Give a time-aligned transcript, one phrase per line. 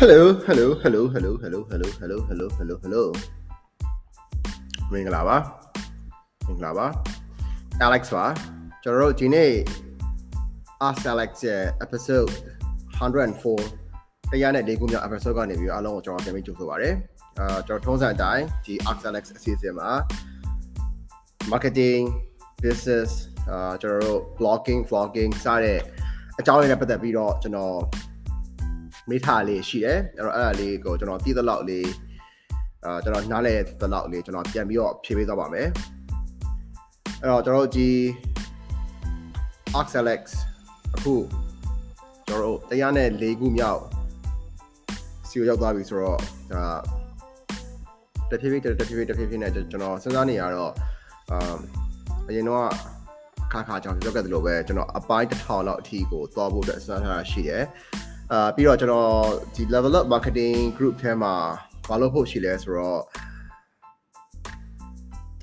[0.00, 3.02] Hello hello hello hello hello hello hello hello hello hello
[4.92, 5.36] မင်္ဂလာပါ
[6.46, 6.86] မင်္ဂလာပါ
[7.86, 8.26] Alex ပါ
[8.82, 9.52] ကျွန်တော်တို့ဒီနေ့
[10.88, 12.32] Ask Alex ရဲ့ episode
[13.06, 16.90] 104တရားနဲ့လေးခုမြောက် episode ကနေပြီးအားလုံးကိုကျွန်တော်ပြန်ပြီးကြိုဆိုပါရစေ
[17.38, 19.90] အာကျွန်တော်ထုံးစံအတိုင်းဒီ Ask Alex အစီအစဉ်မှာ
[21.52, 22.02] marketing
[22.64, 23.10] business
[23.50, 25.80] အာကျွန်တော်တို့ blogging vlogging စတဲ့
[26.38, 27.76] အကြောင်းအရာတွေနဲ့ပတ်သက်ပြီးတော့ကျွန်တော်
[29.10, 31.88] မေးထားလေးရှိတယ်အဲ့တော့အဲ့ဒါလေးကိုကျွန်တော်သိသလောက်လေး
[32.84, 35.68] အာကျွန်တော်နားလည်သလောက်လေးကျွန်တော်ပြန်ပြီးတော့ဖြေပေးသွားပါမယ်
[37.20, 37.90] အဲ့တော့ကျွန်တော်တို့ဒီ
[39.80, 40.22] Oxalex
[40.94, 41.14] အခု
[42.26, 43.82] ကျွန်တော်တို့တရားနဲ့၄ခုမြောက်
[45.28, 46.18] စီကိုရောက်သွားပြီဆိုတော့
[46.52, 46.64] ဒါ
[48.30, 50.72] တဖြည်းဖြည်းတဖြည်းဖြည်းတဖြည်းဖြည်းနဲ့ကျွန်တော်စဉ်းစားနေရတော့
[51.30, 51.54] အာ
[52.28, 52.66] အရင်တော့
[53.52, 57.64] ခါခါကြောင်ပြောခဲ့သလိုပဲကျွန်တော်အပိုင်းတစ်ထောင်လောက်အထိကိုသွားဖို့အတွက်စဉ်းစားထားတာရှိတယ်
[58.32, 59.10] အာပြီးတော့ကျွန်တော်
[59.54, 61.34] ဒီ level up marketing group ထဲမှာ
[61.88, 63.00] ဘာလို့ဖို့ရှိလဲဆိုတော့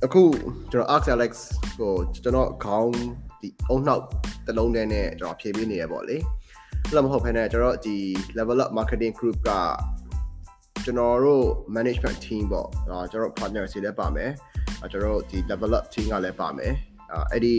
[0.05, 0.23] အခု
[0.71, 1.31] ကျွန်တော် Ask Alex
[1.79, 2.93] ကိုကျွန်တော်ခေါင်း
[3.41, 4.03] ဒီအုံနောက်
[4.45, 6.17] တစ်လုံးထဲနဲ့ကျွန်တော်ဖြည့်ပေးနေရပေါ့လေ
[6.85, 7.97] အဲ့လိုမဟုတ်ဘဲနဲ့ကျွန်တော်ဒီ
[8.37, 9.51] level up marketing group က
[10.85, 11.45] ကျွန်တော်တို့
[11.75, 14.31] management team ပေါ့အာကျွန်တော် partner စီလည်းပါမယ်
[14.81, 16.73] အာကျွန်တော်ဒီ level up team ကလည်းပါမယ်
[17.11, 17.55] အာအဲ့ဒီ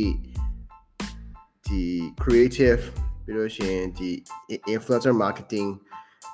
[1.67, 1.83] ဒီ
[2.23, 2.83] creative
[3.25, 4.11] ပြီးလို့ရှိရင်ဒီ
[4.75, 5.69] influencer marketing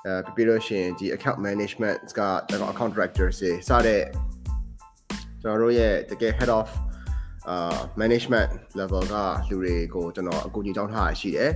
[0.05, 4.03] အဲပြီးလို့ရှိရင်ဒီ account management ကကျွန်တော် account director တွေစတဲ့
[5.41, 6.69] ကျွန်တော်တို့ရဲ့တကယ် head of
[7.49, 9.15] အာ management level က
[9.49, 11.51] လူတွေကိုကျွန်တော်အကူအညီတောင်းထားရရှိတယ်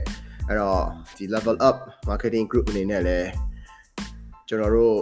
[0.47, 0.83] အဲ့တော့
[1.17, 1.78] ဒီ level up
[2.09, 3.30] marketing group အနေနဲ့လည်း
[4.47, 5.00] ကျွန်တော်တို့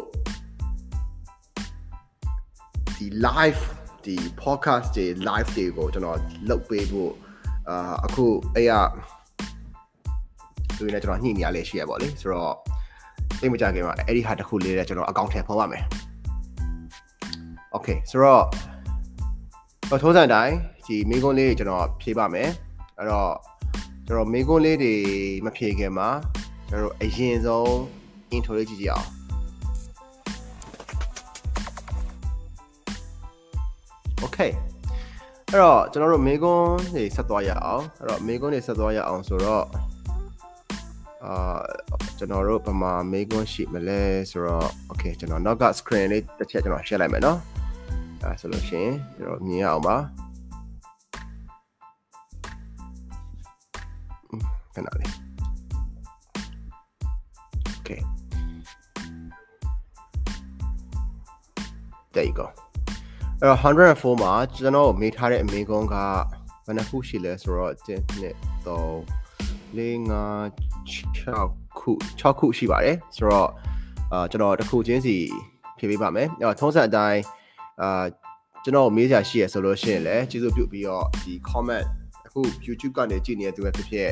[2.97, 3.61] ဒီ live
[4.05, 7.11] ဒီ podcast တွေ live တွေကိုကျွန်တော်လုပ်ပေးဖို့
[7.69, 8.71] အာအခုအဲ့ရ
[10.76, 12.54] သူနဲ့ကျွန်တော်ညှိနေရလေရှိရပါလေဆိုတော့
[13.40, 15.84] သိမကြခင်မှာအဲ့ဒီဟာတစ်ခုလေးနဲ့ကျွန်တော်အကောင့်ထဲပေါ်ပါမယ်
[17.72, 18.44] โอเคဆိုတော့
[19.90, 20.54] တော့ထုံးစံတိုင်း
[20.86, 22.48] ဒီမိကုန်းလေးတွေကျွန်တော်ဖြေပါမယ်
[22.98, 23.32] အဲ့တော့
[24.06, 24.94] ကျွန်တော်မိကုန်းလေးတွေ
[25.44, 26.08] မဖြေခင်မှာ
[26.68, 27.68] ကျွန်တော်အရင်ဆုံး
[28.36, 29.08] intro လေးကြည့်ကြည့်အောင်
[34.24, 34.50] Okay
[35.50, 39.64] အဲ့တော့ကျွန်တော်တို့မေကွန်းတွေဆက်သွားရအောင်အဲ့တော့မေကွန်းတွေဆက်သွားရအောင်ဆိုတော့
[41.25, 41.35] အာ
[42.17, 44.01] ကျွန်တော်တို့ဘာမှမေကွန်းရှိမလဲ
[44.31, 47.39] ဆိုတော့ Okay ကျွန်တော်နောက်က screen လေးတစ်ချက်ကျွန်တော် share လိုက်မယ်နော်
[48.23, 49.95] အဲဆိုလို့ရှိရင်ကျွန်တော်မြင်ရအောင်ပါ
[54.75, 55.11] ခဏလေး
[57.79, 58.01] Okay
[62.13, 62.47] there you go
[63.41, 65.95] အဲ့တော့104မှာကျွန်တော်မေးထားတဲ့အမေကုန်းက
[66.65, 68.31] ဘယ်နှခုရှိလဲဆိုတော့1 2
[68.65, 69.22] 3
[69.77, 70.51] 4 5
[71.35, 73.49] 6ခု6ခုရှိပါတယ်ဆိုတော့
[74.13, 75.15] အာကျွန်တော်တစ်ခုချင်းစီ
[75.77, 77.21] ဖြည့်ပေးပါမယ်အဲ့တော့ထုံးစံအတိုင်း
[77.81, 78.03] အာ
[78.63, 81.85] ကျွန်တော်မေးစရာရှိရဆိုလို့ရှိရင်လည်းကျေးဇူးပြုပြီးတော့ဒီ comment
[82.25, 84.09] အခု YouTube ကနေကြည့်နေတဲ့သူပဲဖြစ်ဖြစ်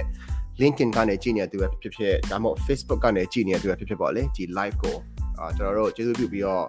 [0.62, 4.96] LinkedIn ကနေကြည့်နေတဲ့သူပဲဖြစ်ဖြစ်ဒါမှမဟုတ် Facebook ကနေကြည့်နေတဲ့သူပဲဖြစ်ဖြစ်ပေါ့လေဒီ live ကို
[5.40, 6.66] အာကျွန်တော်တို့ကျေးဇူးပြုပြီးတော့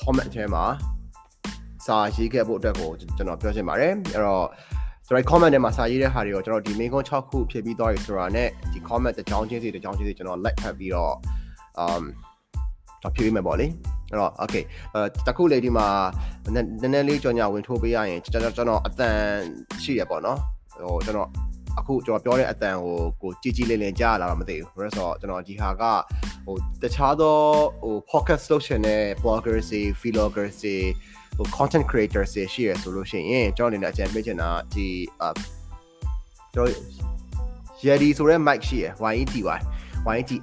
[0.00, 0.64] comment ထဲမှာ
[1.86, 4.46] စာရေးခဲ့ဖို့အတွက်ကိုကျွန်တော်ပြောချင်ပါတယ်အဲ့တော့
[5.10, 11.14] ကျွန်တော် comment ထဲမှာစာရေးတဲ့ဟာတွေကိုကျွန်တော်ဒီ main ကုန်း6ခုဖြည့်ပြီးသွားပြီဆိုတာနဲ့ဒီ comment တစ်ကြောင်းချင်းစီတစ်ကြောင်းချင်းစီကျွန်တော် like ဖတ်ပြီးတော့
[11.84, 12.04] um
[13.02, 13.66] တော့ဖြည့်ပေးမယ်ပေါ့လေ
[14.10, 15.86] အဲ့တော့ okay အဲတခုလေးဒီမှာ
[16.54, 19.18] နည်းနည်းလေးကြော်ညာဝင်ထိုးပေးရရင်ကျွန်တော်ကျွန်တော်အတန်
[19.82, 20.38] ရှိရပေါ့နော်
[20.82, 21.28] ဟိုကျွန်တော်
[21.78, 25.82] အခုကျွန်တော်ပြောတဲ့အတန်ကိုကိုကြည်ကြည်လင်လင်ကြားလာတော့မသိဘူးဘာလို့ဆိုတော့ကျွန်တော်ဒီဟာက
[26.44, 27.38] ဟိုတခြားသော
[27.82, 30.76] ဟို podcast လုပ်ရှင်တဲ့ bloggers တွေ vloggers တွေ
[31.40, 34.88] ဟို content creators တွေရှိရဆိုလို့ရှိရင်ကျွန်တော်အနေနဲ့အကြံပေးချင်တာဒီ
[35.22, 35.24] အ
[36.54, 36.80] ကျွန်တော်
[37.86, 39.40] Yeti ဆိုတဲ့ mic ရှိရ YETY
[40.16, 40.38] YETI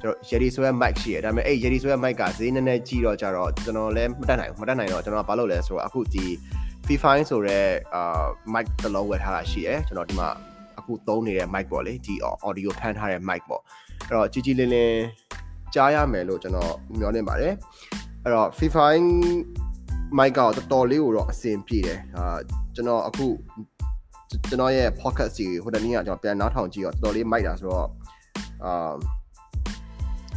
[0.00, 6.24] ကျွန်တော် Yeti ဆိုတဲ့ mic ရှိရဒါပေမဲ့အဲ့ Yeti ဆိုတဲ့ mic ကဈေးနည်းနည်းကြီးတော့ကြတော့ကျွန်တော်လည်းမတက်နိုင်ဘူးမတက်နိုင်တော့ကျွန်တော်ကဘာလုပ်လဲဆိုတော့အခုဒီ
[6.86, 10.28] Fi5 ဆိုတဲ့အာ mic တစ်လုံးဝယ်ထားတာရှိရကျွန်တော်ဒီမှာ
[10.78, 12.14] အခုသုံးနေတဲ့ mic ပေါ့လေဒီ
[12.46, 13.62] audio ဖမ်းထားတဲ့ mic ပေါ့
[14.06, 15.02] အဲ့တော့ကြီးကြီးလင်းလင်း
[15.74, 17.54] ကြားရမယ်လို့ကျွန်တော်မျှော်လင့်ပါတယ်
[18.22, 18.76] အဲ့တော့ Fi5
[20.16, 22.38] mic ကတော့တော်တော်လေးကိုတော့အဆင်ပြေတယ်အာ
[22.74, 23.26] ကျွန်တော်အခု
[24.48, 27.86] ကျွန်တော်ရဲ့ podcast စီဟိုတနေ့ကကျွန်တော်ပြန်နားထောင်ကြည့်တော့တော်တော်လေး mic တာဆိုတော့
[28.64, 28.92] အာ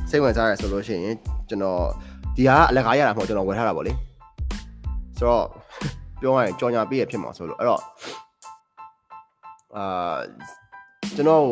[0.09, 1.15] စိတ်ဝင်စားရဆိုလို့ရှိရင်
[1.49, 1.81] ကျွန်တော်
[2.35, 3.93] ဒီဟာအလကားရတာမဟုတ်ကျွန်တော်ဝယ်ထားတာပေါ့လေ
[5.17, 5.45] ဆိုတော့
[6.21, 7.81] ပြောရရင်ကြော်ညာပေးရဖြစ်မှာဆိုလို့အဲ့တော့
[9.75, 10.17] အာ
[11.15, 11.43] ကျွန်တော်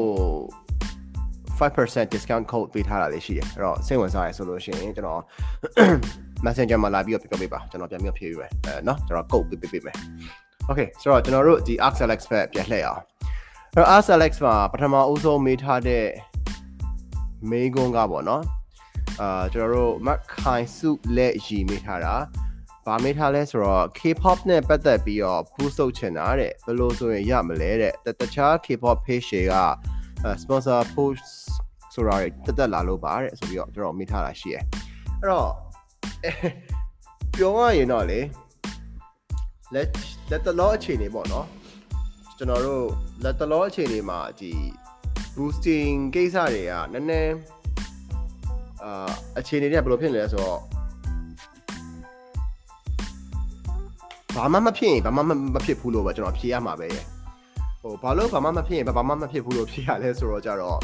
[1.59, 5.21] 5% discount code ပေးထားတာလေးရှိတယ်အဲ့တော့စိတ်ဝင်စားရဆိုလို့ရှိရင်ကျွန်တော်
[6.44, 9.96] messenger မှာလာပြီးတော့ပြပေးပါကျွန်တော်ပြန်ပြီးဖြေပေးမယ်အဲเนาะကျွန်တော် code ပေးပေးပေးမယ်
[10.68, 13.02] okay ဆိုတော့ကျွန်တော်တို့ဒီ Axelex ဘက်ပြန်လှည့်အောင်
[13.74, 16.04] အဲ့တော့ Axelex မှာပထမအဦးဆုံးမေးထားတဲ့
[17.50, 18.42] မေးခွန်းကပေါ့နော်
[19.20, 22.14] အာကျွန်တော်တို့မခိုင်စုလက်ရီမိထားတာ
[22.86, 29.54] ဗာမေးထားလဲဆိုတော့ K-pop နဲ့ပတ်သက်ပြီးတော့ boost လုပ်ချင်တာတဲ့ဘယ်လိုဆိုရင်ရမလဲတဲ့တခြား K-pop page တွေက
[30.42, 31.26] sponsor post
[31.94, 34.62] ဆိုတာတက်တက်လာလို့ပါတဲ့ဆိုပြီးတော့ကျွန်တော်မေးထားတာရှိတယ်
[35.20, 35.50] အဲ့တော့
[37.37, 38.19] ပြောရရင်တော့လေ
[39.73, 39.87] လက်
[40.31, 41.47] လက်တလောအခြေအနေပေါ့နော်
[42.37, 42.85] ကျွန်တော်တို့
[43.23, 44.51] လက်တလောအခြေအနေမှာဒီ
[45.35, 47.35] boosting ကိစ္စတွေကနည်းနည်း
[48.83, 50.59] အာအခြေအနေတွေကဘယ်လိုဖြစ်နေလဲဆိုတော့
[54.35, 55.21] ဘာမှမဖြစ်ရင်ဘာမှ
[55.53, 56.87] မဖြစ်ဘူးလို့ပဲကျွန်တော်ဖြေရမှာပဲ
[57.81, 60.79] ဟိုဘာလို့ဘာမှမဖြစ်ရင်ဘာမှမဖြစ်ဘူးလို့ဖြေရလဲဆိုတော့ကြတော့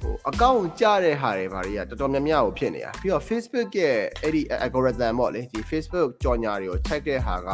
[0.00, 7.50] ဟိုအကောင့်ကြတဲ့ဟာတွေဘာတွေကတော်တော်များများကိုဖြစ်နေတာပြီးတော့ Facebook ရဲ့အဲ့ဒီ algorithm ပေါ့လေဒီ Facebook ကြော်ညာတွေကို check တဲ့ဟာက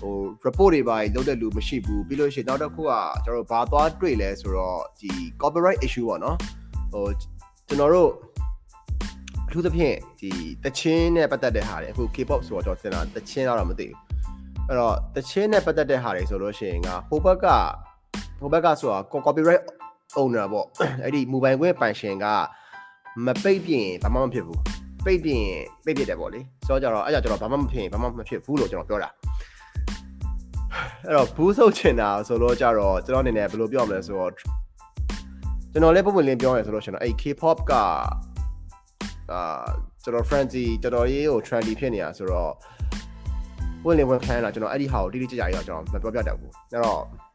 [0.00, 0.16] ဟို
[0.46, 2.92] report တွေပါလုပ်တဲ့လူမရှိဘူးပြီးလို့ရှိရင်နောက်တစ်ခုက
[3.24, 5.10] ကျွန်တော်တို့ဘာသွားတွေ့လဲဆိုတော့ဒီ
[5.42, 6.36] copyright issue ပေါ့နော်
[6.92, 7.06] ဟို
[7.68, 8.10] ကျွန်တော်တို့
[9.46, 10.30] အထူးသဖြင့်ဒီ
[10.64, 13.96] တချင်းနဲ့ပတ်သက်တဲ့ဟာတွေအခု K-pop ဆိုတော့ကျွန်တော်သင်တာတချင်းတော့မသိဘူး
[14.68, 17.46] အဲ့တော့တချင်းနဲ့ပတ်သက်တဲ့ဟာတွေဆိုလို့ရှိရင်ကဟိုဘက်က
[18.40, 19.62] ဟိုဘက်ကဆိုတာ copyright
[20.20, 20.66] owner ပေါ့
[21.04, 22.26] အဲ့ဒီ mobile ခွင့်ပိုင်ရှင်က
[23.26, 24.60] မပိတ်ပြင်ဘာမှမဖြစ်ဘူး
[25.04, 25.46] ပိတ်ပြင်
[25.84, 29.10] ပိတ်ပြတယ်ပေါ့လေဆိုတော့ကြတော့အဲ့ကြောင့်ကျွန်တော်ဘာမှမဖြစ်ဘာမှမဖြစ်ဘူးလို့ကျွန်တော်ပြောတာ
[31.06, 37.72] အဲ့တော့ဘူးဆုပ်ချင်တာဆိုတော့ကြတော့ကျွန်တော်အနေနဲ့ဘယ်လိုပြောမလဲဆိုတော့ကျွန်တော်လည်းပုံမှန်လင်းပြောရဆိုလို့ရှင်တော့အဲ့ K-pop က
[39.32, 39.66] အာ
[40.02, 42.52] ကျွန်တော် frenzy တော်တော်ရေးကို trendy ဖြစ်နေတာဆိုတော့
[43.84, 47.31] ဝင်လင်းဝင်ခံရတာကျွန်တော်အဲ့ဒီဟာကိုတိတိကျကျကြီးတော့ကျွန်တော်မပြောပြတတ်ဘူးအဲ့တော့အာ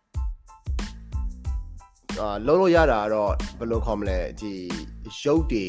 [2.48, 4.52] လုံးလို့ရတာကတော့ဘယ်လိုခေါ်မလဲဒီ
[5.24, 5.66] ရုပ်တွေ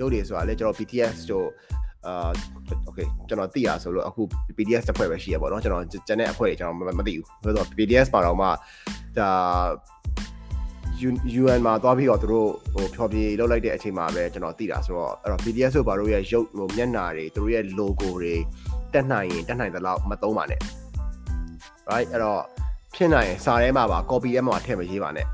[0.00, 1.48] ရုပ်တွေဆိုတာလေကျွန်တော် BTS တို့
[2.06, 2.30] အာ
[2.88, 4.22] okay ကျွန်တော်သိရဆိုလို့အခု
[4.56, 8.46] PDS တစ်ဖွဲ့ပဲရှိရပါတော့ကျွန်တော်ကျန်တဲ့အဖွဲ့ကျွန်တော်မသိဘူးဆိုတော့ PDS ပါတော့မှ
[9.18, 9.30] ဒါ
[11.42, 18.34] UN မှာသွားပြီးတော့သူတို့ဟိုဖျော်ဖြေလောက်လိုက်တဲ့အချိန်မှာပဲကျွန်တော်သိတာဆိုတော့အဲ့တော့ PDS တို့ဘာတို့ရဲ့ရုပ်ဟိုမျက်နှာတွေသူတို့ရဲ့ logo တွေ
[18.94, 20.60] တက်နိုင်ရင်တက်နိုင်သလောက်မသုံးပါနဲ့
[21.90, 22.40] right အဲ့တော့
[22.94, 25.26] ဖြစ်နိုင်ရင်စာထဲမှာပါ copy ထဲမှာထည့်မရေးပါနဲ့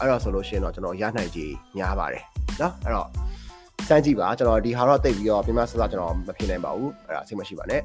[0.00, 2.24] အဲ့တော့ဆိုလို့ရှိရင်တော့ကျွန်တော်ရနိုင်ကြီးများပါတယ်
[2.58, 3.08] เนาะအဲ့တော့
[3.88, 7.82] စမ်းကြည့်ပါကျွန်တော်ဒီဟာတော့တိတ်ပြီးတော့ပြင်မဆဆကျွန်တော်မဖြစ်နိုင်ပါဘူးအဲ့ဒါအဆင်မရှိပါနဲ့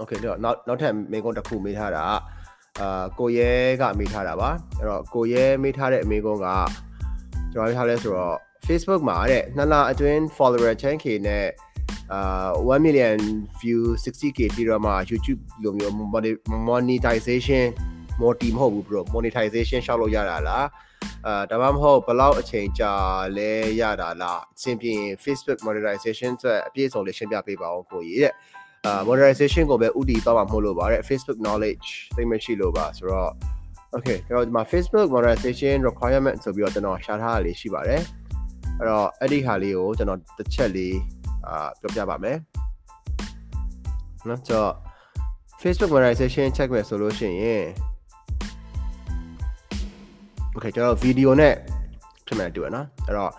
[0.00, 2.04] okay တော့နောက်နောက်ထပ်မေကွန်းတစ်ခုမေးထားတာ
[2.80, 3.50] အာကိုရဲ
[3.80, 6.46] ကမေးထားတာပါအဲ့တော့ကိုရဲမေးထားတဲ့အမေကွန်းက
[7.52, 8.36] ကျွန်တော်ထားလဲဆိုတော့
[8.66, 11.46] Facebook မှာတဲ့နှစ်လအတွင်း follower 10k နဲ့
[12.12, 13.18] အာ1 million
[13.60, 15.92] view 60k ပြီးတော့မှ YouTube လိုမျိုး
[16.68, 17.64] monetization
[18.20, 20.64] multi မဟုတ်ဘူး bro monetization ရှောက်လို့ရတာလား
[21.25, 22.93] အာဒါမှမဟုတ်ဘလောက်အချိန်ကြာ
[23.37, 23.51] လဲ
[23.81, 28.33] ရတာလားအစဉ်ပြင် Facebook monetization ဆိုအပြည့်စုံလေးရှင်းပြပေးပါအောင်ကိုကြီးတဲ့
[28.85, 33.31] အာ monetization ကိုပဲဥတီတော့မှမဟုတ်လို့ပါတဲ့ Facebook knowledge သိမရှိလို့ပါဆိုတော့
[33.95, 38.01] okay ကျွန်တော်ဒီမှာ Facebook monetization requirement ဆိုပြီးတော့ကျွန်တော်ရှာထားတာလေးရှိပါတယ်
[38.77, 40.97] အဲ့တော့အဲ့ဒီဟာလေးကိုကျွန်တော်တစ်ချက်လေး
[41.47, 42.37] အာပြောပြပါမယ်
[44.27, 44.73] နော်ဆိုတော့
[45.61, 47.63] Facebook monetization check မယ်ဆိုလို့ရှိရင်
[50.55, 51.53] okay ကျွန်တော်ဗီဒီယိုနဲ့
[52.27, 53.31] ဖြစ်မှန်တူရနော်အဲ့တော့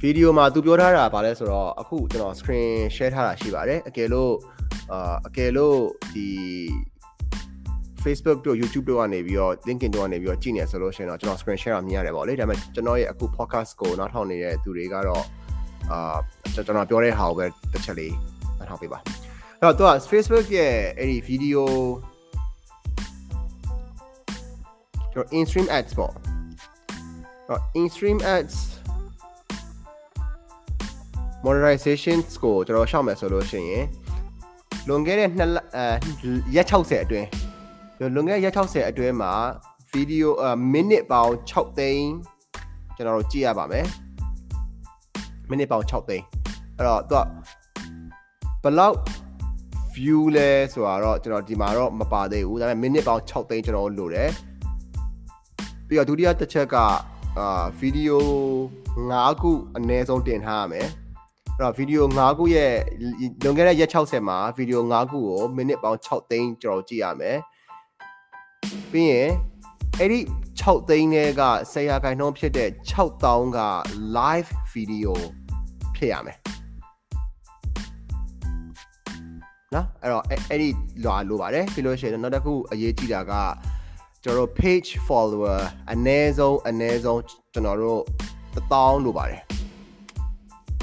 [0.00, 4.32] ဗီဒီယိုမှာသူပြောထားတာဗာလဲဆိုတော့အခုကျွန်တော် screen share ထားတာရှိပါတယ်အကယ်လို့
[4.92, 5.76] အာအကယ်လို့
[6.14, 6.28] ဒီ
[8.04, 15.24] Facebook တို့ YouTube တို့ကနေပြီးတော့ LinkedIn တို့ကနေပြီးတော့ကြည့်နေဆိုလို့ရှိရင်တော့ကျွန်တော် screen share တာမြင်ရတယ်ပေါ့လေဒါပေမဲ့ကျွန်တော်ရဲ့အခု podcast ကိုနားထောင်နေတဲ့သူတွေကတော့
[15.90, 16.16] အာ
[16.54, 18.14] ကျွန်တော်ပြောတဲ့ဟာကိုပဲတစ်ချက်လေး
[18.58, 18.98] နားထောင်ပေးပါ
[19.60, 21.62] အဲ့တော့သူက Facebook ရဲ့အဲ့ဒီ video
[25.12, 26.12] ကျွန်တော် in-stream ads ပေါ့
[27.48, 28.56] တော့ in-stream ads
[31.44, 33.84] monetization ကိုကျွန်တော်ရှောက်မယ်ဆိုလို့ရှိရင်
[34.88, 35.86] လွန်ခဲ့တဲ့နှစ်အဲ
[36.54, 37.28] ရက်60အတွင်း
[38.14, 39.32] လွန်ခဲ့တဲ့ရက်60အတွင်းမှာ
[39.92, 42.08] ဗီဒီယိုအမိနစ်ပေါင်း6သိန်း
[42.96, 43.86] ကျွန်တော်တို့ကြည့်ရပါမယ်
[45.48, 46.24] မိနစ်ပေါင်း6သိန်း
[46.76, 47.24] အဲ့တော့သူက
[48.62, 48.96] ဘလောက်
[49.94, 54.30] view လဲဆိုတာတော့ကျွန်တော်ဒီမှာတော့မပါသေးဘူးဒါပေမဲ့မိနစ်ပေါင်း6သိန်းကျွန်တော်တို့လိုတယ်
[55.88, 56.76] ပြီးတော့ဒုတိယတစ်ချက်က
[57.38, 58.26] အာဗီဒီယို
[59.00, 60.88] 5ခုအနည်းဆုံးတင်ထားရမယ်
[61.58, 62.72] အဲ့တော့ဗီဒီယို5ခုရဲ့
[63.42, 67.38] လွန်ခဲ့တဲ့ရက်60မှာဗီဒီယို5ခုကိုမိနစ်ပေါင်း6သိန်းကျွန်တော်ကြည့်ရမယ်
[68.92, 69.30] ပြီးရင်
[69.98, 70.18] အဲ့ဒီ
[70.60, 73.60] 6သိန်းတွေက10ရာခိုင်နှုန်းဖြစ်တဲ့6000က
[74.16, 75.10] live video
[75.96, 76.38] ဖြစ်ရမယ်
[79.74, 80.68] နော်အဲ့တော့အဲ့ဒီ
[81.04, 83.32] လာလိုပါတယ်ပြီးလို့ရှိရင်နောက်တစ်ခုအရေးကြီးတာက
[84.28, 85.60] ကျွန်တော်တို့ page follower
[85.92, 87.20] အနည်းဆုံးအနည်းဆုံး
[87.52, 88.02] ကျွန်တော်တို့
[88.54, 89.42] 1000လိုပါတယ်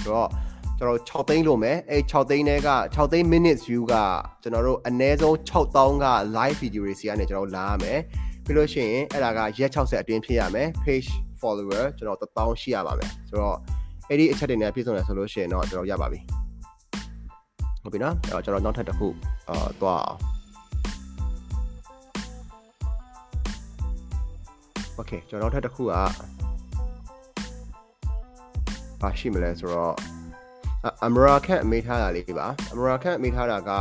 [0.04, 0.30] ဆိုတော့
[0.78, 3.96] ကျွန်တော်6သိန်းလိုမယ်အဲ6သိန်းတွေက6သိန်း minutes view က
[4.42, 6.06] ကျွန်တော်တို့အနည်းဆုံး6000က
[6.38, 8.00] live video တွေစီကနေကျွန်တော်လာရမယ်
[8.46, 11.10] ပြီးလို့ရှိရင်အဲ့ဒါကရက်60အတွင်းဖြစ်ရမယ် page
[11.42, 13.58] follower ကျွန်တော်1000ရှိရပါမယ်ဆိုတော့
[14.10, 16.20] အဲ့ဒီအချက်တွေနဲ့ပြည့်စုံတယ်ဆိုလို့ရှိရင်တော့ကျွန်တော်ရပါပြီ
[17.84, 19.08] ဟုတ်ပြီနော်အဲ့တော့ကျွန်တော်နောက်ထပ်တစ်ခု
[19.50, 20.33] အာသွားအောင်
[25.00, 25.88] Okay ကျွန်တော်နောက်ထပ်တစ်ခုက
[29.02, 29.96] ဘာရှိမလဲဆိုတော့
[31.06, 33.72] အမရာခန့်အမေးထားတာလေးပါအမရာခန့်အမေးထားတာက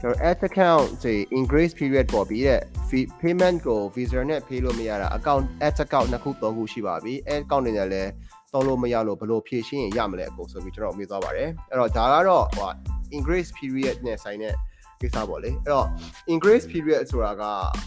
[0.00, 2.60] ကျွန်တော် ad account ဒီ increase period ပေါ်ပြီးတဲ့
[3.20, 8.10] payment ကို Visa နဲ့ pay လို့မရတာ account ad account နှစ်ခုသုံးခုရှိပါပြီ ad account တွေနဲ့လည်း
[8.52, 12.70] သုံးလို့မရလို့ဘယ်လိုဖြည့်ရှင်းရင်ရမလဲအကုန်ဆိုပြီးကျွန်တော်မေးသွားပါတယ်အဲ့တော့ဒါကတော့ဟို
[13.16, 14.54] increase period နဲ့ဆိုင်တဲ့
[15.02, 15.86] ကိစ္စပေါ့လေအဲ့တော့
[16.34, 17.42] increase period ဆိုတာက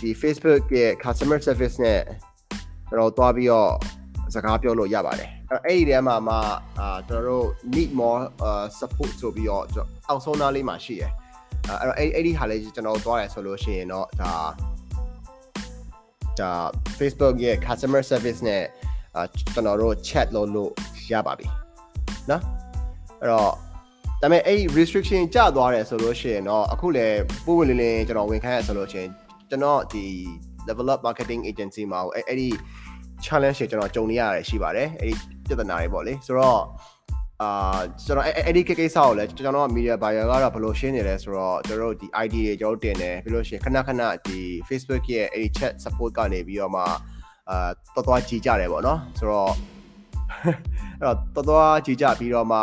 [0.00, 2.00] ဒီ Facebook ရဲ့ customer service နဲ့
[2.88, 3.70] ကျွန်တော်တွားပြီးတော့
[4.34, 5.30] စကားပြောလို့ရပါတယ်
[5.66, 6.36] အဲ့ဒီထဲမှာမှ
[6.80, 8.22] အာကျွန်တော်တို့ need more
[8.78, 9.64] support ဆိုပြီးတော့
[10.08, 11.10] အောက်ဆုံးသားလေးမှာရှိရယ်
[11.80, 14.32] အဲ့တော့အဲ့အဲ့ဒီဟာလေးကျွန်တော်တွားတယ်ဆိုလို့ရှိရင်တော့ဒါ
[16.40, 16.52] ဒါ
[16.98, 18.62] Facebook ရဲ့ customer service နဲ့
[19.16, 20.70] အာကျွန်တော်တို့ chat လုပ်လို့
[21.12, 21.46] ရပါပြီ
[22.30, 22.42] နော်
[23.20, 23.50] အဲ့တော့
[24.22, 29.10] ဒါပေမဲ့အဲ့ restriction ကျသွားတယ်ဆိုလို့ရှိရင်တော့အခုလည်းပို့ဝင်လင်းလင်းကျွန်တော်ဝင်ခိုင်းရဆိုလို့ရှိရင်
[29.50, 30.04] ကျွန်တော်ဒီ
[30.68, 32.48] develop marketing agency မှာအဲ့အဲ့ဒီ
[33.24, 35.14] challenge တွေကျွန်တော်ကြုံနေရတယ်ရှိပါတယ်အဲ့ဒီ
[35.48, 36.60] ပြဿနာတွေပေါ့လေဆိုတော့
[37.42, 44.38] အာကျွန်တော်အဲ့ဒီကိစ္စကိုလည်းကျွန်တော်က media buyer ကတော့ဘယ်လိုရှင်းနေလဲဆိုတော့ကျွန်တော်တို့ဒီ ID တွေကျွန်တော်တင်တယ်ပြီးလို့ရှိရင်ခဏခဏဒီ
[44.68, 46.82] Facebook ရဲ့အဲ့ဒီ chat support ကနေပြီးတော့မှ
[47.50, 49.52] အာတော်တော်ကြည်ကြတယ်ပေါ့နော်ဆိုတော့
[50.32, 50.54] အဲ့
[51.02, 52.58] တော့တော်တော်ကြည်ကြပြီးတော့မှ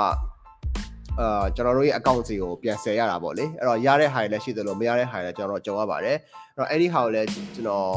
[1.19, 6.17] အာကျွန်တော်တို့ရဲ့ account စီကိုပြန်ဆယ်ရတာပေါ့လေအဲ့တော့ရတဲ့ဟာတွေလည်းရှိသလိုမရတဲ့ဟာတွေလည်းကျွန်တော်တို့ကြုံရပါတယ်
[6.55, 7.88] အဲ့တော့အဲ့ဒီဟာကိုလည်းကျွန်တော်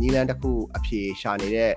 [0.00, 1.70] နီလန်တစ်ခုအဖြေရှာနေတဲ့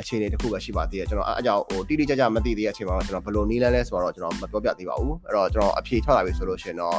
[0.00, 6.98] အခြေအနေတစ်ခုပဲရှိပါသေးတယ်ကျွန်တော်အဲအကြောင်းဟိုတိတိကျကျမသိသေးတဲ့အချိန်မှာတော့ကျွန်တော်ဘယ်လိုနီးလန်းလဲဆိုတော့ကျွန်တော်မပြောပြသေးပါဘူးအဲ့တော့ကျွန်တော်အဖြေထွက်လာပြီဆိုလို့ရှိရင်တော့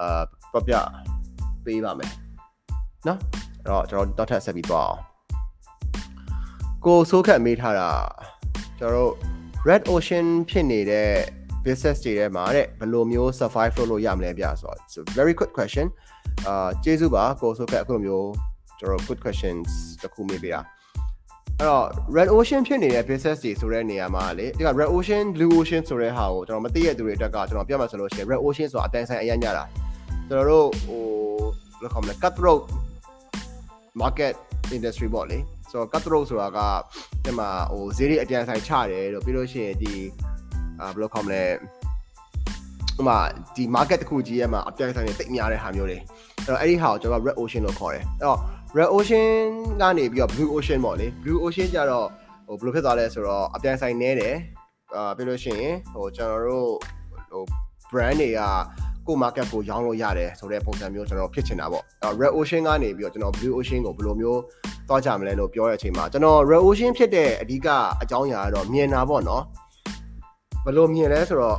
[0.00, 0.74] အာပြောပြ
[1.64, 2.10] ပေးပါမယ်
[3.06, 3.18] နော်
[3.64, 5.00] အဲ့တော့ကျွန်တော်တော့ထပ်ဆက်ပြီးသွားအောင်
[6.84, 7.88] ကိုဆိုးခတ်မေးထားတာ
[8.78, 9.12] ကျွန်တော်တို့
[9.68, 11.10] Red Ocean ဖြစ်နေတဲ့
[11.68, 15.86] business တွေထဲမှာတဲ့ဘယ်လိုမျိုး survive လုပ်လို့ရမလဲဗျဆိုတော့ it's a very quick question
[16.46, 18.28] အာကျေးဇူးပါကိုဆိုခက်အခုလိုမျိုး
[18.80, 19.68] ကျွန်တော် good questions
[20.02, 20.60] တခုမေးပေးတာ
[21.58, 29.64] အဲ့တော့ red ocean ဖြစ်နေတဲ့ business တွေဆိုတဲ့နေရာမှာလေဒီက red ocean blue ocean ဆိုတဲ့ဟာကိုကျွန်တော်မသိရတဲ့သူတွေအတွက်ကကျွန်တော်ပြောမှဆိုလို့ရှိရင် red ocean ဆိုတာအတိုင်းဆိုင်အရင်ညတာ
[30.28, 31.02] ကျွန်တော်တို့ဟို
[31.80, 32.62] ဘယ်လိုခေါ်မလဲ cutthroat
[34.00, 34.34] market
[34.76, 35.38] industry ပေါ့လေ
[35.70, 36.58] ဆိုတော့ cutthroat ဆိုတာက
[37.24, 39.94] ဒီမှာဟိုဈေးတွေအပြန်ဆိုင်ချတယ်လို့ပြီးလို့ရှိရင်ဒီ
[40.80, 41.42] အာဘယ်လိုခေါ်မလဲ
[42.98, 43.18] ဥမာ
[43.56, 48.38] ဒီ market တစ်ခုကြီးရဲ့မှာအပြိုင်ဆိုင်တွေတိတ်များတဲ့ဟာမျိုးတွေအဲ့တော့အဲ့ဒီဟာကိုကျွန်တော် red ocean လို့ခေါ်တယ်အဲ့တော့
[48.78, 49.46] red ocean
[49.80, 52.06] ကနေပြီးတော့ blue ocean ပေါ့လေ blue ocean ကြတော့
[52.46, 54.34] ဟိုဘယ်လိုဖြစ်သွားလဲဆိုတော့အပြိုင်ဆိုင်နေတယ်
[54.94, 56.70] အာပြီးလို့ရှိရင်ဟိုကျွန်တော်တို့
[57.30, 57.42] ဟို
[57.90, 58.40] brand တွေက
[59.06, 64.40] ကို market ကိုရောင်းလို့ရတယ်ဆိုတဲ့ပုံစံမျိုးကျွန်တော်ဖြစ်ချင်တာပေါ့အဲ့ red ocean ကနေပြီးတော့ကျွန်တော် blue ocean ကိုဘယ်လိုမျိုး
[64.88, 67.68] သွားကြမလဲလို့ပြောတဲ့အချိန်မှာကျွန်တော် red ocean ဖြစ်တဲ့အဓိက
[68.02, 69.42] အကြောင်းအရာကတော့မြင်တာပေါ့နော်
[70.64, 71.58] ဘယ်လိုမြင်လဲဆိုတော့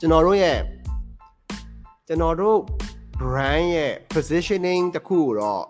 [0.00, 0.58] ကျွန်တော်တို့ရဲ့
[2.06, 2.58] ကျွန်တော်တို့
[3.20, 5.64] brand ရဲ့ positioning တခုကိုတော့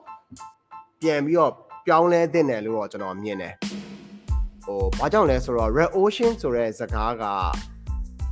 [1.00, 1.52] ပြန်ပြီးတော့
[1.86, 3.54] ပြောင်းလဲတင်တယ်လို့တော့ကျွန်တော်မြင်တယ်
[4.64, 7.24] ဟိုဘာကြောင့်လဲဆိုတော့ red ocean ဆိုတဲ့စကားက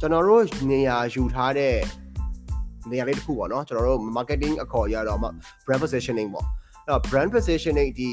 [0.00, 1.76] ကျွန်တော်တို့နေရာယူထားတဲ့
[2.90, 5.18] နေရာလေးတစ်ခုပေါ့နော်ကျွန်တော်တို့ marketing အခေါ်ရတော့
[5.64, 6.46] brand positioning ပေါ့
[6.84, 8.10] အဲ့တော့ brand positioning ဒီ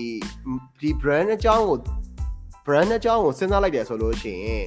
[0.80, 1.78] ဒီ brand အကြောင်းကို
[2.66, 4.64] brand အကြောင်းကိုစဉ်းစားလိုက်တယ်ဆိုလို့ရှိရင်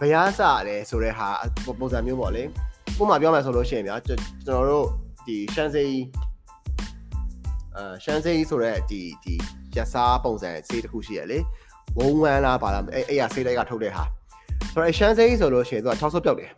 [0.00, 1.28] ဘယ်အားစလဲဆိုတဲ့ဟာ
[1.80, 2.42] ပုံစံမျိုးပေါ့လေ
[2.96, 4.86] ပုံမှန်ပြောမယ်ဆိုလို့ရှိရင်ဗျာကျွန်တော်တို့
[5.26, 5.94] ဒီရှန်စေး
[7.76, 9.34] အာရှန်စေးဆိုတဲ့ဒီဒီ
[9.76, 11.38] ရစားပုံစံဆေးတစ်ခုရှိရလေ
[11.96, 14.04] ဝုံဝမ်းလားပါလားအဲ့အဲ့ရဆေးလိုက်ကထုတ်တဲ့ဟာ
[14.72, 16.50] ဆိုတော့ရှန်စေးဆိုလို့ရှိရင်သူက6ဆုပ်ပြောက်တယ်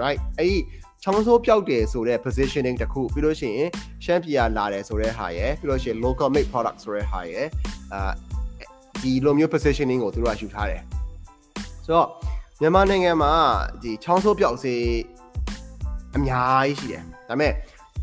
[0.00, 0.56] right အဲ့ဒီ
[1.02, 3.68] ချောင်းဆိုးပြောက်တယ်ဆိုတဲ့ positioning တခုပြီးလို့ရှိရင်
[4.04, 7.46] ရှမ်းပြည်ကလာတယ်ဆိုတဲ့ဟာရယ်ပြီးလို့ရှိရင် local made product ဆိုတဲ့ဟာရယ်
[7.92, 8.12] အာ
[9.02, 10.82] ဒီလိုမျိုး positioning ကိုသူတို့ကယူထားတယ်
[11.84, 12.08] ဆိုတော့
[12.60, 13.32] မြန်မာနိုင်ငံမှာ
[13.82, 14.82] ဒီချောင်းဆိုးပြောက်စေး
[16.16, 17.52] အများကြီးရှိတယ်ဒါပေမဲ့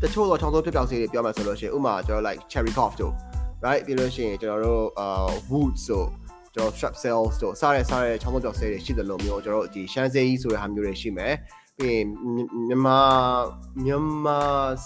[0.02, 3.12] တချို့တော့ချောင်းစိုးပြပြောက်ဆေးတွေပြောမှဆိုလို့ရှိရင်ဥမာကျွန်တော် like cherry cough တို့
[3.64, 5.08] right ပြီးလို့ရှိရင်ကျွန်တော်တို့အာ
[5.50, 6.08] woods တို့
[6.54, 11.34] ကျွန်တော် strap cells တို့စားရစားရချောင်းစိုးပြောက်ဆေးတွေရှိတယ်လို့မျိုးကျွန်တော်တို့ဒီရှမ်းစေးကြီးဆိုတဲ့ဟာမျိုးတွေရှိမယ်
[11.78, 12.06] ပြီးရင်
[12.68, 13.00] မြန်မာ
[13.84, 14.38] မြန်မာ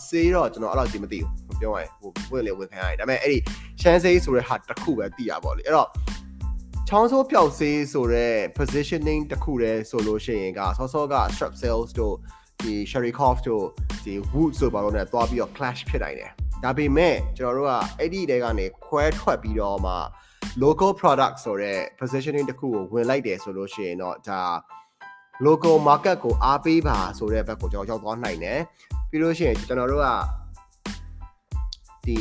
[0.07, 3.39] စေးတော့ကျွန်တော်အဲ့လောက်ကြည့်မသိဘူးပြောရရင်ဟိုဝင်လေဝင်ခံရတယ်ဒါပေမဲ့အဲ့ဒီ
[3.81, 5.89] ရှမ်းစေးဆိုတဲ့ဟာတစ်ခုပဲသိရပါလေအဲ့တော့
[6.89, 12.15] ချောင်းဆိုးပျောက်စေးဆိုတဲ့ positioning တစ်ခုတည်းဆိုလို့ရှိရင်ကဆောစောက strap cells တို့
[12.63, 13.65] ဒီ Sherikov တို့
[14.05, 16.31] ဒီ Wood ဆိုပါတော့ ਨੇ သွားပြီးတော့ clash ဖြစ်နိုင်တယ်
[16.65, 19.95] ဒါပေမဲ့ကျွန်တော်တို့ကအဲ့ဒီတဲကနေခွဲထွက်ပြီးတော့မှ
[20.65, 24.41] local product ဆိုတဲ့ positioning တစ်ခုကိုဝင်လိုက်တယ်ဆိုလို့ရှိရင်တော့ဒါ
[25.47, 28.61] local market ကိုအားပေးပါဆိုတဲ့ဘက်ကိုကျွန်တော်ရောက်သွားနိုင်တယ်
[29.11, 30.09] ပြီးလို့ရှိရင်ကျွန်တော်တို့က
[32.07, 32.19] ဒီ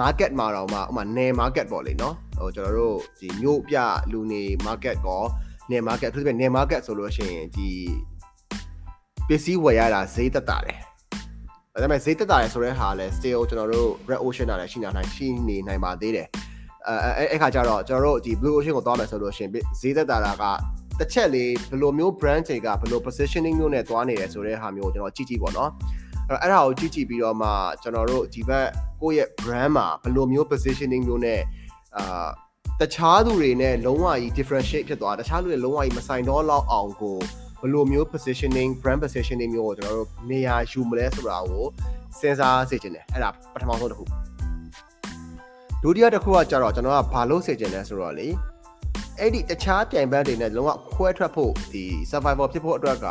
[0.00, 3.76] market မှာတော့မှဥမာနယ် market ပေါ့လေနော်ဟိုကျွန်တော်တို့ဒီမြို့ပြ
[4.12, 5.22] လူနေ market ကော
[5.70, 7.68] နယ် market အထူးသဖြင့်နယ် market ဆိုလို့ရှိရင်ဒီ
[9.28, 10.78] ပစ္စည်းဝယ်ရတာဈေးသက်သာတယ်
[11.72, 16.28] ဒါပေမဲ့ဈေးသက်သာတယ်ဆိုတဲ့ဟာလည်း still ကျွန်တော်တို့ red ocean တာလည်းရှိနေနိုင်ရှိနေနိုင်ပါသေးတယ်
[16.88, 19.48] အဲအဲ့ခါကျတော့ကျွန်တော်တို့ဒီ blue ocean ကိုသွားမယ်ဆိုလို့ရှင်
[19.80, 20.44] ဈေးသက်သာတာက
[21.00, 25.70] တစ်ချက်လေးဘယ်လိုမျိုး brand တွေကဘယ်လို positioning မျိုးနဲ့သွားနေတယ်ဆိုတဲ့ဟာမျိုးကိုကျွန်တော်ကြည့်ကြည့်ပေါ့နော်
[26.28, 27.48] အဲ့တော့အဲ့ဒါကိုကြည့်ကြည့်ပြီးတော့မှ
[27.82, 28.68] ကျွန်တော်တို့ဒီဘက်
[29.02, 31.40] ကိုယ့်ရဲ့ brand မှာဘယ်လိုမျိုး positioning မျိုးနဲ့
[31.96, 32.28] အာ
[32.80, 37.18] တခြားသူတွေနဲ့လုံးဝကြီး differentiate ဖြစ်သွားတခြားလူတွေလုံးဝကြီးမဆိုင်တော့လောက်အောင်ကို
[37.60, 41.64] ဘယ်လိုမျိုး positioning brand positioning မျိုးကိုကျွန်တော်တို့နေရာယူမလဲဆိုတာကို
[42.18, 44.04] စဉ်းစားစေချင်တယ်အဲ့ဒါပထမဆုံးတစ်ခု
[45.82, 48.28] ဒုတိယတစ်ခုကကြတော့ကျွန်တော်ကဘာလို့စေချင်လဲဆိုတော့လေ
[49.20, 53.08] အဲ့ဒီတခြားပြိုင်ဘက်တွေနဲ့လုံးဝခွဲထွက်ဖို့ဒီ survival ဖြစ်ဖို့အတွက်က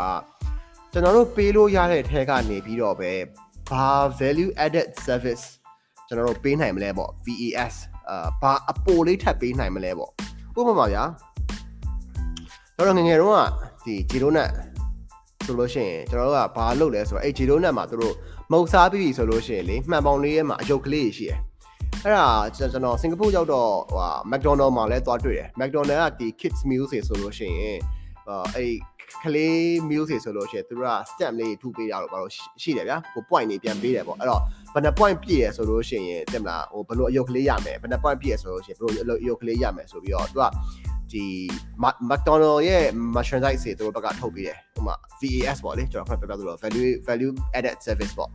[0.91, 3.11] ကျွန်တော်တို့ပေးလို့ရတဲ့ထဲကနေပြီးတော့ပဲ
[3.71, 3.87] ဘာ
[4.19, 5.43] value added service
[6.07, 7.75] ကျွန်တော်တို့ပေးနိုင်မလဲပေါ့ VAS
[8.09, 10.11] အာဘာအပိုလေးထပ်ပေးနိုင်မလဲပေါ့
[10.59, 11.03] ဥပမာဗျာ
[12.75, 13.43] ကျွန်တော်ငငယ်တုန်းက
[13.85, 14.49] ဒီဂျီရိုနက်
[15.45, 18.15] ဆိုလို့ရှိရင်ကျွန်တော်တို့ကဘာလုပ်လဲဆိုတော့အဲ့ဂျီရိုနက်မှာတို့
[18.51, 21.39] မုတ်စားပြီးပြီဆိုလို့ရှိရင်လေမှန်ပေါင်လေးရဲ့မှာအယုတ်ကလေးရှိတယ်
[22.03, 22.27] အဲ့ဒါ
[22.57, 27.79] ကျွန်တော်စင်ကာပူရောက်တော့ဟိုမက်ဒိုနယ်မှာလည်းသွားတွေ့တယ်မက်ဒိုနယ်ကဒီ kids meal တွေဆိုလို့ရှိရင်
[28.55, 28.73] အဲ့
[29.23, 34.41] ကလေး meal တွေဆိုလို့ရှိရင်သူတို့က stamp လေးထုပေးတာတော့ဘာလို့ရှိတယ်ဗျာကို point တွေပြန်ပေးတယ်ပေါ့အဲ့တော့
[34.73, 40.43] ဘယ်နှ point ပြည့်ရဆိုလို့ရှိရင်တင်မလားဟိုဘယ်လိုအယုတ်ကလေးရမယ်ဘယ်နှ point ပြည့်ရဆိုလို့ရှိရင်ဘယ်လိုအယုတ်ကလေးရမယ်ဆိုပြီးတော့သူက
[41.11, 41.25] ဒီ
[42.09, 48.29] McDonald ရဲ့ merchandise တွေသူတို့ဘက်ကထုတ်ပေးတယ်ဟိုမှာ VAS ပေါ့လေကျွန်တော်ဖတ်ပြပြလို့ value value added service ပေါ့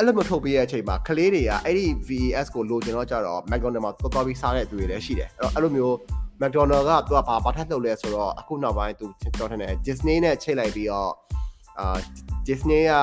[0.00, 5.94] အဲ့လိုမျိုးထုတ်ပေးတဲ့အချိန်မှာကလေးတွေကအဲ့ဒီ VAS ကိုလိုချင်တော့ကြတော့ McDonald မှာတော်တော်ပြီးစားတဲ့သူတွေလည်းရှိတယ်အဲ့တော့အဲ့လိုမျိုး
[6.42, 9.06] McDonald ကသူကဘာဘာထက်လုပ်လဲဆိုတော့အခုနောက်ပိုင်းသူ
[9.38, 11.10] တော်ထင်တယ် Disney နဲ့ချိန်လိုက်ပြီးတော့
[11.78, 11.98] အာ
[12.48, 12.94] Disney က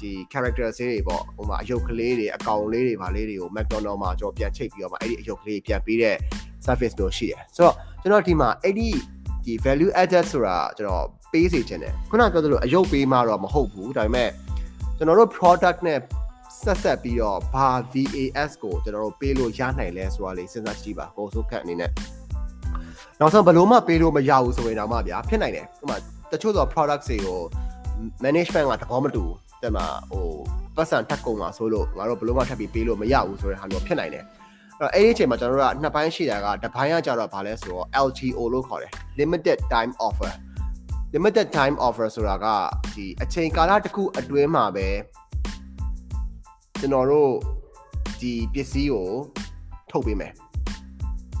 [0.00, 6.16] ဒီ character ဆေးတွေပေါ့ဟိုမှာအယုတ်ကလေးတွေအကောင်လေးတွေဗာလေးတွေကို McDonald မှာကျွန်တော်ပြန်ချိတ်ပြီးတော့မှအဲ့ဒီအယုတ်ကလေးပြန်ပေးတဲ့
[6.66, 8.88] service မျိုးရှိတယ်ဆိုတော့ကျွန်တော်ဒီမှာအဲ့ဒီ
[9.44, 14.30] ဒီ value added ဆိုတာကျွန်တော်ပေးစီခြင်းတယ်ခုနပြောသလိုအယုတ်ပေးမှတော့မဟုတ်ဘူးဒါပေမဲ့
[14.96, 15.98] ကျွန်တော်တို့ product နဲ့
[16.66, 21.90] ဆက်ဆက်ပြီးတော့ဘာ VAS ကိုကျွန်တော်တို့ပေးလို့ရနိုင်လဲဆိုတာလေးစဉ်းစားကြည့်ပါကိုစိုးခက်အနေနဲ့
[23.20, 25.96] နောက်ဆုံးဘယ်လို့မှပေးလို့မရဘူးဆိုရင်တော့မှဗျာဖြစ်နိုင်တယ်ဥပမာ
[26.32, 27.40] တချို့သော products တွေကို
[28.24, 29.24] management ကသဘောမတူ
[29.62, 30.28] တဲ့မှာဟို
[30.76, 34.24] ပတ်စံထက်ကုန်မှာဆိုလို့ငါတို့ဘယ်လို့မှထပ်ပြီးပေးလို့မရဘူးဆိုတဲ့ဟာမျိုးဖြစ်နိုင်တယ်
[34.80, 40.30] အဲ့တော့အဲ့ဒီအချိန်မှာကျွန်တော်တို့ကနှစ်ပိုင်းရှိတာကတစ်ပိုင်းကကြတော့ဗာလဲဆိုတော့ LTO လို့ခေါ်တယ် limited time offer
[41.14, 42.46] limited time offer ဆိုတာက
[42.94, 44.86] ဒီအချိန်ကာလတစ်ခုအတွင်းမှာပဲ
[46.80, 47.30] ကျွန်တော်တို့
[48.20, 49.08] ဒီပစ္စည်းကို
[49.90, 50.32] ထုတ်ပေးမယ်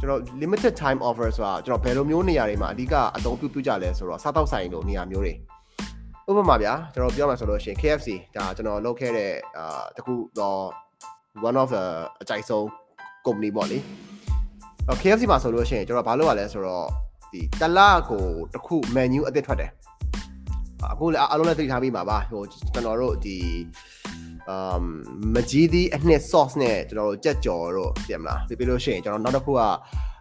[0.00, 5.34] ျွန်တော် limited time offer ဆိုတာကျွန်တော်ဘယ်လိုမျိုးနေရာတွေမှာအဓိကအသုံးပြုပြုကြလဲဆိုတော့စားတောက်ဆိုင်လိုနေရာမျိုးတွေ
[6.28, 10.60] ဥပမာဗျာကျွန်တော်ပြောမှဆိုလို့ရှိရင် KFC ဒါကျွန်တော်လုပ်ခဲ့တဲ့အာတခုတော့
[11.48, 11.84] one of the
[12.20, 12.64] အကြိုက်ဆုံး
[13.26, 13.78] company ပေါ့လေ
[15.02, 16.86] KFC မှာဆိုလို့ရှိရင်ကျွန်တော်ဘာလုပ်ရလဲဆိုတော့
[17.32, 17.78] ဒီတလ
[18.10, 19.70] ကိုတခု menu အသစ်ထွက်တယ်
[20.92, 23.36] အခုလည်းအားလုံးလည်းသိထားပြီးမှာပါဟိုကျွန်တော်တို့ဒီ
[24.50, 24.82] အမ်
[25.34, 29.60] မကြီးသီးအနှစ် sauce နဲ့ကျွန်တော်တို့ကြက်ကြော်တို့ပြင်မလားပြီးလို့ရှိရင်ကျွန်တော်နောက်တစ်ခုက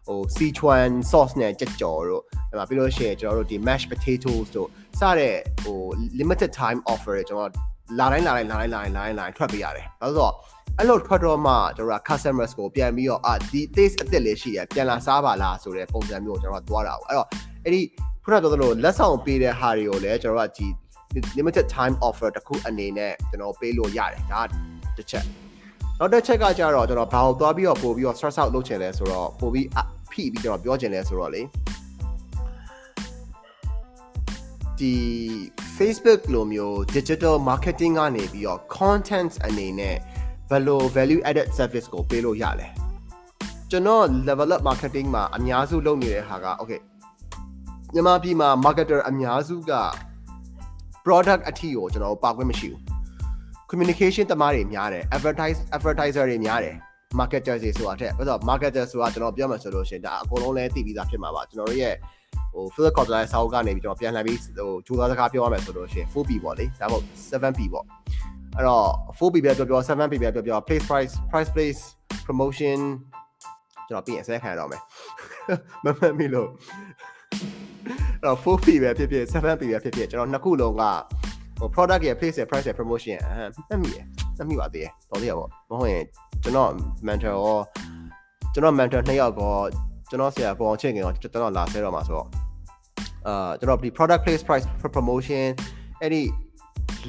[0.07, 5.79] ဟို Sichuan sauce နဲ့ကြက်ကြော်တို့အဲ့မှာပြီးလို့ရှိရင်ကျွန်တော်တို့ဒီ mashed potatoes တို့စတဲ့ဟို
[6.19, 7.51] limited time offer တွေကျွန်တော်
[7.99, 10.33] လာတိုင်းလာတိုင်းလာတိုင်းလာတိုင်းလာတိုင်းလာတိုင်းထွက်ပေးရတယ်။ဘာလို့ဆိုတော့
[10.79, 17.27] အဲ့လိုထွက်တော့မှကျွန်တော်က customers ကိုပြန်ပြီးတော့အာဒီ taste အသစ်လေးရှိရပြန်လာစားပါလားဆိုတဲ့ပုံစံမျိုးကိုကျွန်တော်ကသွားတာပေါ့အဲ့တော့
[17.63, 17.81] အဲ့ဒီ
[18.23, 20.67] ခုနကပြောသလိုလက်ဆောင်ပေးတဲ့ဟာတွေကိုလည်းကျွန်တော်ကဒီ
[21.37, 24.41] limited time offer တခုအနေနဲ့ကျွန်တော်ပေးလို့ရတယ်ဒါ
[24.97, 25.25] တစ်ချက်
[25.99, 29.67] နောက်တစ်ချက်ကကြတော့ကျွန်တော်ဘာကိုသွားပြီးတော့ပို့ပြီးတော့ stress out လုပ်ချင်လဲဆိုတော့ပို့ပြီး
[30.11, 31.41] ဖိပြီးကျွန်တော်ပြောချင်လဲဆိုတော့လေ
[34.79, 34.93] ဒီ
[35.77, 39.95] Facebook လိုမျိုး digital marketing ကနေပြီးတော့ content အနေနဲ့
[40.49, 42.67] ဘယ်လို value added service ကိုပေးလို့ရလဲ
[43.71, 46.81] ကျွန်တော် level up marketing မှာအများစုလုပ်နေတဲ့ဟာက okay
[47.93, 49.73] မြန်မာပြည်မှာ marketer အများစုက
[51.05, 52.81] product အထီကိုကျွန်တော်ပါခွင့်မရှိဘူး
[53.69, 56.75] ခ communication တမားတွေများတယ် advertise advertiser တွေများတယ်
[57.19, 61.95] marketer တွေဆိုတာတဲ့ဘာလို့ marketer ဆိုတာကျွန်တော်ပြောမှဆိုလို့ရှင်ဒါအကုန်လုံးလည်းသိပြီးသားဖြစ်မှာပါကျွန်တော်တို့ရဲ့
[62.53, 67.85] ဟို Philip Kotler ရဲ့စာအုပ်ကနေပြီးကျွန်တော်ပြန်လှန်ပြီးဟိုဂျိုးသားစကားပြောရမယ်ဆိုလို့ရှင် 4P ပေါ့လေဒါမှမဟုတ် 7P ပေါ့
[68.55, 68.87] အဲ့တော့
[69.17, 71.81] 4P ပဲပြောပြော 7P ပဲပြောပြော place price price place
[72.25, 72.79] promotion
[73.87, 74.81] ကျွန်တော်ပြင်အစဲခံရတော့မယ်
[75.83, 76.49] မမှတ်မိလို့
[76.92, 76.92] အဲ့
[78.25, 80.83] တော့ 4P ပဲဖြစ်ဖြစ် 7P ပဲဖြစ်ဖြစ်ကျွန်တော်နှစ်ခုလုံးက
[81.59, 83.35] ဟို product ရဲ့ place ရဲ့ price ရဲ့ promotion အဲ
[83.69, 83.97] မှတ်မိရ
[84.37, 86.03] မှတ်မိပါသေးတယ်တော်သေးရပေါ့မဟုတ်ရင်
[86.43, 86.69] ကျွန်တော်
[87.07, 87.59] mentor ရော
[88.53, 89.53] ကျွန်တော် mentor နှစ်ယောက်ကော
[90.09, 92.27] ကျွန်တော်ဆရာပေါ်အောင်ချိန်ခင်ရောကျွန်တော်လာဆဲတော့မှာဆိုတော့
[93.27, 95.45] အာကျွန်တော်ဒီ product place price promotion
[96.01, 96.23] အဲ့ဒီ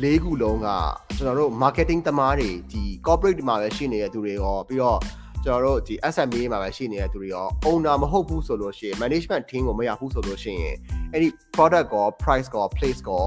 [0.03, 0.69] လေးခုလုံးက
[1.17, 5.01] ကျွန်တော်တို့ marketing သမားတွေဒီ corporate မှာပဲရှိနေတဲ့သူတွေရောပြီးတော့
[5.45, 10.77] ကျွန်တော်တို့ဒီ SME မှာပဲရှိနေတဲ့သူတွေရော owner မဟုတ်ဘူးဆိုလို့ရှိရင် management team ကိုမရဘူးဆိုလို့ရှိရင်
[11.15, 13.25] အဲ့ဒီ product ကော price ကော place ကော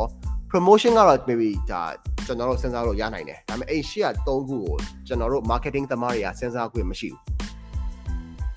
[0.52, 1.84] promotion ကတော့ maybe ဒါ
[2.26, 4.65] ကျွန်တော်တို့စဉ်းစားလို့ရနိုင်တယ်ဒါပေမဲ့အဲ့ရှေ့က၃ခုကို
[5.08, 7.21] ကျွန်တော်တို့ marketing သမားတွေကစဉ်းစားခွင့်မရှိဘူး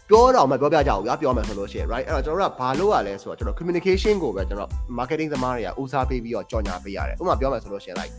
[0.08, 8.12] ပြောတော့မပြောပြကြဘူးဗျာပြောမယ်ဆိုလို့ရှိရင် right အဲ့တော့ကျွန်တော်တို့ကဘာလုပ်ရလဲဆိုတော့ကျွန်တော် communication ကိုပဲကျွန်တော် marketing သမားတွေကဦးစားပေးပြီးတော့ကြော်ညာပေးရတယ်ဥပမာပြောမယ်ဆိုလို့ရှိရင် like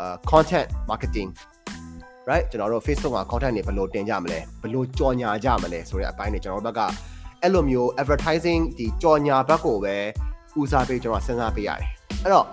[0.00, 1.28] uh content marketing
[2.28, 6.80] right ကျွန်တော်တို့ Facebook မှာ content တွေဘယ်လိုတင်ကြမလဲဘယ်လိုကြော်ညာကြမလဲဆိုတဲ့အပိုင်းတွေကျွန်တော်တို့ဘက်က
[7.42, 9.96] အဲ့လိုမျိုး advertising ဒီကြော်ညာဘက်ကိုပဲ
[10.58, 11.88] ဦးစားပေးကျွန်တော်စဉ်းစားပေးရတယ်
[12.22, 12.46] အဲ့တော့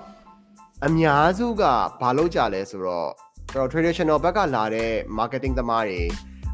[0.85, 1.63] အများစုက
[2.01, 3.09] ဘာလုပ်ကြလဲဆိုတော့
[3.53, 6.01] ကျွန်တော် traditional ဘက်ကလာတဲ့ marketing သမားတွေ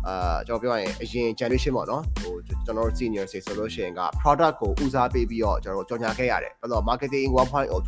[0.07, 7.67] အာကျွန်တော်ပြောရရင်အရင် generation ပေါ့နော်ဟိုကျွန်တော်တို့ senior တွေဆိုလို့ရှိရင်က product ကိုဦးစားပေးပြီးတော့ကျွန်တော်တို့ကြော်ညာခဲ့ရတယ်ဘယ်လို marketing 1.0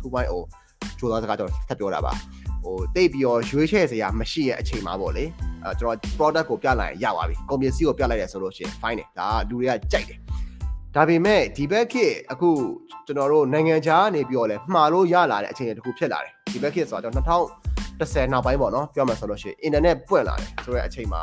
[0.98, 2.12] ကြိုးစားစကားကျွန်တော်ထပ်ပြောတာပါ
[2.62, 5.24] ဟိုတိတ်ပြီးတော့ရွေးချယ်စရာမရှိရဲ့အချိန်မှာပေါ့လေ
[5.64, 10.18] အဲကျွန်တော် product ကိုပြလိုက်ရင်ရပါပြီကုန်ပစ္စည်းကိုပြလိုက်တယ်ဆိုလို့ရှိရင် fine တယ်ဒါလူတွေကကြိုက်တယ်
[10.96, 12.50] ဒါပေမဲ့ဒီဘက်ခေတ်အခု
[13.06, 17.44] ကျွန်တော်တို့နိုင်ငံခြားကနေပြီးတော့လဲမှားလို့ရလာတဲ့အချိန်တခုဖြစ်လာတယ်ဒီဘက်ခေတ်ဆိုတော့ကျွန်တော်
[17.98, 21.22] 2010နောက်ပိုင်းပေါ့နော်ပြောမှဆိုလို့ရှိရင် internet ပွင့်လာတယ်ဆိုတဲ့အချိန်မှာ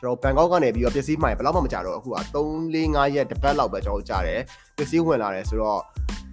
[0.00, 2.36] ကျွန်တော်ဘန်ကောက်ကနေပြီးတော့ပစ္စည်းမှန်ဘယ်တော့မှမကြတော့အခုက3
[2.74, 4.40] 4 5ရက်တစ်ပတ်လောက်ပဲကျွန်တော်ကြားတယ်
[4.76, 5.80] ပစ္စည်းဝင်လာတယ်ဆိုတော့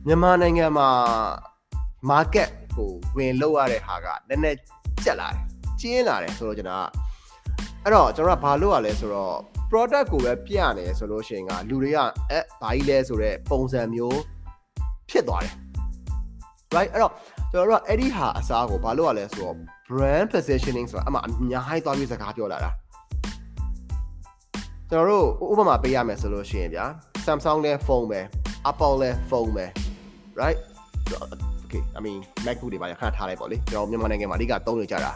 [0.08, 0.90] မြန်မာနိုင်ငံမှာ
[2.10, 4.58] market ကိုဝင်လောက်ရတဲ့ဟာကနည်းနည်း
[5.04, 5.40] ကျက်လာတယ်
[5.80, 11.98] ကျင်းလာတယ်ဆိုတော့ကျွန်တော်ကအဲ့တော့ကျွန်တော်ကဘာလုပ်ရလဲဆိုတော့ product ကိုပဲပြနေဆိုလို့ရှိရင်ကလူတွေက
[12.32, 14.20] အဲဘာကြီးလဲဆိုတော့ပုံစံမျိုး
[15.10, 15.54] ဖြစ်သွားတယ်
[16.76, 17.14] right အဲ့တော့
[17.52, 19.56] ကျွန်တော်တို့ကအဲ့ဒီဟာအစားကိုဘာလုပ်ရလဲဆိုတော့
[19.90, 22.72] brand positioning ဆိုတာအမှအများကြီးသွားပြီးစကားပြောလာတာ
[24.90, 26.86] ကျွန်တော်တို့ဥပမာပေးရမယ်ဆိုလို့ရှိရင်ဗျာ
[27.26, 28.20] Samsung လဲဖုန်းပဲ
[28.70, 29.66] Apple လဲဖုန်းပဲ
[30.42, 30.60] right
[31.64, 35.12] okay I mean MacBook တွေပါရခဏထားလိုက်ပေါ့လေကျွန်တော်မြန်မာနိုင်ငံမှာအဓိကသုံးနေကြတာ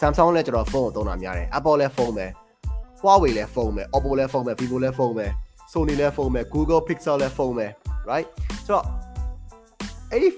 [0.00, 2.26] Samsung လည်းကျွန်တော်ဖုန်းကိုသုံးတာများတယ် Apple လည်းဖုန်းပဲ
[3.00, 5.26] Huawei လည်းဖုန်းပဲ Oppo လည်းဖုန်းပဲ Vivo လည်းဖုန်းပဲ
[5.72, 7.66] Sony လည်းဖုန်းပဲ Google Pixel လည်းဖုန်းပဲ
[8.10, 8.26] right
[8.66, 8.84] ဆိုတော့
[10.10, 10.28] အဲ့ဒီ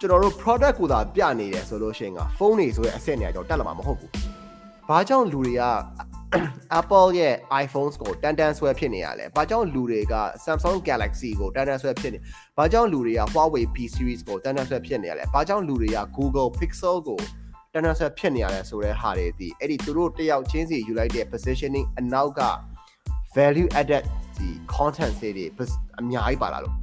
[0.00, 4.10] ကျွန်တော်တို့ product ကိုသာပြနေတယ်ဆိုလို့ရှိရင်ကဖုန်းတွေဆိုတဲ့အဆင့်နေကျွန်တော်တက်လာမှာမဟုတ်ဘူး။
[4.88, 5.62] ဘာကြောင့်လူတွေက
[6.80, 12.18] Apple ရဲ့ iPhones ကိုတန်တန်ဆွဲဖြစ်နေရလဲ။ဘာကြောင့်လူတွေက Samsung Galaxy ကိုတန်တန်ဆွဲဖြစ်နေ။
[12.58, 17.20] ဘာကြောင့်လူတွေက Huawei P series ကိုတန်တန်ဆွဲဖြစ်နေရလဲ။ဘာကြောင့်လူတွေက Google Pixel ကို
[17.74, 22.42] တန်တန်ဆွဲဖြစ်နေရလဲဆိုတဲ့ဟာတွေဒီအဲ့ဒီသူတို့တယောက်ချင်းစီယူလိုက်တဲ့ positioning အနောက်က
[23.36, 24.04] value added
[24.36, 25.44] ဒီ content တွေ
[26.00, 26.74] အများကြီးပါလာလို့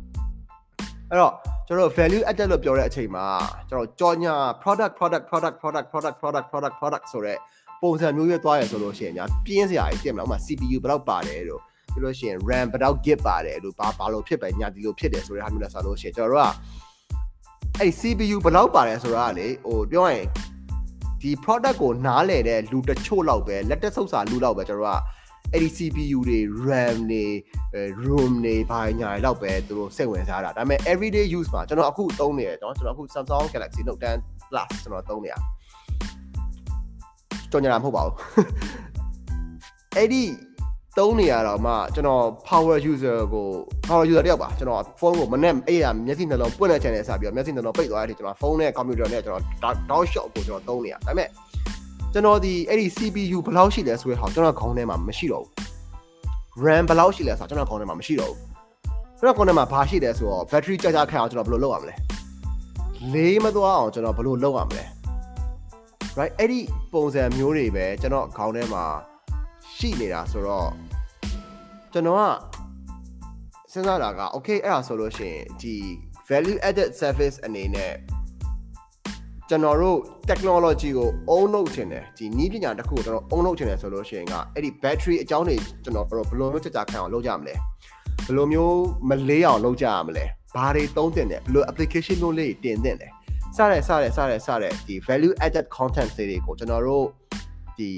[1.10, 1.34] အဲ့တော့
[1.68, 3.26] ကျွန်တော် value added လို့ပြောတဲ့အချိန်မှာ
[3.70, 7.38] ကျွန်တော်ကြော်ညာ product product product product product product product product ဆိုတဲ့
[7.82, 11.62] ပုံစံမျိုးရွေးသွားရဆိုလို့ရှိရင်ညာပြင်းစရာကြီးပြင်မလားဥပမာ CPU ဘယ်တော့ပါတယ်တို့
[11.94, 16.52] ပြီးလို့ရှိရင် RAM ဘယ်တော့ gig ပါတယ်တို့ဘာဘာလို့ဖြစ်ပဲညာဒီလိုဖြစ်တယ်ဆိုတဲ့ဟာမျိုးလဲဆိုလို့ရှိရင်ကျွန်တော်တို့က
[17.80, 20.26] အဲ့ CPU ဘယ်တော့ပါတယ်ဆိုတာကလေဟိုပြောရင်
[21.21, 27.25] ဒီ product ကိုနားလည်တဲ့လူတချို့လောက်ပဲလက်တက်ဆုပ်စာလူလောက်ပဲကျွန်တော်တို့ကအဲ့ဒီ CPU တွေ RAM တွေ
[28.05, 35.35] room တွေဘာညာတွေလောက်ပဲသူတို့စိတ်ဝင်စားတာဒါပေမဲ့ everyday use မှာကျွန်တော်အခုသုံးနေတယ်เนาะကျွန်တော်အခု Samsung Galaxy Note 10 Plus ကျွန်တော်သုံးနေရ
[37.51, 38.15] ကြော်ညာတာမဟုတ်ပါဘူး
[39.97, 40.23] အဲ့ဒီ
[40.98, 43.48] သုံးနေရတော့မှကျွန်တော် power user ကို
[43.88, 51.30] power user တယောက်ပါကျွန်တော်ဖုန်းကိုမနဲ့အဲ့ရမျက်စိနှလုံးပွင့်တဲ့ channel စပြီးတော့မျက်စိနှလုံးပိတ်သွားတဲ့အထိကျွန်တော်ဖုန်းနဲ့ computer နဲ့ကျွန်တော် down shot ကိုကျွန်တော်သုံးနေရဒါပေမဲ့
[52.14, 58.40] ကျွန်တော်ဒီအဲ့ဒီ CPU ဘယ်လောက်ရှိလဲဆိုတဲ့ဟာကျွန်တော်ခေါင်းထဲမှာမရှိတော့ဘူး RAM ဘယ်လောက်ရှိလဲဆိုတာကျွန်တော်ခေါင်းထဲမှာမရှိတော့ဘူး
[59.20, 61.96] ကျွန်တော်ခေါင်းထဲမှာဘာရှိလဲဆိုတော့ battery ကြာကြာခန့်အောင်ကျွန်တော်ဘယ်လိုလုပ်ရမလဲ
[63.14, 64.84] လေးမသွားအောင်ကျွန်တော်ဘယ်လိုလုပ်ရမလဲ
[66.18, 66.60] right အဲ့ဒီ
[66.94, 68.84] ပုံစံမျိုးတွေပဲကျွန်တော်ခေါင်းထဲမှာ
[69.80, 70.70] ရှိနေတာဆိုတော့
[71.94, 72.24] ကျွန်တော်က
[73.72, 75.76] စဉ်းစားတာက okay အဲ့ဒါဆိုလို့ရှိရင်ဒီ
[76.30, 77.94] value added service အနေနဲ့
[79.50, 87.56] ကျွန်တော်တို့ technology ကို own လုပ်ချင်တယ်ဒီနည်းပညာတစ်ခုကိုကျွန်တော် own လုပ်ချင်တယ်ဆိုလို့ရှိရင်ကအဲ့ဒီ battery အကြောင်းတွေကျွန်တော်ဘယ်လိုမျိုးကြကြခံအောင်လုပ်ကြမလဲ
[88.26, 93.12] ဘယ်လိုမျိုးမလေးအောင်လုပ်ကြရမလဲဘာတွေသုံးတင်တယ်ဘယ်လို application မျိုးလေးတင်တင်တယ်
[93.56, 97.06] စတဲ့စတဲ့စတဲ့စတဲ့ဒီ value added content တွေကိုကျွန်တော်တို့
[97.78, 97.90] ဒီ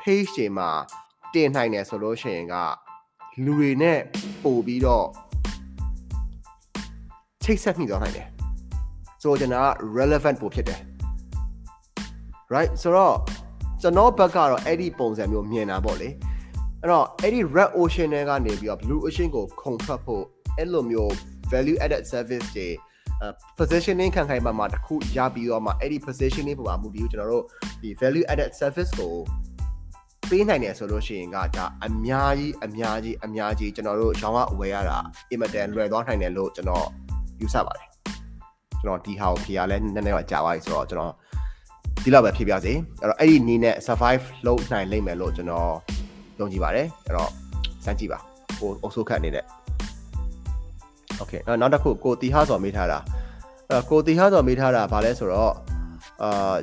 [0.00, 0.70] page တွေမှာ
[1.34, 2.54] တင်နိုင်တယ်ဆိုလို့ရှိရင်က
[3.44, 3.98] လူတွေနဲ့
[4.44, 5.06] ပို့ပြီးတော့
[7.44, 8.26] ချိတ်ဆက်မိသွားနိုင်တယ်
[9.22, 10.80] ဆိုတော့ကျွန်တော်က relevant ပို့ဖြစ်တယ်
[12.54, 13.16] right ဆိုတော့
[13.82, 16.08] ကျွန်တော်ဘက်ကတော့အဲ့ဒီပုံစံမျိုးမြင်တာပေါ့လေ
[16.80, 20.24] အဲ့တော့အဲ့ဒီ red ocean တွေကနေပြီးတော့ blue ocean ကိုခုန်ထွက်ဖို့
[20.56, 21.12] အဲ့လိုမျိုး
[21.52, 22.68] value added service တွေ
[23.58, 27.44] positioning ခံခိုင်ပါမှာတခုရပြီးတော့မှအဲ့ဒီ positioning ပုံမှာမူပြီးကျွန်တော်တို့
[27.82, 29.14] ဒီ value added service ကို
[30.30, 34.98] ပေးနိုင်တယ်ဆိုလို့ရှိရင်ကဒါအများကြီးအများကြီးအများကြီးကျွန်တော်တို့ရောင်းရအဝယ်ရတာ
[35.30, 36.86] အင်မတန်လွယ်သွားနိုင်တယ်လို့ကျွန်တော်
[37.40, 37.88] ယူဆပါတယ်
[38.80, 41.12] ကျွန်တော်ဒီဟာကိုဖြေရလဲနည်းနည်းတော့ကြာပါပြီဆိုတော့ကျွန်တော်
[42.02, 45.70] ဒီလောက်ပဲဖြေပြစေအဲ့တော့အဲ့ဒီနီးနဲ့ survive လုပ်နိုင်လိမ့်မယ်လို့ကျွန်တော်
[46.40, 47.30] ယုံကြည်ပါတယ်အဲ့တော့
[47.84, 48.18] စမ်းကြည့်ပါ
[48.58, 49.44] ဟိုအုပ်စုခတ်နေတဲ့
[51.20, 52.98] Okay နောက်တစ်ခုကိုတီဟာဆိုမေးထားတာ
[53.70, 55.52] အဲ့ကိုတီဟာဆိုမေးထားတာဗာလဲဆိုတော့
[56.22, 56.54] အာ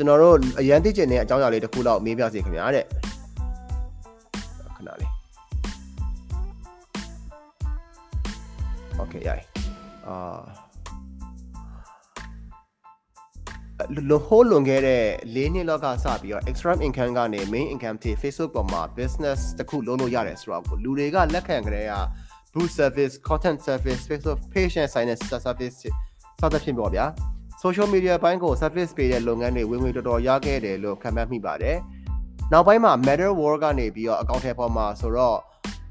[0.00, 2.84] ကျွန်တော်တို့အရန်သိကျင်တဲ့အကြောင်းအရာလေးတစ်ခုလောက်မေးပြစီခင်ဗျာတဲ့
[4.76, 5.10] ခဏလေး
[9.00, 9.44] Okay ရိုင်
[10.08, 10.40] အာ
[14.10, 15.02] လောဟိုလွန်ခဲ့တဲ့
[15.34, 21.94] ၄နှစ်လောက်ကစပြီးတော့ extra income ကနေ main income ထိ Facebook ပေါ်မှာ business တစ်ခုလုပ်လို့ရတယ်ဆိုတော့ကိုလူတွေကလက်ခံကြတဲ့က
[22.52, 25.06] boost service content service Facebook page နဲ့ sign
[25.46, 25.76] service
[26.40, 27.06] စသဖြင့်ပေါ့ဗျာ
[27.62, 31.76] social media ဘိုင်းကို service ပေးတဲ့လုပ်ငန်းတွေဝင်ဝင်တော်တော်ရခဲ့တယ်လို့ခံမှတ်မိပါတယ်
[32.52, 35.38] နောက်ပိုင်းမှာ matter war ကနေပြီးတော့ account ထဲပေါ်မှာဆိုတော့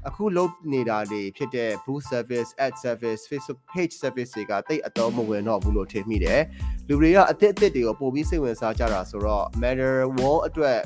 [0.08, 6.42] အခုလုပ်နေတာတွေဖြစ်တဲ့ boost service ad service facebook page service တွေကတိတ်အတော့မဝင်တော့ဘူးလို့ထင်မိတယ်
[6.88, 10.78] လူတွေကအသစ်အသစ်တွေကိုပို့ပြီးစိတ်ဝင်စားကြတာဆိုတော့ matter wall အတွက်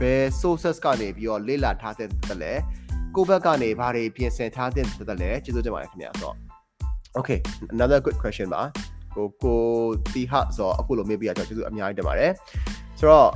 [0.00, 2.52] ဘယ် sources ကနေပြီးတော့လေ့လာထားတဲ့တလဲ
[3.14, 6.36] ကိုဘက်ကနေဘာတွေပြင်ဆင်ထားတဲ့တလဲကျေးဇူးတင်ပါတယ်ခင်ဗျာဆိုတော့
[7.18, 7.38] okay
[7.74, 8.62] another good question ပါ
[9.15, 9.61] ကိုကို
[10.13, 12.31] တီဟဆိုအခုလိုမေးပြရတော့ကျေးဇူးအများကြီးတင်ပါတယ်
[12.99, 13.29] ဆိုတော့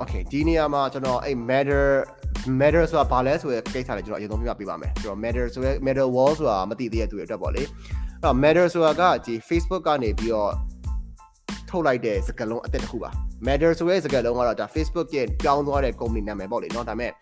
[0.00, 1.86] okay ဒီနေရာမှာကျွန်တော်အဲ့ matter
[2.60, 7.68] matter ဆိုတာဘာလဲဆိုတဲ့ကိစ္စလေးကျွန်တော်အရင်ဆုံးပြပြပေးပါမယ်ကျွန်တော် matter ဆိုရဲ matter wall ဆိုတာမသိသေးတဲ့သူတွေအတွက်ပေါ့လေအဲ့
[8.24, 10.52] တော့ matter ဆိုတာကဒီ Facebook ကနေပြီးတော့
[11.70, 13.10] ထုတ်လိုက်တဲ့စကားလုံးအသက်တစ်ခုပါ
[13.46, 17.12] matter ဆိုရဲစကားလုံးကတော့ဒါ Facebook ရဲ့ပြောင်းသွားတဲ့ company နာမည်ပေါ့လေเนาะဒါပေမဲ့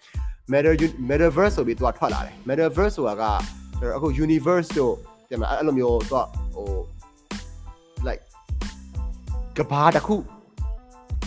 [0.52, 0.74] matter
[1.10, 3.24] metaverse ဆိုပြီးသူကထွက်လာတယ် metaverse ဆိုတာက
[3.78, 4.94] ကျွန်တော်အခု universe တို့
[5.29, 6.69] ပြန်မအဲ့လိုမျိုးသူကဟို
[8.07, 8.23] like
[9.57, 10.15] ကဘာတစ်ခု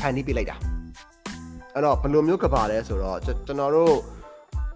[0.01, 0.57] ဖန်တီးပြလိုက်တာ
[1.75, 3.95] အဲ့တော့ဘယ်လိုမျိုးကဘာလဲဆိုတော့ကျွန်တော်တို့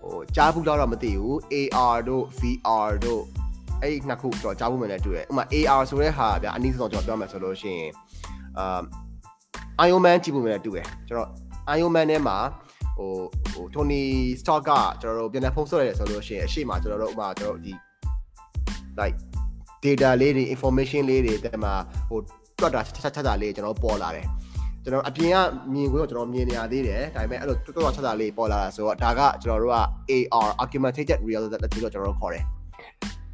[0.03, 3.23] ဟိုကြားဘူးတော့မသိဘူး AR တို့ VR တို့
[3.83, 7.91] အဲ့ဒီနှစ်ခုကျွန်တော်ကြားဘူးမှလည်းတွေ့တယ်ဥပမာ AR ဆိုတဲ့ဟာဗျာအနည်းဆုံးကျွန်တော်ပြောမယ်ဆိုလို့ရှိရင်
[8.59, 8.81] အာ
[9.87, 11.31] Iron Man ကြည့်ဖို့မှလည်းတွေ့တယ်ကျွန်တော်
[11.77, 12.37] Iron Man ထဲမှာ
[12.97, 13.13] ဟို
[13.53, 14.03] ဟို Tony
[14.41, 17.73] Stark ကကျွန်တော်တို့ပြန်လည်ဖုန်းဆက်ရတယ်ဆိုလို့ရှိရင်အရှိမကျွန်တော်တို့ဥပမာကျွန်တော်တို့ဒီ
[19.01, 19.17] like
[19.85, 21.75] data လေးတွေ information လေးတွေတဲ့မှာ
[22.09, 22.19] ဟို
[22.61, 24.27] တွက်တာချက်ချက်တာလေးကျွန်တော်ပေါ်လာတယ်
[24.83, 25.37] ကျွန်တော်အပြင်က
[25.73, 29.79] မြင်ကိုတော့ကျွန်တော်မြင်နေရသေးတယ်ဒါပေမဲ့အဲ့လိုတွတ်တွတ်ချက်တာလေးပေါ်လာတာဆိုတော့ဒါကကျွန်တော်တို့က
[30.11, 32.45] AR augmented reality လို့ကျွန်တော်တို့ခေါ်တယ်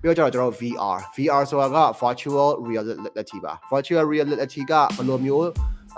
[0.00, 5.48] ပြီးတော့ကျွန်တော်တို့ VR VR ဆိုတာက virtual reality ပါ virtual reality ကဘယ်လိုမျိုး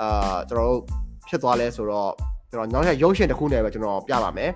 [0.01, 0.81] အာကျွန်တော်တို့
[1.29, 2.13] ဖြစ်သွားလဲဆိုတော့
[2.51, 4.51] ကျွန်တော်နောက်ထပ်ရုပ်ရှင်တစ်ခုနဲ့ပဲကျွန်တော်ပြပါမယ်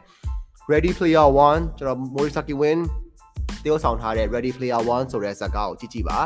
[0.71, 2.55] Ready Player 1ကျွန်တော် Morisaki
[3.49, 6.19] Win တယောက်ဆောင်ထားတဲ့ Ready Player 1ဆိုတဲ့ဇာတ်ကားကိုကြည့်ကြည့်ပါ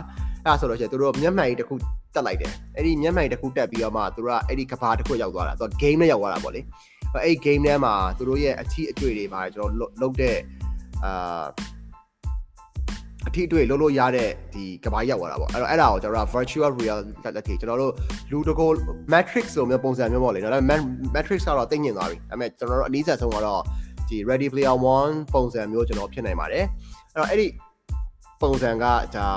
[0.45, 1.75] အဲ့ဒါဆိုတော့ကျသူတို့မျက်မှန်ကြီးတစ်ခု
[2.15, 6.61] တက်လိုက်တယ်အဲ့ဒီမျက်မှန်ကြီးတစ်ခုတက်ပြီးတော့မှသူတို့ကအဲ့ဒီကဘာတစ်ခုရောက်သွားတာသူက game နဲ့ရောက်သွားတာပေါ့လေ
[7.15, 10.37] အဲ့ဒီ game ထဲမှာသူတို့ရဲ့အထီးအတွေ့တွေမှာကျွန်တော်လုပ်တဲ့
[11.05, 11.45] အာ
[13.29, 17.93] အထီးအတွေ့လုပ်လို့ရတဲ့ဒီကဘာရောက်သွားတာပေါ့အဲ့တော့အဲ့ဒါကိုကျွန်တော်တို့ virtual reality ကျွန်တော်တို့
[18.31, 18.71] လူတကို
[19.13, 20.81] matrix ဆိုမျိုးပုံစံမျိုးပေါ့လေနော်ဒါပေမဲ့
[21.15, 23.63] matrix ကတော့သိငင်သွားပြီဒါပေမဲ့ကျွန်တော်တို့အနည်းဆက်ဆုံးကတော့
[24.09, 26.69] ဒီ ready player 1ပုံစံမျိုးကျွန်တော်ဖြစ်နိုင်ပါတယ်အဲ့
[27.16, 27.48] တော့အဲ့ဒီ
[28.40, 28.85] ပုံစံက
[29.16, 29.29] ဒါ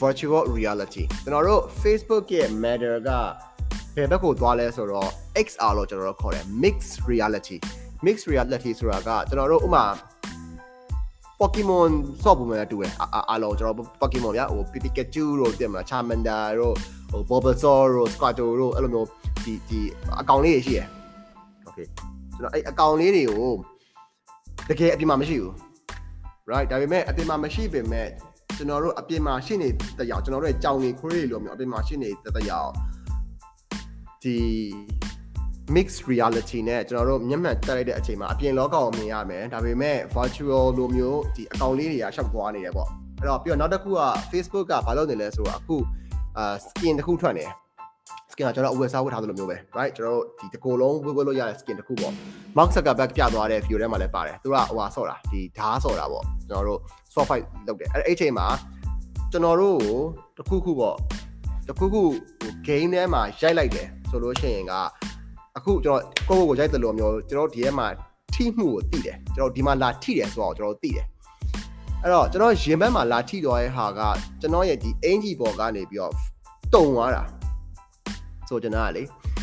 [0.00, 3.10] virtual reality ကျွန်တော်တို့ Facebook ရဲ့ matter က
[3.96, 5.10] ဘယ်ဘက်ကိုသွားလဲဆိုတော့
[5.46, 7.56] XR လို့ကျွန်တော်တို့ခေါ်တယ် mixed reality
[8.06, 9.84] mixed reality ဆိုတာကကျွန်တော်တို့ဥမာ
[11.40, 11.90] Pokemon
[12.22, 12.92] ဆော့ပုံမှာတူတယ်
[13.30, 16.74] အားလုံးကျွန်တော် Pokemon ဗျာဟို Pikachu တို့တင်မှာ Charmander တို့
[17.10, 19.08] ဟို Bulbasaur တို့ Squirtle တို့အဲ့လိုမျိုး
[19.44, 19.80] ဒီဒီ
[20.20, 20.86] အကောင်လေးတွေရှိရယ်
[21.68, 21.86] Okay
[22.36, 23.52] ကျွန်တော်အဲ့အကောင်လေးတွေကို
[24.68, 25.54] တကယ်အပြင်မှာမရှိဘူး
[26.50, 28.08] right ဒါပေမဲ့အပြင်မှာမရှိပေမဲ့
[28.56, 32.70] ကျွန်တော်တို့အပြင်မှာရှိနေတဲ့ရောက်ကျွန်တော်တို့ရဲ့ကြောင်နေခွေးတွေလို့မျိုးအပြင်မှာရှိနေတဲ့ရောက်
[34.22, 34.36] ဒီ
[35.74, 45.76] mixed reality နဲ့ကျွန်တော်တို့မျက်မှန်တက်လိုက်တဲ့အချိန်မှာအပြင်လောကကိုမြင်ရမယ်ဒါပေမဲ့ virtual လိုမျိုးဒီအကောင့်လေးတွေကရှောက်သွားနေတယ်ပေါ့အဲ့တော့ပြီးတော့နောက်တစ်ခုက Facebook ကဘာလုပ်နေလဲဆိုတော့အခု
[46.38, 47.52] အာ skin တစ်ခုထွက်နေတယ်
[48.38, 52.12] skin ကကျွန်တော်အဝယ်စားဝတ်ထားသလိုမျိုးပဲ right ကျွန်တော်တို့ဒီတစ်ကိုယ်လုံးဝယ်ဝယ်လို့ရတဲ့ skin တစ်ခုပေါ့
[52.56, 56.80] Mark Zuckerberg ပြသွားတဲ့ view ထဲမှာလည်းပါတယ်သူကဟိုဟာဆော့တာဒီဓားဆော့တာပေါ့ကျွန်တော်တို့
[57.14, 58.46] soft fight လုပ်တယ်အဲ့အဲ့အချိန်မှာ
[59.32, 59.78] ကျွန်တော်တို့
[60.38, 60.96] တခုခုပေါ့
[61.68, 62.02] တခုခု
[62.40, 64.72] ဟို game ထဲမှာရိုက်လိုက်တယ်ဆိုလို့ရှိရင်က
[65.56, 67.86] အခုကျွန်တော်ကိုယ့်ကိုယ်ကိုရိုက်တယ်လို့မျိုးကျွန်တော်ဒီထဲမှာ
[68.34, 71.06] ထိမှုကိုသိတယ်ကျွန်တော်ဒီမှာလာထိတယ်ဆိုတော့ကျွန်တော်သိတယ်
[72.02, 74.00] အဲ့တော့ကျွန်တော်ရင်ဘက်မှာလာထိတော့ရဲ့ဟာက
[74.40, 76.12] ကျွန်တော်ရဲ့ဒီအင်ဂျီပေါ်ကနေပြီးတော့
[76.74, 77.37] တုံသွားတာ
[78.48, 79.02] ဆိုကျွန်တော်ကလေ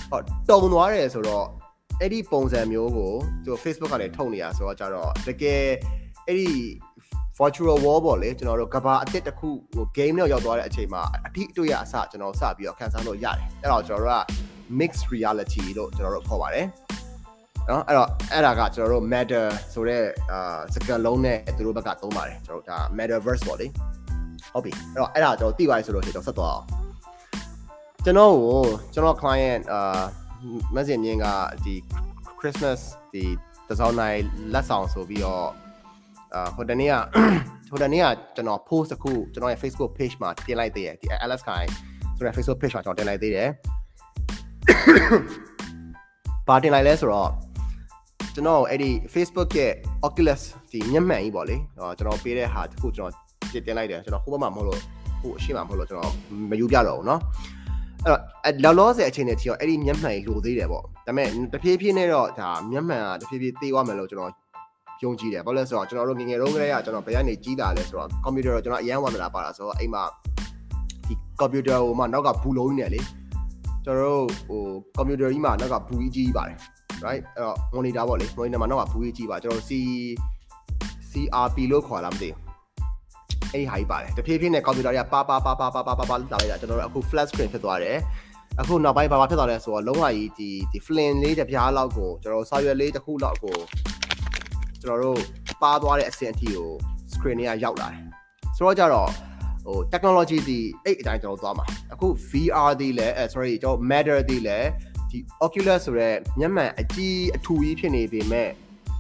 [0.10, 1.46] ဟောတုံသွားတယ်ဆိုတော့
[2.02, 3.13] အဲ့ဒီပုံစံမျိုးကို
[3.46, 5.65] သူ Facebook ကနေထုတ်နေရဆိုတော့ကြတော့တကယ်
[6.28, 6.52] အဲ့ဒီ
[7.39, 14.24] virtual wall ပေါ့လေကျွန်တော်တို့ကဘာအစ်တစ်ခုဟို game နဲ့ရောက်သွားတဲ့အချိန်မှာအထိအတွေ့အစကျွန်တော်စပြီးတော့ခန်းစားလို့ရတယ်အဲ့တော့ကျွန်တော်တို့က
[14.80, 16.68] mixed reality လို့ကျွန်တော်တို့ခေါ်ပါတယ်
[17.70, 23.68] နော်အဲ့တော့အဲ့ဒါကကျွန်တော်တို့ matter ဆိုတဲ့အာစကားလုံးနဲ့သူတို့ဘက်ကသုံးပါတယ်ကျွန်တော်တို့ဒါ metaverse ပေါ့လေ
[24.54, 26.85] ဟုတ်ပြီအဲ့တော့အဲ့ဒါကျွန်တော်သိပါတယ်ဆိုလို့ရှိရင်ကျွန်တော်ဆက်သွားအောင်
[28.05, 28.62] ကျွန်တော်ကို
[28.93, 30.03] ကျွန်တော် client အာ
[30.75, 31.27] မက်ဆေ့မြင်းက
[31.64, 31.75] ဒီ
[32.40, 32.81] Christmas
[33.12, 33.23] ဒီ
[33.69, 34.21] တစောင်းနိုင်
[34.53, 35.49] လက်ဆောင်ဆိုပြီးတော့
[36.35, 36.95] အာဟိုတနေ့က
[37.71, 41.64] ဟိုတနေ့ကကျွန်တော် post တစ်ခုကျွန်တော်ရဲ့ Facebook page မှာတင်လိုက်သေးတယ်ဒီ Alex Kai
[42.16, 43.49] ဆိုတဲ့ Facebook page မှာကျွန်တော်တင်လိုက်သေးတယ်
[46.49, 47.31] ဘာတင်လိုက်လဲဆိုတော့
[48.35, 49.73] ကျွန်တော်အဲ့ဒီ Facebook ရဲ့
[50.07, 53.12] Oculus ဒီမျက်မှန်ကြီးပေါ့လေဟောကျွန်တော်ပေးတဲ့ဟာတစ်ခုကျွန်တော်
[53.53, 54.81] တင်တင်လိုက်တယ်ကျွန်တော်ဟိုဘက်မှာမဟုတ်လို့
[55.21, 56.12] ဟိုအရှိမမဟုတ်လို့ကျွန်တော်
[56.51, 57.21] မယူပြတော့ဘူးเนาะ
[58.44, 64.32] အဲ့တော့လောလောဆယ်အချိန်နဲ့ထိတော့အဲ့ဒီမျက်မှန်ကြီးလိုသေးတယ်ပေါ့ဒါပေမဲ့တဖြည်းဖြည်းနဲ့တော့ဒါမျက်မှန်ကတဖြည်းဖြည်းသေးသွားမယ်လို့ကျွန်တော်
[65.04, 70.04] ယုံကြည်တယ်ဘာလို့လဲဆိုတော့ကျွန်တော်တို့ငငယ်တုန်းကတည်းကကျွန်တော်ဘယ်ကနေကြီးတာလဲဆိုတော့ကွန်ပျူတာတော့ကျွန်တော်အရန်ဝါသနာပါတာဆိုတော့အိမ်မှာ
[71.08, 73.02] ဒီကွန်ပျူတာဟိုမှာနောက်ကဘူးလုံးနေလေ
[73.86, 74.62] ကျွန်တော်တို့ဟို
[74.98, 76.58] ကွန်ပျူတာကြီးမှာနောက်ကဘူးကြီးကြီးပါတယ်
[77.06, 79.72] right အဲ့တော့ monitor ပေါ့လေ monitor မှာနောက်ကဘူးကြီးကြီးပါကျွန်တော် C
[81.10, 82.45] CRP လို့ခေါ်လာမသိဘူး
[83.54, 87.98] အဲ့ဒီဟာကြီးပါတယ်တဖြည်းဖြည်းနဲ့ကွန်ပျူတာတွေကပါပါပါပါပါပါပါပါလာလိုက်တာကျွန်တော်တို့အခု flat screen ဖြစ်သွားတယ်
[88.62, 93.58] အခုနောက်ပိုင်းဘာဘာဖြစ်သွားလဲဆိုတော့လုံးဝကြီးဒီဒီ flint လေးတစ်ပြားလောက်ကိုကျွန်တော်စာရွက်လေးတစ်ခုလောက်ကို
[94.82, 95.20] ကျွန်တော်တို့
[95.64, 96.70] ပါသွားတဲ့အဆင့်အထိကို
[97.14, 98.04] screen တွေကရောက်လာတယ်
[98.58, 99.10] ဆိုတော့ကြတော့
[99.66, 104.58] ဟို technology ဒီအဲ့အတိုင်းကျွန်တော်သွားမှာအခု VR ဒီလဲအဲ sorry ကျွန်တော် matter ဒီလဲ
[105.12, 108.50] ဒီ Oculus ဆိုတဲ့မျက်မှန်အကြီးအထူကြီးဖြစ်နေပေမဲ့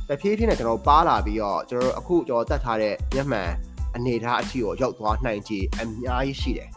[0.09, 3.49] တဖြည်းဖြည်းနဲ့ကျွန်တော်ပါလာပြီးတော့ကျွန်တော်အခုကျွန်တော်တက်ထားတဲ့မျက်မှန်
[3.95, 6.69] အနေထားအထိကိုရောက်သွားနိုင်ခြေအများကြီးရှိတယ်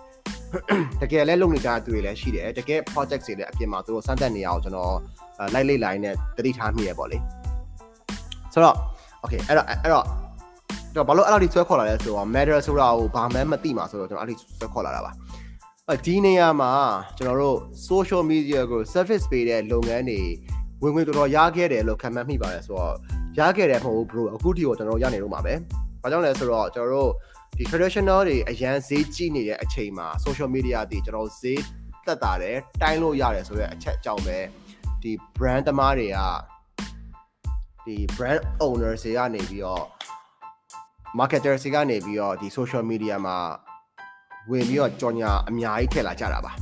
[1.00, 4.94] တကယ်လဲလုပ်နေကြတဲ့သူတွေလည်းရှိတယ်တကယ် project တွေလည်းအပြင်မှာသူတို့စမ်းသပ်နေအောင်ကျွန်တော်
[5.54, 7.18] လိုက်လိုက်လိုက်နဲ့တတိထားမိရပေါ့လေ
[8.52, 8.76] ဆိုတော့
[9.22, 10.04] okay အဲ့တော့အဲ့တော့
[10.94, 15.12] တော့ဘာလို့အဲ့လိုဒီဆွဲခေါ်လာလဲဆိုတော့ matter ဆိုတာကိုဘာမှမသိမှာဆိုတော့ကျွန်တော်အဲ့ဒီဆွဲခေါ်လာတာပါ
[16.04, 16.70] ဒီနေရာမှာ
[17.16, 20.20] ကျွန်တော်တို့ social media ကို service ပေးတဲ့လုပ်ငန်းတွေ
[20.82, 22.94] ဝင်ဝင်တော်တော်ရခဲ့တယ်လို့ခံမှန်းမိပါတယ်ဆိုတော့
[23.38, 25.54] ရခဲ့တယ်မဟုတ်ဘူး bro အခုထိကိုကျွန်တော်ရနေတော့မှာပဲ။
[26.02, 27.10] ဘာကြောင့်လဲဆိုတော့ကျွန်တော်တို့
[27.58, 31.60] ဒီ traditional တွေအရန်ဈေးကြီးနေတဲ့အချိန်မှာ social media တွေကျွန်တော်ဈေး
[32.06, 34.38] တက်တာတယ်တိုင်းလို့ရတယ်ဆိုတော့အချက်အကြောင်းပဲ
[35.02, 36.18] ဒီ brand သမားတွေက
[37.86, 39.84] ဒီ brand owner တွေကနေပြီးတော့
[41.18, 43.38] marketer တွေကနေပြီးတော့ဒီ social media မှာ
[44.50, 46.52] ဝင်ပြီးတော့ကြော်ညာအများကြီးထည့်လာကြတာပါ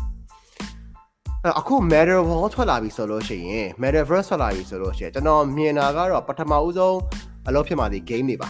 [1.58, 6.98] အခု metaverse ထွက်လာပြီဆိုလို့ရှိရင် metaverse ထွက်လာပြီဆိုလို့ရှိရင်ကျွန်တော်မြင်တာကတော့ပထမဦးဆုံး
[7.48, 8.48] အလုပ်ဖြစ်မှာဒီ game တွေပါ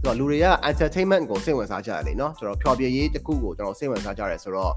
[0.00, 4.72] ိုတော့လူတွေက entertainment ကိုစိတ်ဝင်စားကြတယ်လေနော်ဆိုတော့ဖျော်ဖြေရေးတစ်ခုကိုကျွန်တော်စိတ်ဝင်စားကြတယ်ဆိုတော့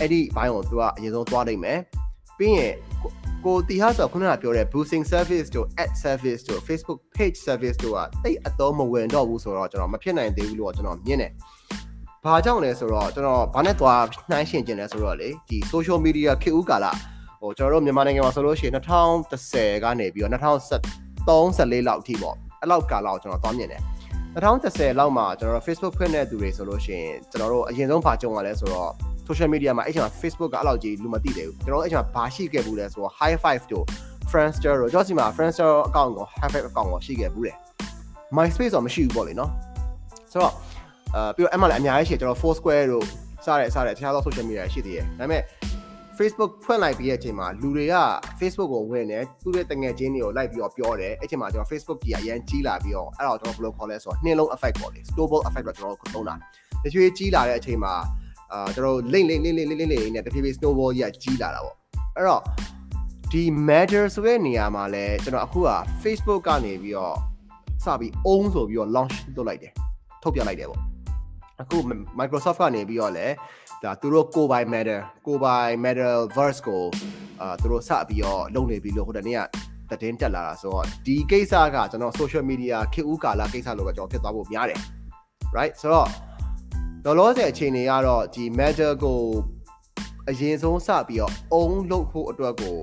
[0.00, 1.78] အဲ့ဒီဘိုင်းကိုသူကအရင်ဆုံးသွားနိုင်မယ်
[2.38, 2.74] ပြီးရင်
[3.44, 11.32] ကိုတီဟာဆိုခုနကပြောတဲ့ boosting service တို့ ad service တို့ Facebook page service တို့ကတိတ်အတော့မဝင်တော့ဘူးဆိုတော့ကျွန်တော်မဖြစ်နိုင်သေးဘူးလို့ကျွန်တော်မြင်တယ်
[12.24, 16.86] ဘာကြောင့်လဲဆိုတော့ကျွန်တော်ဘာနဲ့သွားနှိုင်းရှင်ကျင်လဲဆိုတော့လေဒီ social media ခေတ်ဦးကာလ
[17.40, 20.38] ဟိုကျွန်တော်တို့မြန်မာနိုင်ငံမှာဆိုလို့ရှိရင်2010ကနေပြီးတော့2013
[21.58, 23.82] 14လောက်အထိပေါ့အဲ့လောက်ကာလကိုကျွန်တော်သွားမြင်တယ်
[24.34, 28.90] 2010လောက်မှာကျွန်တော်တို့ Facebook ဖွင့်တဲ့သူတွေဆိုလို့ရှိရင်ကျွန်တော်တို့အရင်ဆုံးဘာကြုံရလဲဆိုတော့
[29.28, 33.84] social media မှာအဲ့ချိန်မှာ Facebook ကအဲ့လောက်ကြီးလူမသိသေးဘူးကျွန်တော်တို့အဲ့ချိန်မှာဘာရှိခဲ့ဘူးလဲဆိုတော့ high five တို့
[34.30, 37.56] Friendster တို့ကျွန်တော်စီမှာ Friendster account ကို high five account ကိုရှိခဲ့ဘူးတယ်
[38.36, 39.50] MySpace တော့မရှိဘူးပေါ့လေနော်
[40.32, 40.54] ဆိုတော့
[41.14, 43.04] အာပြီးတော့အဲ့မှာလည်းအများကြီးရှိတယ်ကျွန်တော် Foursquare တို့
[43.44, 45.42] စတဲ့စတဲ့တခြားသော social media ရှိသေးတယ်ဒါပေမဲ့
[46.18, 47.96] Facebook ဖွင့်လိုက်ပြီးတဲ့အချိန်မှာလူတွေက
[48.40, 56.34] Facebook ကိုဝင်တယ်သူ့ရဲ့တငယ်ချင်းတွေကိုလိုက်ပြီးတော့ပြောတယ်အဲ့ချိန်မှာကျွန်တော် Facebook ကြီးအရန်ကြီးလာပြီးတော့အဲ့တော့ကျွန်တော်ဘယ်လိုခေါ်လဲဆိုတော့နှင်းလုံး effect ပေါ့လေ snowball effect တော့ကျွန်တော်သုံးတာ
[56.84, 57.92] တချို့ကြီးလာတဲ့အချိန်မှာ
[58.52, 61.76] အာကျွန်တော် link link link link link link နဲ့တဖြည်းဖြည်း snowball ကြီးကကြီးလာတာပေါ့
[62.16, 62.42] အဲ့တော့
[63.32, 65.70] ဒီ major ဆိုတဲ့နေရာမှာလဲကျွန်တော်အခုက
[66.02, 67.16] Facebook ကနေပြီးတော့
[67.84, 69.72] စပြီး own ဆိုပြီးတော့ launch လုပ်လိုက်တယ်
[70.22, 70.80] ထုတ်ပြလိုက်တယ်ပေါ့
[71.62, 71.78] အခု
[72.18, 73.34] Microsoft ကနေပြီးတော့လည်း
[73.82, 76.82] ဒါသူတို့ကိုပိုင် matter ကိုပိုင် metaverse ကို
[77.40, 79.36] အာသူတို့စပြီးတော့လုပ်နေပြီလို့ဟိုတနေ့
[79.90, 84.80] ကတည်င်းတက်လာတာဆိုတော့ဒီကိစ္စကကျွန်တော် social media ခေတ်ဦးကာလကိစ္စလို့ကကျွန်တော်ဖြစ်သွားဖို့များတယ်
[85.56, 86.08] right ဆိုတော့
[87.04, 89.20] လောလောဆယ်အခြေအနေကတော့ဒီ matter ကို
[90.28, 92.76] အရင်ဆုံးစပြီးတော့ own လုပ်ဖို့အတွက်ကို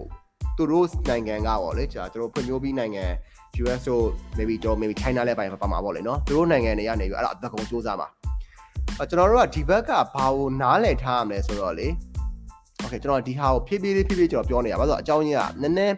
[0.58, 3.06] သူတို့နိုင်ငံကပေါ့လေကြာကျွန်တော်ဖွံ့ဖြိုးပြီးနိုင်ငံ
[3.64, 4.06] US တို့
[4.38, 8.08] maybe တော့ maybe China လည်းပိုင်းပါမှာပေါ့လေနော်သူတို့နိုင်ငံတွေကနေပြီးအဲ့ဒါအသက်ကုန်စူးစမ်းပါ
[8.98, 11.88] ကျွန်တော်တို့ကဒီဘက်ကဘာကိုနားလည်ထားရမလဲဆိုတော့လေ
[12.84, 15.96] Okay ကျွန်တော်ဒီဟာကိုဖြည်းဖြည်းလေးဖြည်းဖြည်းကျွန်တော်ပြောနေရပါဆိုတော့အကြောင်းရင်းကနည်းနည်း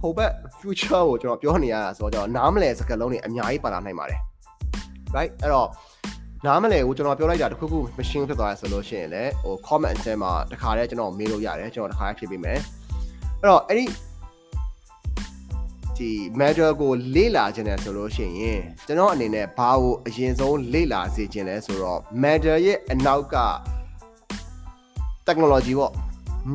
[0.00, 4.20] ဟိုဘက် future ကိုကျွန်တော်ပြောနေရတာဆိုတော့ကျွန်တော်နားမလဲစကားလုံးတွေအများကြီးပါလာနိုင်ပါတယ်
[5.16, 5.68] right အဲ့တော့
[6.46, 12.58] နားမလဲကိုကျွန်တော်ပြောလိုက်တာတခုခု machine ဖြစ်သွားရဆိုလို့ရှိရင်လည်းဟို comment အထဲမှာတခါတည်းကျွန်တော်မေးလို့ရတယ်ကျွန်တော်တခါဖြည့်ပေးမယ်
[13.40, 13.84] အဲ့တော့အဲ့ဒီ
[15.98, 23.36] ဒီ matter ကိုလေ့လာခြင်းတယ်ဆိုလို့ရှိရင်ကျွန်တော်အနေနဲ့ဘာကိုအရင်ဆုံးလေ့လာစေခြင်းလဲဆိုတော့ matter ရဲ့အနောက်က
[25.26, 25.92] technology ပေါ့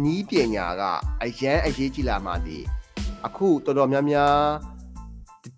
[0.03, 0.83] နီးပညာက
[1.23, 2.57] အရန်အရေးကြီးလာမှဒီ
[3.25, 4.33] အခုတော်တော်များများ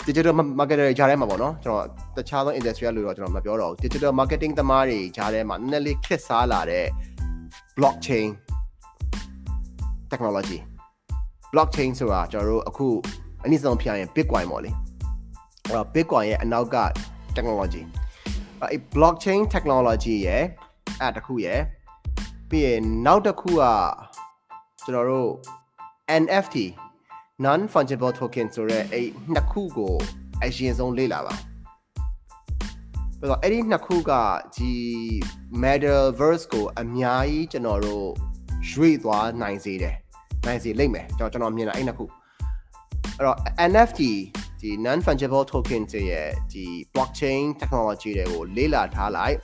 [0.06, 6.86] digital marketer တွေကြားထဲမှာပေါ့နော်ကျွန်တော်တခြားသော industry လို့တော့ကျွန်တော်မပြောတော့ဘူး digital marketing သမားတွေကြားထဲမှာနည်းနည်းလေးခက်စားလာတဲ့
[7.78, 8.28] blockchain
[10.12, 10.60] technology
[11.54, 12.88] blockchain ဆိုတာကျွန်တော်တို့အခု
[13.44, 16.78] အနည်းဆုံးဖြစ်ရင် bitcoin ပေါ့လေအဲ့တော့ bitcoin ရဲ့အနောက်က
[17.36, 17.84] technology
[18.62, 20.44] အဲ့ blockchain technology ရဲ့
[21.02, 21.60] အဲ့တခုရဲ့
[22.50, 23.64] ပြီးရင်နောက်တစ်ခုက
[24.86, 25.32] ကျွန်တော်တို့
[26.22, 26.56] NFT
[27.46, 29.94] non fungible token ဆိုတဲ့အဲ့နှစ်ခုကို
[30.42, 31.36] အရင်ဆုံးလေ့လာပါ
[33.20, 34.12] ပြီးတော့အဲ့ဒီနှစ်ခုက
[34.56, 34.74] ဒီ
[35.64, 38.08] metaverse ကိုအများကြီးကျွန်တော်တို့
[38.72, 39.96] ရွေ့သွားနိုင်စေတယ်
[40.46, 42.06] နိုင်စေလိမ့်မယ်ကျွန်တော်ကျွန်တော်မြင်တာအဲ့နှစ်ခု
[43.18, 43.38] အဲ့တော့
[43.72, 44.02] NFT
[44.62, 49.38] ဒီ non fungible token ရဲ့ဒီ blockchain technology တွေကိုလေ့လာထားလိုက်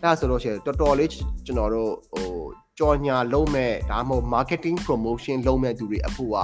[0.00, 1.10] အဲ့ဒါဆိုလို့ရှိရင်တော်တော်လေး
[1.46, 2.28] ကျွန်တော်တို့ဟို
[2.78, 6.38] ကြော်ညာလုံးမဲ့ဒါမှမဟုတ် marketing promotion လုံးမဲ့သူတွေအဖို့က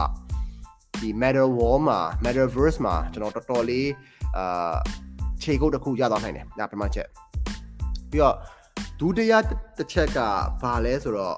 [1.00, 3.88] ဒီ meta wall မှာ metaverse မှာကျွန်တော်တော်တော်လေး
[4.36, 4.74] အာ
[5.42, 7.08] ခြေကုပ်တစ်ခုရသွားနိုင်တယ်ဒါပထမချက်
[8.10, 8.36] ပြီးတော့
[9.00, 9.32] ဒုတိယ
[9.78, 10.18] တစ်ချက်က
[10.62, 11.36] ဘာလဲဆိုတော့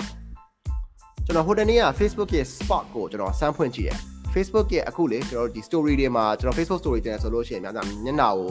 [1.24, 3.98] ကျွန်တော်ဟိုတနေ့က Facebook ရဲ့ spot ကိုကျွန်တော်စမ်းဖွင့်ကြည့်တယ်
[4.34, 8.50] Facebook ရဲ့အခုလေကျွန်တော်ဒီ story တွေမှာကျွန်တော် Facebook story တင်ဆိုလို့ရှိရင်များများမျက်နှာကို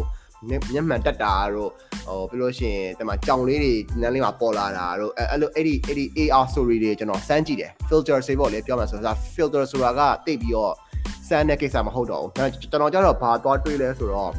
[0.73, 1.71] မျက်မှန်တက်တာတို့
[2.07, 10.73] ဟိုပြီးလို့ရှိရင်တမကြောင်လေးတွေနန်းလေးမှာပေါ်လာတာတို့အဲအဲ့လိုအဲ့ဒီအဲ့ဒီ AR story တွေကျွန်တော်စမ်းကြည့်တယ် filter စေဖို့လေပြောမှဆိုတော့ filter ဆိုတာကတိတ်ပြီးတော့
[11.27, 14.31] စမ်းတဲ့ကိစ္စမဟုတ်တော့ဘူးဒါကျွန်တော်ကြတော့ဘာသွားတွေးလဲဆိုတော့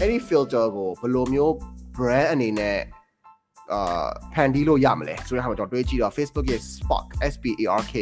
[0.00, 1.52] အဲ့ဒီ filter ကိုဘယ်လိုမျိုး
[1.96, 2.78] brand အနေနဲ့
[3.72, 7.94] အာဖန်တီးလို့ရမလဲဆိုတဲ့ဟာကိုကျွန်တော်တွေးကြည့်တော့ Facebook ရဲ့ Spark S P A R K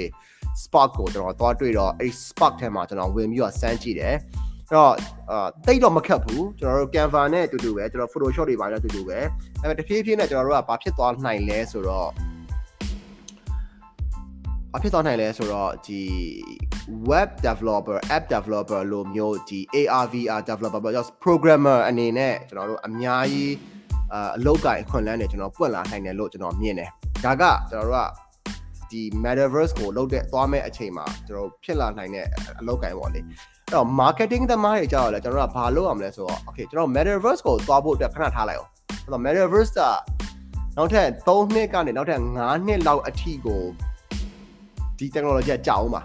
[0.62, 4.14] Spark ကိုကျွန်တော်သွားတွေ့တော့အဲ့ဒီ Spark ထဲမှာကျွန်တော်ဝင်ပြီးတော့စမ်းကြည့်တယ်
[4.68, 4.92] အဲ့တော့
[5.30, 9.18] အာတိတ်တော့မခက်ဘူးကျွန်တော်တို့ Canva နဲ့အတူတူပဲကျွန်တော် Photoshop တွေပါနဲ့အတူတူပဲ
[9.60, 12.08] အဲ့မဲ့တဖြည်းဖြည်းနဲ့ကျွန်တော်တို့ကဘာဖြစ်သွားနိုင်လဲဆိုတော့
[14.72, 16.00] ဘာဖြစ်သွားနိုင်လဲဆိုတော့ဒီ
[17.10, 23.52] web developer app developer လို့မျိုးဒီ AR VR developer just programmer အနေနဲ့ကျွန်တော်တို့အများကြီး
[24.12, 26.90] အအလုပ်ကိုင်ခွင့်လန်းနေကျွန်တော်ပွင့်လာနိုင်တယ်လို့ကျွန်တော်မြင်တယ်
[27.24, 28.25] ဒါကကျွန်တော်တို့က
[28.90, 32.26] ဒီ metaverse ကိုလုပ်တဲ့သွားမဲ့အချိန်မှာကျွန်တော်ဖြစ်လာနိုင်တဲ့
[32.60, 33.24] အလုပ်ကိုင်ပေါ့လေအဲ့
[33.74, 38.70] တော့ marketing သမားတွေကြောက်ရလဲကျွန်တော်တို့ကဘာလုပ်အောင်လဲဆိုတော့ okay ကျွန်တော် metaverse ကိုသွားဖို့အတွက်ခဏထားလိုက်အောင်
[39.04, 39.80] အဲ့တော့ metaverse က
[40.76, 43.62] နောက်ထပ်3နှစ်ကနေနောက်ထပ်5နှစ်လောက်အထိကို
[44.98, 46.02] ဒီ technology ကကြောက်အောင်ပါ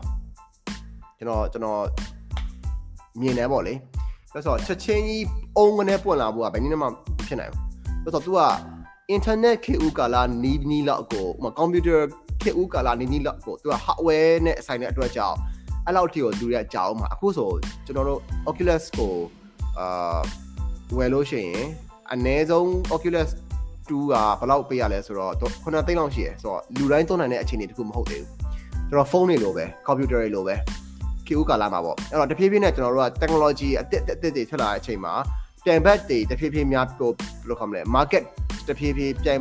[1.17, 1.81] ကျွန်တော်ကျွန်တော်
[3.21, 3.73] မြင်တယ်ပေါ့လေ
[4.31, 5.25] ဆိုတော့ချက်ချင်းကြီး
[5.57, 6.87] အုံကနေပွင့်လာဖို့ကဘယ်နည်းမှ
[7.27, 7.63] ဖြစ်နိုင်ဘူး
[8.03, 8.41] ဆိုတော့ तू က
[9.15, 11.99] internet ခေတ်ဦးကာလနီးနီးလောက်ကိုဥပမာ computer
[12.43, 15.37] ခေတ်ဦးကာလနီးနီးလောက်ကို तू က hardware နဲ့အဆိုင်တဲ့အတွက်ကြောင့်
[15.85, 17.49] အဲ့လောက်ထိကိုသူတွေကကြောက်မှာအခုဆို
[17.85, 18.19] ကျွန်တော်တို့
[18.49, 19.13] Oculus ကို
[19.79, 20.19] အာ
[20.97, 21.65] ဝယ်လို့ရှိရင်
[22.11, 23.29] အနည်းဆုံး Oculus
[23.87, 25.33] 2ကဘယ်လောက်ပေးရလဲဆိုတော့
[25.63, 28.29] 9သိန်းလောက်ရှိရယ်ဆိုတော့လူတိုင်းသုံးနိုင်တဲ့အခြေအနေတခုမဟုတ်သေးဘူး
[28.89, 30.55] ကျွန်တော်ဖုန်းတွေလိုပဲ computer တွေလိုပဲ
[31.27, 35.13] ခေတ်ကာလမှာပေါ့အဲ့တော့တဖြည်းဖြည်းနဲ့ကျွန်တော်တို့က technology အသစ်အသစ်တွေထွက်လာတဲ့အချိန်မှာ
[35.65, 38.23] ပြန်ဘက်တွေတဖြည်းဖြည်းများဟိုဘယ်လိုခေါ်မလဲ market
[38.67, 39.39] တဖြည်းဖြည်းပြန်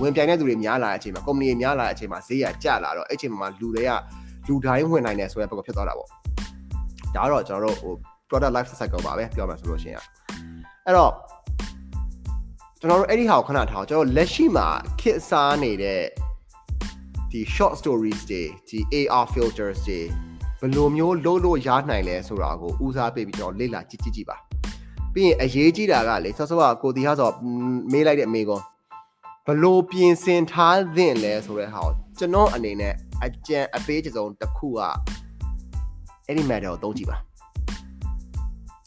[0.00, 3.90] ဝင်ပြိုင်တဲ့သူတွေများလာတဲ့အချိန်မှာ company တွေများလာတဲ့အချိန်မှာဈေးကကျလာတော့အဲ့အချိန်မှာလူတွေက
[4.46, 6.08] လူတိုင်းဝင်နိုင်တယ်ဆိုတဲ့ဘက်ကဖြစ်သွားတာပေါ့
[7.14, 7.92] ဒါကတော့ကျွန်တော်တို့ဟို
[8.28, 10.02] product life cycle ပါပဲပြောမှဆိုလို့ရှိရင်
[10.86, 11.12] အဲ့တော့
[12.80, 14.68] ကျွန်တော်တို့အဲ့ဒီဟာကိုခဏထားကျွန်တော်လက်ရှိမှာ
[15.00, 16.02] ခစ်စားနေတဲ့
[17.30, 20.00] ဒီ short stories တွေဒီ AR filters တွေ
[20.60, 24.36] ဘယ်လိုမျိုးလုပ်လို့ရနိုင်လဲဆိုတာကိုဦးစားပေးပြီးကျွန်တော်လေ့လာကြည့်ကြည့်ကြည့်ပါ
[25.16, 27.30] ပြီးရင်အရေးကြီးတာကလေဆော့ဆော့ကကိုတီဟာဆို
[27.92, 28.60] မေးလိုက်တဲ့အမေကော
[29.46, 32.94] ဘလို့ပြင်ဆင်ထားသင့်လဲဆိုတဲ့ဟာကိုကျွန်တော်အနေနဲ့
[33.24, 34.80] အကြံအပေးချစုံတစ်ခုက
[36.26, 37.16] အဲ့ဒီ matter ကိုသုံးကြည့်ပါ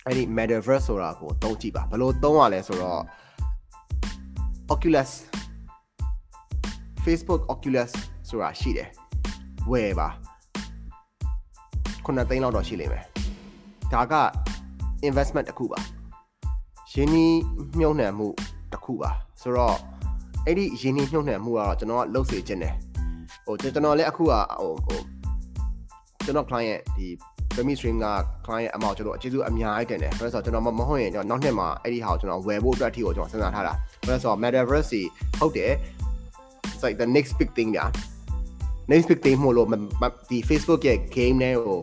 [0.06, 3.02] အဲ့ဒီ metaverse ဆိုတာကိုသုံးကြည့်ပါဘလို့သုံးရလဲဆိုတော့
[4.74, 5.12] Oculus
[7.06, 7.92] Facebook Oculus
[8.30, 8.90] ဆိုတာရှိတယ်
[9.72, 10.10] ဝယ်ပါ
[12.06, 13.04] 9သိန်းလောက်တော့ရှိလိမ့်မယ်
[13.94, 14.14] ဒါက
[15.08, 15.80] investment တစ်ခုပါ
[16.94, 17.38] ရင်းနှီး
[17.78, 18.28] မြှုပ်နှံမှု
[18.72, 19.12] တစ်ခုပါ
[19.42, 19.78] ဆိုတော့
[20.46, 22.76] အဲ့ဒီရင်းနှီးမြှုပ်နှံမှုကတော့ကျွန်တော်ကလုပ်စေခြင်းတယ်
[23.46, 25.00] ဟိုကျွန်တော်လည်းအခုကဟိုဟို
[26.26, 27.08] ကျွန်တော် client ဒီ
[27.56, 28.08] Demi Stream က
[28.46, 33.74] client အမောက်ကျွန်တော်အကျေးဇူးအများကြီးတင်တယ်ဆိုတော့ကျွန်တော်မဟုတ်ရင်ကျွန်တော်နောက်နှစ်မှာအဲ့ဒီဟာကိုကျွန်တော်ဝယ်ဖို့အတွက်အထိကိုကျွန်တော်စဉ်းစားထားတာ
[34.06, 35.08] ဘာလို့ဆိုတော့ metaverse ကြီး
[35.40, 35.72] ဟုတ်တယ်
[36.74, 37.86] it's like the next big thing ညာ
[38.92, 39.68] next big thing မို့လို့
[40.30, 41.80] ဒီ Facebook ရဲ့ game နဲ့ကို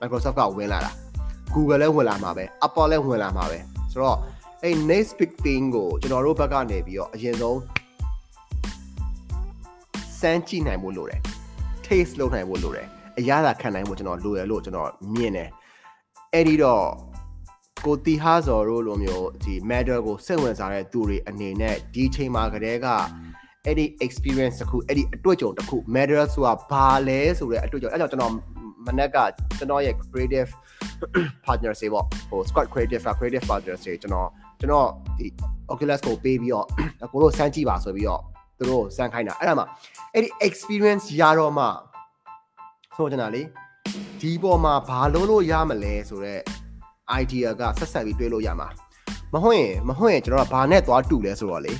[0.00, 0.92] Microsoft ကဝင်လာတာ
[1.54, 3.58] Google လည်းဝင်လာမှာပဲ Apple လည်းဝင်လာမှာပဲ
[3.92, 4.18] ဆိုတော့
[4.66, 7.60] အဲ့ next big thing ကိုကျွန်တော်တို့ဘက်ကနေပြီးတော့အရင်ဆုံး
[10.20, 11.20] စမ်းကြည့်နိုင်ဖို့လိုတယ်
[11.86, 12.86] taste လုပ်နိုင်ဖို့လိုတယ်
[13.18, 15.50] အရသာခံနိုင်ဖို့ကျွန်တော်လိုရလို့ကျွန်တော်မြင်တယ်
[16.32, 16.86] အဲ့ဒီတော့
[17.84, 22.86] ကိုတီဟာဇော်တို့လိုမျိုးဒီ matter ကိုစိတ်ဝင်စားတဲ့သူတွေအနေနဲ့ဒီချိန်မှာကတည်းက
[23.64, 28.32] အဲ့ဒီ experience တစ်ခုအဲ့ဒီအတွေ့အကြုံတစ်ခု matter ဆိုတာဘာလဲဆိုတဲ့အတွေ့အကြုံအဲ့ကြောင့်ကျွန်တော်
[28.86, 29.16] မနက်က
[29.58, 30.50] ကျွန်တော်ရဲ့ creative
[31.44, 34.30] partner တွေပေါ့ဟို squad creative creative partner တွေကျွန်တော်
[34.64, 35.26] ကျွန်တော်ဒီ
[35.72, 36.66] Oculus ကိုပေးပြီးတော့
[37.12, 38.20] ကိုတို့စမ်းကြည့်ပါဆိုပြီးတော့
[38.58, 39.64] သူတို့စမ်းခိုင်းတာအဲ့ဒါမှ
[40.12, 41.64] အဲ့ဒီ experience ရတော့မှ
[42.96, 43.42] ဆိုကျွန်တော်လေ
[44.20, 46.42] ဒီပေါ်မှာဘာလို့လို့ရမလဲဆိုတော့
[47.20, 48.68] idea ကဆက်ဆက်ပြီးတွေးလို့ရမှာ
[49.34, 51.72] မဟုတ်ရင်မဟုတ်ရင်ကျွန်တော်ကဘာနဲ့သွားတူလဲဆိုတော့လေ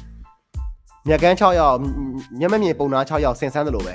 [1.09, 1.77] မြက်ကန်း6ရောက်
[2.41, 3.95] မျက်မမြင်ပုံနာ6ရောက်ဆင်ဆန်းတယ်လို့ပဲ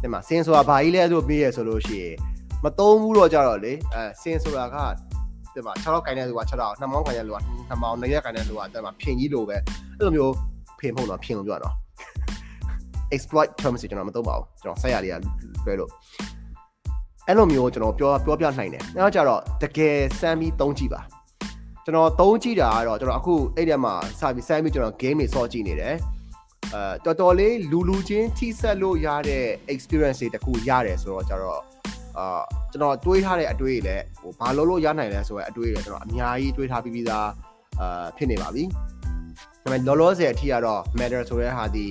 [0.00, 2.14] ဒီမှာဆင်ဆိုတာဘာကြီးလဲဆိုပြီးရဆိုလို့ရှိရင်
[2.64, 4.76] မသုံးဘူးတော့ကြတော့လေအဲဆင်ဆိုတာက
[5.54, 7.38] ဒီမှာ6ရောက်ခိုင်းတဲ့လူက6ရောက်2မောင်းခိုင်းတဲ့လူက
[7.70, 9.62] 2မောင်း2ရက်ခိုင်းတဲ့လူကဒီမှာဖြင်ကြီးလိုပဲအဲ့
[10.00, 10.32] လိုမျိုး
[10.78, 11.74] ဖင်ဖုံတော့ဖြင်လို့ပြောတော့
[13.14, 15.14] exploit terms ကျွန်တော်မသုံးပါဘူးကျွန်တော်ဆက်ရလေးက
[15.64, 15.90] လွှဲလို့
[17.26, 21.00] အဲ့လိုမျိုးကျွန်တော်ပြောပြောပြနိုင်တယ်နောက်ကြတော့တကယ်စမ်းပြီးသုံးကြည့်ပါ
[21.84, 25.96] ကျွန်တော်သုံးကြည့်တာကတော့ကျွန်တော်အခုအဲ့ဒီမှာစပြီးစမ်းပြီးကျွန်တော် game တွေဆော့ကြည့်နေတယ်
[26.74, 29.44] အဲတော်တော်လေးလူလူချင်းထိဆက်လို့ရတဲ့
[29.74, 31.62] experience တွေတခုရတယ်ဆိုတော့ကြတော့
[32.18, 32.40] အာ
[32.72, 37.28] ကျွန်တော်တွေးထားတဲ့အတွေးတွေလည်းဟိုဘာလို့လို့ရနိုင်လဲဆိုတော့အတွေးတွေကျွန်တော်အများကြီးတွေးထားပြီးပြီးသား
[37.80, 38.64] အာဖြစ်နေပါပြီ
[39.62, 41.86] ဒါပေမဲ့လောလောဆယ်အထိကတော့ matter ဆိုတဲ့ဟာဒီ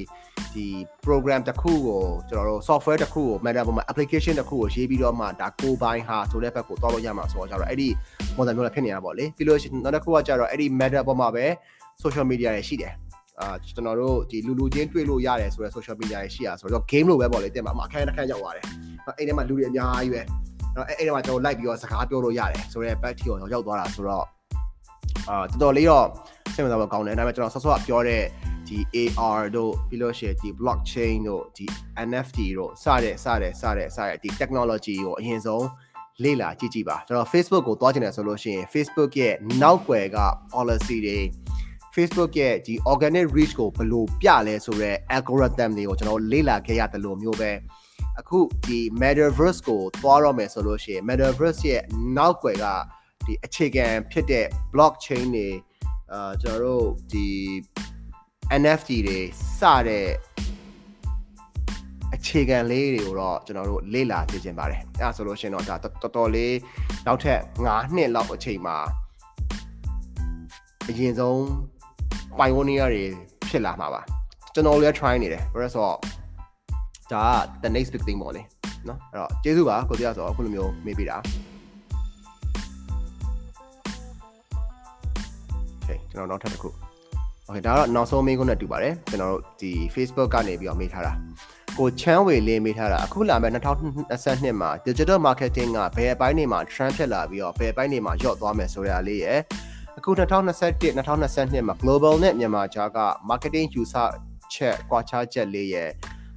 [0.56, 0.66] ဒီ
[1.06, 7.90] program တစ်ခုကိုကျွန်တော်တို့ software တစ်ခုကို matter ပေါ်မှာ application တစ်ခုကိုရေးပြီးတော့မှဒါကိုယ်ပိုင်ဟာဆိုတဲ့ဘက်ကိုတောက်လို့ရမှာဆိုတော့ကျတော့အဲ့ဒီ
[8.38, 11.46] model မျိုးလည်းဖြစ်နေတာပေါ့လေပြီးလို့ရှိရင်နောက်တစ်ခုကကျတော့အဲ့ဒီ matter ပေါ်မှာပဲ
[12.04, 12.94] social media တွေရှိတယ်
[13.40, 18.66] အာကျွန်တော်တို့ဒီလူလူချင်းတွေ့လို့ရတယ်ဆိုတော့ social media တွေရှိရဆိုတော့ game လိုပဲပေါ့လေတင်ပါမှာအခန်းတစ်ခန်းရောက်သွားတယ်
[19.18, 20.22] အဲ့ဒီမှာလူတွေအများကြီးပဲ
[20.76, 24.26] တော့အဲ့ဒီမှာကျွန်တော် like ပြီးတော့စကားပြောလို့ရတယ်ဆိုတော့ back ထီကိုရောက်သွားတာဆိုတော့
[25.30, 26.06] အာတော်တော်လေးတော့
[26.54, 28.24] စိတ်ဝင်စားဖို့ကောင်းတယ်ဒါပေမဲ့ကျွန်တော်ဆော့ဆော့ပြောတဲ့
[28.68, 31.66] ဒီ AR တို့ပြီးလို့ရှိရင်ဒီ blockchain တို့ဒီ
[32.08, 35.68] NFT တို့စတဲ့စတဲ့စတဲ့စတဲ့ဒီ technology ကိုအရင်ဆုံး
[36.24, 40.20] လေ့လာကြည့်ကြည့်ပါကျွန်တော် Facebook ကိုတွားချင်တယ်ဆိုလို့ရှိရင် Facebook ရဲ့နောက်ွယ်က
[40.54, 41.20] policy တွေ
[41.96, 47.52] Facebook ရဲ့ဒီ organic reach ကိုဘယ်လိုပြလဲဆိုတော့ algorithm တွေကိုကျွန်တော်လေ့လာခဲ့ရတယ်လို့မျိုးပဲ
[48.20, 51.84] အခုဒီ metaverse ကိုသွားတော့မယ်ဆိုလို့ရှိရင် metaverse ရဲ့
[52.18, 52.66] နောက်ွယ်က
[53.26, 55.50] ဒီအခြေခံဖြစ်တဲ့ blockchain တွေ
[56.14, 57.28] အာကျွန်တော်တို့ဒီ
[58.62, 59.20] NFT တွေ
[59.60, 60.08] စတဲ့
[62.16, 66.56] အခြေခံလေးတွေကိုတော့ကျွန်တော်တို့လေ့လာသိချင်ပါတယ်အဲဒါဆိုလို့ရှိရင်တော့ဒါတော်တော်လေး
[67.06, 68.78] နောက်ထပ်9နှစ်လောက်အချိန်မှာ
[70.90, 71.38] အရင်ဆုံး
[72.38, 73.04] pioneer တွေ
[73.50, 74.02] ဖြစ်လာမှာပါ
[74.54, 75.98] ကျွန်တော်လည်း try နေတယ်ဘာလို့ဆိုတော့
[77.14, 77.32] ဒါက
[77.64, 78.42] the next big thing ပေါ့လေ
[78.88, 81.18] နော်အဲ့တော့ကျေးဇူးပါကိုတရားဆိုတော့အခုလိုမျိုးမေးပေးတာ
[85.82, 86.70] Okay ကျွန်တော်နောက်ထပ်တစ်ခု
[87.48, 91.14] Okay ဒါတော့နောက်ဆုံးမေးခွန်းနဲ့တူပါတယ်ကျွန်တော်တို့ဒီ Facebook ကနေပြီးတော့မေးထားတာ
[91.80, 99.40] ကိုချမ်းဝေလေးမေးထားတာအခုလာမယ့်2022မှာ digital marketing ကဘယ်အပိုင်းတွေမှာ trend ဖြစ်လာပြီးတော့ဘယ်အပိုင်းတွေမှာညော့သွားမယ်ဆိုတဲ့အလေးရယ်
[99.98, 103.00] အခု2021 2022မှာ global နဲ့မြန်မာကြားက
[103.30, 104.10] marketing user
[104.54, 105.90] ချက်ကွာခြားချက်လေးရယ်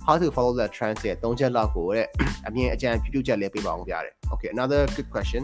[0.06, 2.06] how to follow the trends ရဲ့၃ချက်လောက်ကိုတဲ့
[2.46, 5.42] အမြင်အကြံပြုပြုချက်လေးပေးပါအောင်ပြရတယ် Okay another good question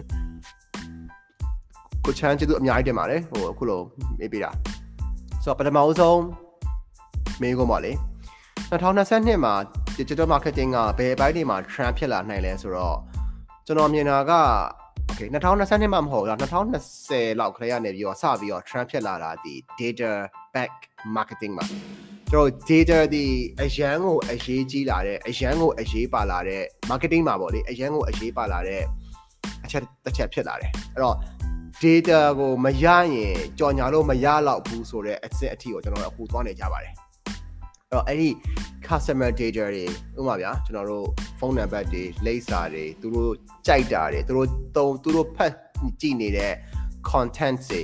[2.04, 3.80] ကိုချမ်းကျေးဇူးအများကြီးတင်ပါတယ်ဟိုအခုလို
[4.18, 4.50] မေးပေးတာ
[5.42, 6.20] ဆိုတော့ပထမဦးဆုံး
[7.42, 7.92] မေးခွန်းပါလေ
[8.70, 9.54] 2022မှာ
[9.98, 12.96] digital marketing ကဘယ်အပိုင်းတွေမှာ trend ဖြစ်လာနိုင်လဲဆိုတော့
[13.66, 14.32] ကျွန်တော်မြင်တာက
[15.08, 20.12] okay 2022မှာမဟုတ်တော့2020လောက်ခရေကနေပြီးတော့စပြီးတော့ trend ဖြစ်လာတာဒီ data
[20.54, 20.72] back
[21.16, 21.66] marketing မှာ
[22.30, 23.24] ကျွန်တော် data ဒီ
[23.62, 28.82] အရန်ကိုအရေးကြီးလာတဲ့အရန်ကိုအရေးပါလာတဲ့ marketing မှာပေါ့လေအရန်ကိုအရေးပါလာတဲ့
[29.64, 31.16] အချက်တစ်ချက်ဖြစ်လာတယ်အဲ့တော့
[31.82, 38.28] data ကိုမရရင်ကြော်ညာလို့မရတော့ဘူးဆိုတော့အစစ်အထီကိုကျွန်တော်တို့အခုသွားနေကြပါတယ်အဲ့တော့အဲ့ဒီ
[38.86, 39.84] customer data တွေ
[40.18, 41.06] ဥပမာဗျာကျွန်တော်တို့
[41.38, 43.32] ဖုန်းနံပါတ်တွေလိပ်စာတွေသူတို့
[43.66, 45.52] ကြိုက်တာတွေသူတို့တုံသူတို့ဖတ်
[46.00, 46.52] ကြည့်နေတဲ့
[47.10, 47.82] content တွေ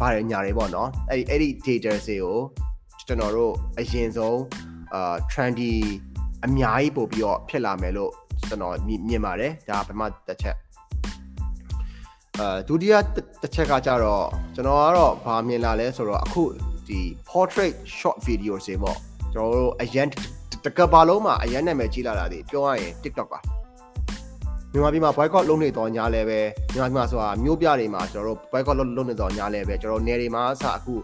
[0.00, 2.38] ပါတယ်ညာတွေပေါ့နော်အဲ့ဒီအဲ့ဒီ data တွေကို
[3.06, 4.40] ကျွန်တော်တို့အရင်ဆုံး
[4.94, 5.72] အာ trendy
[6.44, 8.12] အများကြီးပို့ပြီးတော့ဖြစ်လာမယ်လို့
[8.48, 8.74] ကျွန်တော်
[9.08, 10.56] မြင်ပါတယ်ဒါပထမတစ်ချက်
[12.38, 12.94] အဲဒုတိယ
[13.42, 16.42] တစ်ချက်ကကြတော့ကျွန်တော်ကတော့ဗာမြင်လာလဲဆိုတော့အခု
[16.88, 18.98] ဒီ portrait short video တွေပေါ့
[19.32, 20.08] ကျွန်တော်တို့အရန်
[20.64, 23.40] တကဘာလုံးမှာအရန်နာမည်ကြီးလာတာဒီပြောရရင် TikTok ပါ
[24.72, 26.40] မြန်မာပြည်မှာ boycott လုပ်နေတော့ညာလဲပဲ
[26.72, 30.94] မြန်မာပြည်မှာဆိုတာမျိုးပြတွေမှာကျွန်တော်တို့ boycott လုပ်လုပ်နေတော့ညာလဲပဲကျွန်တော်နယ်တွေမှာအစအခု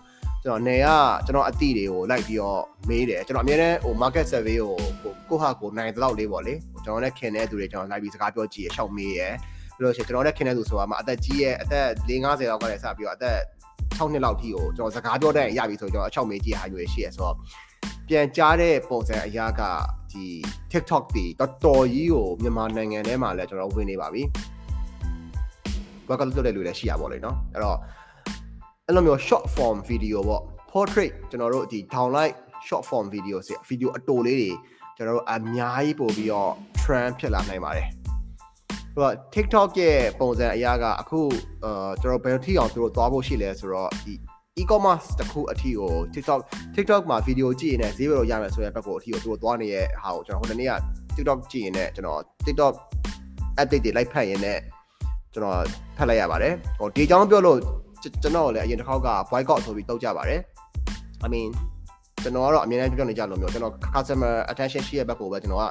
[0.44, 0.88] ကျွန်တော်နေက
[1.26, 4.72] ကျွန်တော်အတိတွေကိုလိုက်ပြီးတော့မေးတယ်ကျွန်တော်အများနဲ့ဟို market survey ကို
[5.02, 9.20] ဟိုကိုဟာကိုနိုင်တဲ့လောက်လေးပေါ့လေကျွန်တော်နဲ့ခင်တဲ့သူတွေကျွန်တော်လိုက်ပြီးစကားပြောကြည့်ရရှောက်မေးရ
[9.76, 13.38] ပြီးလို့ရှိရင်ကျွန်တော်နဲ့ခင်တဲ့သူဆိုတာမှအသက်ကြီးရဲ့အသက်50လောက်ကလည်းစပြီးတော့အသက်
[13.98, 17.36] 6နှစ်လောက်ထိကိုကျွန်တော်စကားပြောတဲ့ရပြီဆိုကျွန်တော်အချောက်မေးကြည့်ဟာရွေးရှိရဆိုတော့
[18.08, 19.62] ပြန်ကြားတဲ့ပုံစံအရာက
[20.12, 20.24] ဒီ
[20.70, 24.22] TikTok တွေတော်တော်ကြီးကိုမြန်မာနိုင်ငံထဲမှာလည်းကျွန်တော်ဝင်နေပါပြီ
[26.08, 27.78] ဘက်ကလွတ်တဲ့လူလည်းရှိရပါလိမ့်နော်အဲ့တော့
[28.92, 32.34] အဲ့လိုမျိုး short form video ပေါ့ portrait ကျွန်တော်တို့ဒီ downlight
[32.66, 34.50] short form video စီ video အတိုလေးတွေ
[34.96, 37.88] ကျွန်တော်တို့အများကြီးပို့ပြီးတော့ trend ဖြစ်လာနိုင်ပါတယ်
[38.96, 41.20] ဟို TikTok ရဲ့ပုံစံအရာကအခု
[41.64, 44.14] အာကျွန်တော်ဘယ်ထိအောင်သူတို့သွားဖို့ရှိလဲဆိုတော့ဒီ
[44.60, 46.40] e-commerce တခုအထီကို TikTok
[46.74, 50.72] TikTok မှာဗီဒီယိုကြည့်ရင်လည်းဈေးဘယ်လိုရမယ်ဆိုတဲ့ဘက်ကိုအထီကိုသူတို့သွားနေတဲ့ဟာကိုကျွန်တော်ဟိုတနေ့က
[51.14, 52.74] TikTok ကြည့်ရင်လည်းကျွန်တော် TikTok
[53.60, 54.60] update တွေလိုက်ဖတ်ရင်လည်း
[55.32, 55.58] ကျွန်တော်
[55.96, 57.58] ဖတ်လိုက်ရပါတယ်ဟိုဒီအကြောင်းပြောလို့
[58.01, 60.41] ကျွန်တော်လည်းအရင်တစ်ခေါက်က boycott ဆိုပြီးတောက်ကြပါတယ်
[61.25, 61.49] I mean
[62.23, 65.65] ကျွန်တော်ကတော့အမြဲတမ်းပြောနေကြလို့မျိုးကျွန်တော် customer attention ရှိရဲ့ဘက်ကိုပဲကျွန်တော်က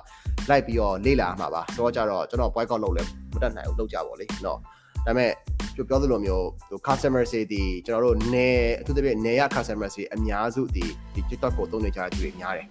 [0.51, 3.03] လိုက်ပြီးတော့လေ့လာမှာပါဆိုတော့ကြတော့ကျွန်တော် boycott လုပ်လဲ
[3.35, 4.59] မတတ်နိုင်ဘူးလုပ်ကြပါလေเนาะ
[5.07, 5.31] ဒါပေမဲ့
[5.77, 8.49] ပြောပြောသလိုမျိုးဟို customer တွေဒီကျွန်တော်တို့နေ
[8.81, 10.85] အထူးသဖြင့်နေရ customer တွေအများစုဒီ
[11.15, 12.67] ဒီ TikTok ကိုသုံးနေကြတဲ့သူတွေများတယ်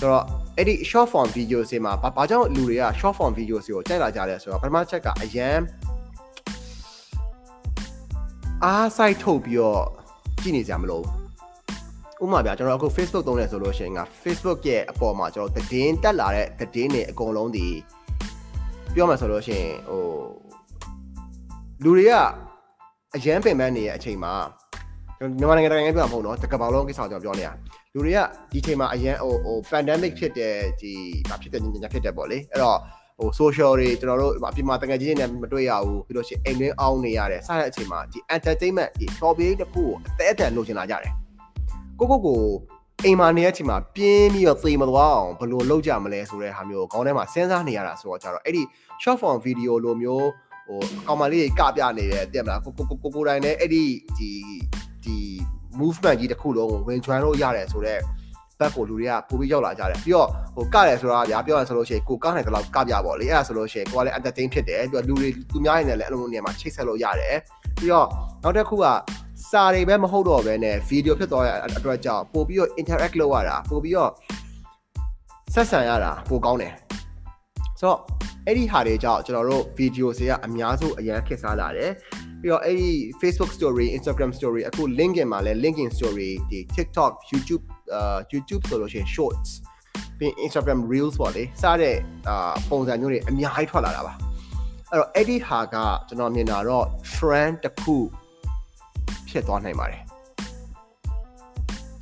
[0.00, 0.24] ဆိုတော့
[0.56, 5.58] အဲ့ဒီ short form video တွေမှာဘာဘာကြောင့်လူတွေက short form video တွေကိုကြိုက်လာကြလဲဆိုတော့ပထမချက်ကအရန်
[8.65, 9.83] အားဆိုင်ထုတ်ပြီးတော့
[10.41, 11.05] ကြည့်နေကြမလို့
[12.23, 17.67] ဥပမာဗျာကျွန်တော်အခု Facebook သုံးနေဆိုလို့ရှိရင်က Facebook ရဲ့အပေါ်မှာကျွန်တော်သတင်းတက်လာတဲ့သတင်းတွေအကုန်လုံးဒီ
[18.93, 20.03] ပြောမှဆိုလို့ရှိရင်ဟို
[21.83, 22.13] လူတွေက
[23.15, 24.33] အရန်ပင်ပန်းနေတဲ့အချိန်မှာ
[25.39, 27.53] မြန်မာနိုင်ငံတိုင်းပြောမှာမဟုတ်တော့တကဘာလုံးကိစ္စကိုကျွန်တော်ပြောနေတာ
[27.93, 28.19] လူတွေက
[28.51, 30.93] ဒီချိန်မှာအရန်ဟိုဟို pandemic ဖြစ်တဲ့ဒီ
[31.29, 32.79] ဘာဖြစ်တဲ့ညညဖြစ်တဲ့ပေါ့လေအဲ့တော့
[33.17, 41.11] ဟို social တွေကျွန်တော်တို့အပြင်မှာတကယ်ကြီးနေမတွေ့ရဘူးပြီးလို့ရှိရင်အိမ်တွင်းအောင်းနေရတယ်စတဲ့အချိန်မှာဒီ entertainment ဒီ hobby တစ်ခုကိုအသက်အတန်လိုချင်လာကြတယ်
[41.99, 42.41] ကိုကိုကို
[43.03, 48.63] အိမ်မှာနေတဲ့အချိန်မှာပြင်းပြီးတော့သေမသွားအောင်ဘယ်လိုလုပ်ကြမလဲဆိုတဲ့ဟာမျိုးခေါင်းထဲမှာစဉ်းစားနေရတာဆိုတော့ကြတော့အဲ့ဒီ
[49.01, 50.27] short form video လိုမျိုး
[50.67, 53.83] ဟိုကောင်မလေးတွေကပြနေတယ်တည်မလားကိုကိုကိုကိုတိုင်းလည်းအဲ့ဒီ
[54.17, 54.31] ဒီ
[55.05, 55.17] ဒီ
[55.79, 58.03] movement ကြီးတစ်ခုလုံးကိုဝင် join လို့ရတယ်ဆိုတော့ဘ
[58.65, 67.35] က်ကိုလူတွေကပို့ပြီးရောက်လာကြတယ်ပြီးတော့ဟိုကတယ်ဆိုတာဗျာပြောရဆိုလို့ရှိရင်ကိုကနိုင်တဲ့လောက်ကပြပါလေအဲ့ဒါဆိုလို့ရှိရင်ကိုကလည်း entertain ဖြစ်တယ်ပြီးတော့လူတွေသူများနေလည်းအဲ့လိုနေရာမှာချိတ်ဆက်လို့ရတယ်
[67.79, 68.07] ပြီးတော့
[68.43, 68.85] နောက်တစ်ခုက
[69.51, 74.11] စာတွေပဲမဟုတ်တော့ဘဲနဲ့ဗီဒီယိုဖြစ်သွားတဲ့အတွက်ကြောင့်ပို့ပြီးတော့ interact လုပ်ရတာပို့ပြီးတော့
[75.53, 76.73] ဆက်ဆံရတာပိုကောင်းတယ်
[77.79, 77.99] ဆိုတော့
[78.47, 81.91] အဲ့ဒီဟာတွေကြောင့်ကျွန်တော်တို့ video တွေကအများစုအရန်ခက်စားလာတယ်
[82.41, 82.91] ပြီးတော့အဲ့ဒီ
[83.21, 87.72] Facebook story Instagram story အခု LinkedIn မှာလည်း LinkedIn story ဒီ TikTok YouTube အာ
[88.31, 89.49] YouTube ဆိုလို့ရှိရင် shorts
[90.17, 91.95] ပြီး Instagram reels ပေါ့လေစတဲ့
[92.27, 94.13] အာပုံစံမျိုးတွေအများကြီးထွက်လာတာပါ
[94.91, 95.75] အဲ့တော့အဲ့ဒီဟာက
[96.07, 97.95] ကျွန်တော်မြင်တာတော့ trend တစ်ခု
[99.29, 100.01] ဖြစ်သွားနိုင်ပါတယ်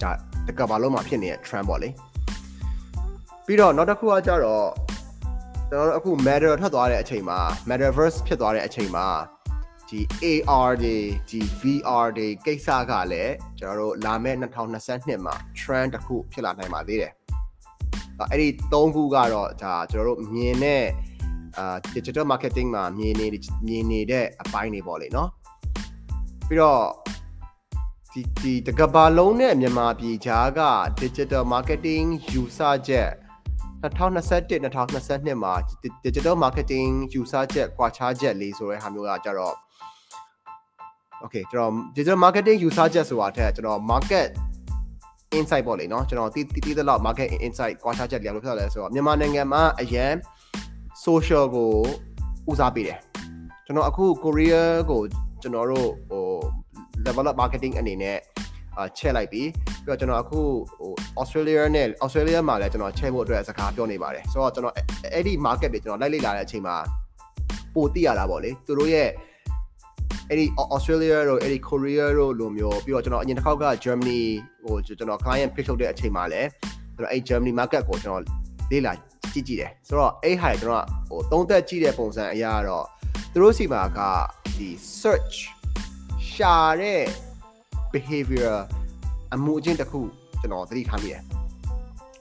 [0.02, 0.12] ဒါ
[0.48, 1.90] တကဘာလုံးမှာဖြစ်နေတဲ့ trend ပေါ့လေ
[3.46, 4.68] ပြီးတော့နောက်တစ်ခုကကြတော့
[5.70, 9.08] ကျွန်တော်တို့အခု matter ထွက်သွားတဲ့အချိန်မှာ metaverse ဖြစ်သွားတဲ့အချိန်မှာ
[9.92, 10.98] ဒီ AR တွေ
[11.30, 17.14] ဒီ VR တွေကိစ္စကလည်းကျွန်တော်တို့လာမယ့်2022မှာ trend တစ်ခုဖြစ်လာနိုင်ပါသေးတယ်
[18.32, 20.86] အဲ့ဒီ၃ခုကတော့ဒါကျွန်တော်တို့မြင်တဲ့
[21.58, 23.28] အာ digital marketing မှာမြင်နေ
[23.68, 25.30] မြင်နေတဲ့အပိုင်းတွေပေါ့လေနော်
[26.48, 26.84] ပြီးတော့
[28.12, 30.62] ဒီဒီတကဘာလုံးနဲ့မြန်မာပြည်သားက
[31.02, 32.06] digital marketing
[32.42, 33.10] user ချက်
[33.83, 35.55] 2021 2022မှာ
[36.05, 39.55] digital marketing ယူဆချက်ကွာခြားချက်လေးဆိုတဲ့ဟာမျိုးကကြတော့
[41.23, 44.29] okay ကျွန်တော် digital marketing ယူဆချက်ဆိုတာထက်ကျွန်တော် market
[45.39, 50.13] insight ပေါ့လေเนาะကျွန်တော်တီးတီးတဲ့လောက် market insight ကွာခြားချက်လေးလို့ပြောလဲဆိုတော့မြန်မာနိုင်ငံမှာအရန်
[51.07, 51.71] social ကို
[52.51, 52.99] ဦးစားပေးတယ်
[53.67, 55.03] ကျွန်တော်အခု Korea ကို
[55.43, 56.25] ကျွန်တော်တို့ဟို
[57.07, 58.19] develop marketing အနေနဲ့
[58.78, 59.50] အာချက်လိုက်ပြီး
[59.86, 60.40] ပြီးတော့ကျွန်တော်အခု
[60.78, 60.92] ဟို
[61.22, 64.76] Australia နဲ့ Australia မှာလည်းကျွန်တော်ချက်ဖို့အတွက်စကားပြောနေပါတယ်ဆိုတော့ကျွန်တော်
[65.14, 66.76] အဲ့ဒီ market တွေကျွန်တော်လိုက်လေ့လာတဲ့အချိန်မှာ
[67.76, 69.10] ပိုသိရတာပေါ့လေသူတို့ရဲ့
[70.30, 70.46] အဲ့ဒီ
[70.76, 74.22] Australia တို့အဲ့ဒီ Korea တို့လိုမျိုးပြီးတော့ကျွန်တော်အရင်တစ်ခေါက်က Germany
[74.64, 76.48] ဟိုကျွန်တော် client pitch လုပ်တဲ့အချိန်မှာလည်း
[76.96, 78.24] ကျွန်တော်အဲ့ Germany market ကိုကျွန်တော်
[78.72, 78.94] လေ့လာ
[79.34, 82.86] ကြည့်ကြည့်တယ်ဆိုတော့အဲ့ဟာကျွန်တော်ဟိုသုံးသက်ကြည့်တဲ့ပုံစံအရာတော့
[83.34, 84.00] သူတို့စီမှာက
[84.58, 84.70] ဒီ
[85.00, 85.36] search
[86.32, 87.04] ရှာတဲ့
[87.94, 88.56] behavior
[89.34, 90.00] အမှုအကျင့်တစ်ခု
[90.42, 91.22] ကျွန်တော်သတိထားမိတယ်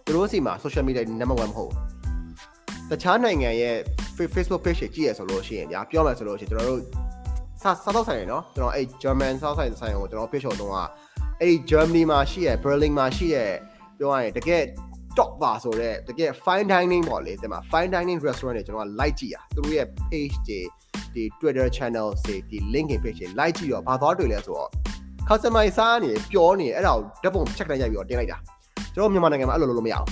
[0.05, 1.73] သူတို့စီမှာ social media number 1မဟုတ်
[2.91, 3.77] တခြားနိုင်ငံရဲ့
[4.35, 6.83] Facebook page ကြည့်ရဆိုလို့ရှိရင်ညာပြောမှဆိုလို့ရှိရင်ကျွန်တော်တို့
[7.63, 10.77] စာစာတော့ဆိုင်ရနော်ကျွန်တော်အဲ့ German စာဆိုင်ဆိုင်ကိုကျွန်တော် page တော့က
[11.41, 13.37] အဲ့ဒီ Germany မှာရှိရ Berlin မှာရှိရ
[13.99, 14.63] ပြောရရင်တကယ်
[15.17, 20.61] top ပါဆိုတော့တကယ် fine dining ပေါ့လေဒီမှာ fine dining restaurant တွေကျွန်တော်က like ကြည့်ရသူတို့ရဲ့ page တွေ
[21.15, 24.71] ဒီ Twitter channel တွေဒီ LinkedIn page တွေ like ကြည့်တော့ဘာသွားတွေ့လဲဆိုတော့
[25.33, 28.39] customize စားနေပြောနေအဲ့ဒါကိုဓာတ်ပုံ check တိုင်းရိုက်ပြီးတော့တင်လိုက်တာ
[28.95, 30.09] ကျွန်တော်မြန်မာနိုင်ငံမှာအဲ့လိုလုပ်လို့မရအောင်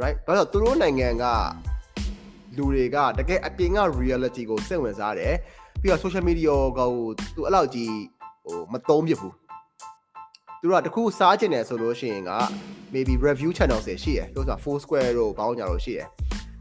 [0.00, 1.24] right ဘာလို့သူတို့နိုင်ငံက
[2.56, 5.34] လူတွေကတကယ်အပြင်က reality ကိုစိတ်ဝင်စားတယ်
[5.80, 6.90] ပြီးတော့ social media ကို
[7.34, 7.92] သူအဲ့လောက်ကြီး
[8.44, 9.34] ဟိုမသုံးပြဘူး
[10.60, 12.32] သူတို့ကတခုစားကျင်တယ်ဆိုလို့ရှိရင်က
[12.94, 16.06] maybe review channel တွေရှိရယ်ပြောဆိုတာ four square တို့ဘောင်းညာတို့ရှိရယ်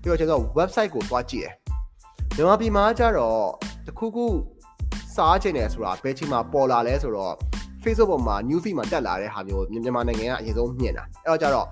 [0.02, 1.54] ပြီးတော့ကျွန်တော် website ကိုသွားကြည့်ရယ်
[2.36, 3.42] မြန်မာပြည်မှာကျတော့
[3.88, 4.26] တခုခု
[5.18, 7.34] စားကျင်တယ်ဆိုတာဘယ်ချိန်မှာပေါ်လာလဲဆိုတော့
[7.84, 11.68] Facebook ပေါ်မှာ news feed မှာတက်လာတဲ့ဟာမျိုးမြန်မာနိုင်ငံကအရင်ဆုံးမြင်တာအဲ့တော့ကျတော့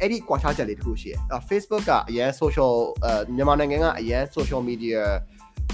[0.00, 2.72] အဲ့ဒီကွာခြားချက်လေးတစ်ခုရှိတယ်အဲ့ Facebook ကအရင် social
[3.04, 5.00] အဲမြန်မာနိုင်ငံကအရင် social media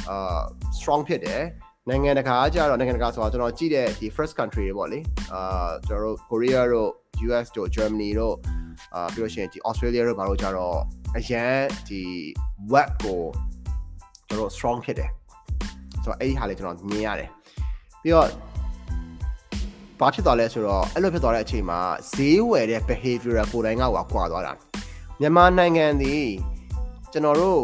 [0.09, 0.41] အာ
[0.77, 1.43] strong ဖြစ်တယ်
[1.89, 5.01] နိုင်ငံတကာကကြတော့နိုင်ငံတကာဆိုတော့ကျွန်တော်ကြည့်တဲ့ဒီ first country တွေပေါ့လေ
[5.33, 6.91] အာကျွန်တော်တို့ Korea တို့
[7.27, 8.35] US တို့ Germany တို့
[8.95, 10.79] အာပြီးလို့ရှိရင်ဒီ Australia တို့ဘာလို့ကြတော့
[11.17, 11.57] အရင်
[11.89, 12.03] ဒီ
[12.73, 13.21] web ကို
[14.29, 15.11] ကျွန်တော် strong ဖြစ်တယ်
[16.07, 17.31] ဆိုတော့အဲ့ဒီဟာလေးကျွန်တော်မြင်ရတယ်
[18.03, 18.29] ပြီးတော့
[20.01, 21.81] ဘာဖြစ်သွားလဲဆိုတော့အဲ့လိုဖြစ်သွားတဲ့အချိန်မှာ
[22.15, 24.53] ဈေးဝယ်တဲ့ behavior ကိုယ်တိုင်ကဟိုကွာသွားတာ
[25.21, 26.17] မြန်မာနိုင်ငံဒီ
[27.13, 27.61] ကျွန်တော်တို့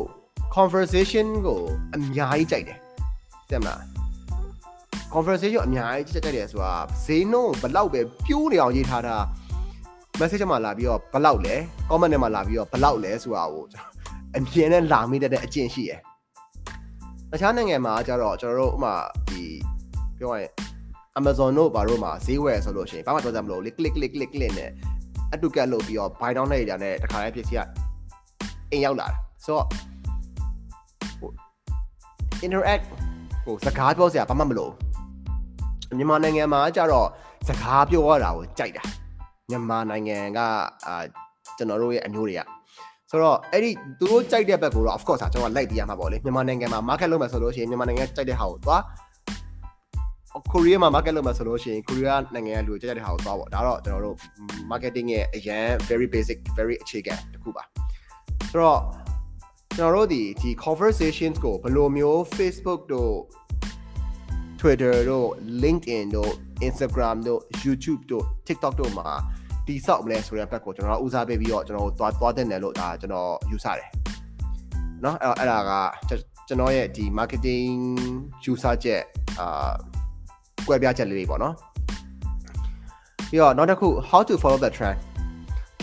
[0.56, 1.60] conversation ကို
[1.94, 2.78] အများကြီးကြိုက်တယ်
[3.50, 3.80] တဲ့မလား
[5.14, 6.72] conversation အများကြီးကြိုက်တယ်ဆိုတာ
[7.04, 9.16] ဈေးနှုန်းဘလောက်ပဲပြိုးနေအောင်ရေးထားတာ
[10.18, 11.54] message မှာလာပြီးတော့ဘလောက်လဲ
[11.88, 13.64] comment ထဲမှာလာပြီးတော့ဘလောက်လဲဆိုတာကို
[14.36, 16.00] အမြင်နဲ့လာမိတတ်တဲ့အကျင့်ရှိရယ်
[17.32, 18.94] တခြားနိုင်ငံမှာကျတော့ကျွန်တော်တို့ဥမာ
[19.28, 19.42] ဒီ
[20.18, 20.50] ပြောရရင်
[21.18, 24.70] Amazon တို့ဘာတို့မှာဈေးဝယ်ဆိုလို့ရှိရင်ဘာမှပြောကြမလို့လေ click click click click နဲ့
[25.34, 27.60] အတူကတ်လုပ်ပြီးတော့ buy down လိုက်ရတဲ့တခါလေးဖြစ်စီက
[28.70, 29.66] အိမ်ရောက်လာတာဆိုတော့
[32.44, 32.84] interact
[33.44, 34.70] ဟိုစကားပြောစရာဘာမှမလို
[35.98, 37.08] မြန်မာနိုင်ငံမှာကျတော့
[37.48, 38.82] စကားပြောရတာကိုကြိုက်တာ
[39.50, 40.38] မြန်မာနိုင်ငံက
[40.86, 40.94] အာ
[41.56, 42.42] ကျွန်တော်တို့ရဲ့အမျိုးတွေက
[43.12, 48.82] ဆိုတော့အဲ့ဒီသူတို့ကြိုက်တဲ့ဘက်ကိုတော့ of course ကျွန်တော်လိုက်တည်ရမှာပေါ့လေမြန်မာနိုင်ငံမှာ market လုပ်မယ်ဆိုလို့ရှိရင်မြန်မာနိုင်ငံကြိုက်တဲ့ဟာကိုသွား
[50.52, 54.16] ကိုရီးယားမှာ market လုပ်မှာဆိုလို့ရှိရင်ကိုရီးယားနိုင်ငံကလူကြိုက်တဲ့ဟာကိုသွားပေါ့ဒါတော့ကျွန်တော်တို့
[54.70, 57.62] marketing ရဲ့အရန် very basic very အခြေခံတစ်ခုပါ
[58.50, 58.80] ဆိုတော့
[59.76, 63.14] ကျွန်တော်တို့ဒီဒီ conversations ကိုဘယ်လိုမျိုး Facebook တို့
[64.60, 65.28] Twitter တို့
[65.62, 66.32] LinkedIn တို့
[66.68, 69.08] Instagram တို့ YouTube တို့ TikTok တို့မှာ
[69.67, 73.89] တိဆောက်မလဲဆိုတဲ့ဘက်ကိုကျွန်တော်ဦးစားပေးပြီးတော့ကျွန်တော်သွားသွားတင်တယ်လို့ဒါကျွန်တော်ယူဆတယ်
[75.01, 75.71] เนาะအဲ့တော့အဲ့ဒါက
[76.47, 77.77] ကျွန်တော်ရဲ့ဒီ marketing
[78.43, 79.01] ယူဆချက်
[79.39, 79.71] အာ
[80.67, 81.55] ကွဲပြားချက်လေးတွေပေါ့နော်
[83.29, 84.97] ပြီးတော့နောက်တစ်ခု how to follow the trend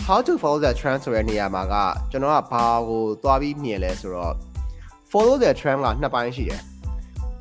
[0.07, 1.75] how to follow the trend ဆိုတဲ့နေရာမှာက
[2.11, 4.33] ကျွန်တော်ကဘာကိုသွားပြီးမြင်လဲဆိုတော့
[5.11, 6.61] follow the trend ကနှစ်ပိုင်းရှိတယ်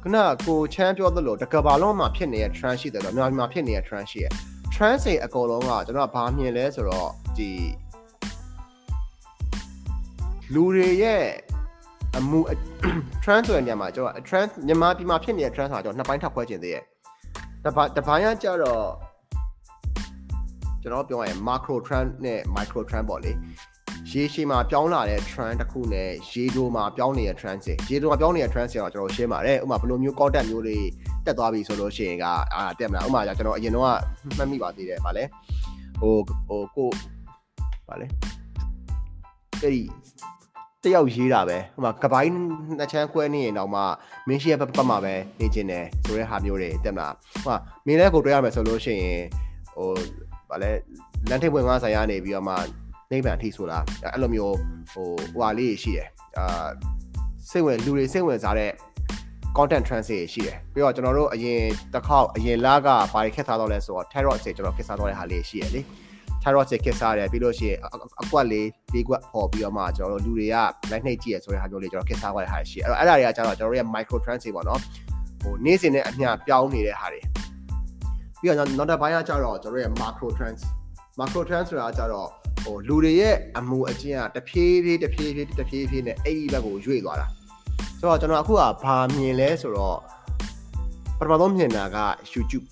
[0.02, 4.32] ခုနကကိုချမ်းပြောသလိုတကဘာလုံးမှာဖြစ်နေတဲ့ trend ရှိတယ်တော့မြန်မာမှာဖြစ်နေတဲ့ trend ရှိတယ်
[4.73, 7.51] trend စိအကုန်လုံးကကျွန်တော်ကဘာမြင်လဲဆိုတော့ဒီ
[10.53, 11.25] လူတွေရဲ့
[12.17, 12.39] အမှု
[13.23, 16.83] trend ဆိုတဲ့နေရာမှာကျွန်တော် trend မြန်မာပြည်မှာဖြစ်နေတဲ့ trend ဆိုတာကျွန်တော်နှစ်ပိုင်းထပ်ခွဲခြင်းသေးရဲ့
[17.65, 18.83] တပိုင်းတပိုင်းကကြတော့
[20.81, 23.31] ကျွန်တော်ပြောရရင် macro trend နဲ့ micro trend ပေါ့လေ
[24.11, 30.77] ရေရှည်မှာပြောင်းလာတဲ့ trend တစ်ခုနဲ့ရေတိုမှာပြောင်းနေတဲ့ trend တွေရေတိုမှာပြောင်းနေတဲ့ trend တွေတော့ကျွန်တော်ရှင်းပါတယ်ဥပမာဘယ်လိုမျိုး content မျိုးတွေ
[31.29, 32.25] တက်သွားပြီဆိုလို့ရှိရင်က
[32.55, 33.85] အာတက်မလားဥပမာကျွန်တော်အရင်တော့
[34.37, 35.23] မှတ်မိပါသေးတယ်ဗာလဲ
[36.01, 36.15] ဟို
[36.47, 36.89] ဟိုကို
[37.89, 38.07] ဗာလဲ
[39.61, 39.83] အဲ့ဒီ
[40.83, 42.31] တယောက်ရေးတာပဲဟိုမှာကပိုင်း
[42.77, 43.81] နှစ်ချမ်းခွဲနေရင်တော့မှ
[44.27, 47.55] မင်းရှိရဲ့ပတ်မှာပဲနေကျင်တယ်ဆိုတဲ့ဟာမျိုးတွေတက်မလားဟိုမှာ
[47.85, 49.23] မင်းလည်းကိုတွေ့ရမယ်ဆိုလို့ရှိရင်
[49.75, 49.89] ဟို
[50.49, 50.71] ဗာလဲ
[51.29, 52.55] လန်ထိပ်ဝင်ကားဆိုင်ရနေပြီးတော့မှ
[53.11, 53.77] နိဗ္ဗာန်အထိဆိုတာ
[54.13, 54.55] အဲ့လိုမျိုး
[54.93, 56.67] ဟိုဟွာလေးရှိတယ်အာ
[57.49, 58.71] စိတ်ဝင်လူတွေစိတ်ဝင်စားတဲ့
[59.57, 61.61] content transit ရှိတယ်ပြီးတော့ကျွန်တော်တို့အရင်
[61.93, 65.81] တစ်ခေါက်အရင်လကဘာတွေခက်စားတော့လဲဆိုတော့ tarot စေကျွန်တော်ခက်စားတော့တဲ့ဟာလေးရှိရလေ
[66.43, 67.77] tarot စေခက်စားတယ်ပြီးလို့ရှိရင်
[68.21, 70.57] အကွက်လေးလေးကွက်ပေါ်ပြီးတော့မှကျွန်တော်တို့လူတွေက
[70.91, 74.79] live နှိပ်ကြည့်ရဆိုတဲ့ဟာမျိုးလေးကျွန်တော်ခက်စားသွားတဲ့ဟာရှိအဲ့တော့အဲ့ဒါတွေကကျတော့ကျွန်တော်တို့ရဲ့ micro transit ပေါ့နော်
[75.41, 77.21] ဟိုနေ့စဉ်နဲ့အမျှပြောင်းနေတဲ့ဟာတွေ
[78.41, 80.61] ပြီးတော့နောက်တစ်ပိုင်းကကျတော့ကျွန်တော်တို့ရဲ့ macro trends
[81.19, 82.29] macro trends ဆိုတာကျတော့
[82.63, 87.27] ဟိုလူတွေရဲ့အမှုအကျင့်ကတဖြည်းဖြည်းတဖြည်းဖြည်းတဖြည်းဖြည်းနဲ့အဲ့ဒီဘက်ကိုရွေ့သွားတာ
[87.99, 89.97] ဆိုတော့ကျွန်တော်အခုကဘာမြင်လဲဆိုတော့
[91.17, 91.97] ပထမဆုံးမြင်တာက
[92.33, 92.65] YouTube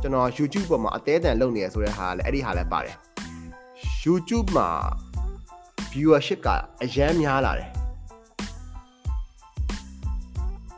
[0.00, 2.96] ကျွန်တော် YouTube ပေါ်မှာအသေးအတန်လုပ်နေရဆိုတဲ့ဟာလည်းအဲ့ဒီဟာလည်းပါတယ်
[4.04, 4.68] YouTube မှာ
[5.92, 6.48] viewership က
[6.82, 7.68] အရန်များလာတယ်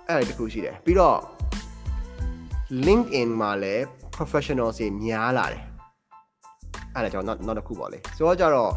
[0.08, 1.18] အဲ့ဒါတခုရှိတယ်ပြီးတော့
[2.86, 3.82] LinkedIn မှာလည်း
[4.16, 5.62] professional တွေများလာတယ်
[6.94, 8.72] အဲ့ဒါကျွန်တော် not not တစ်ခုပေါ့လေဆိုတော့ကြတော့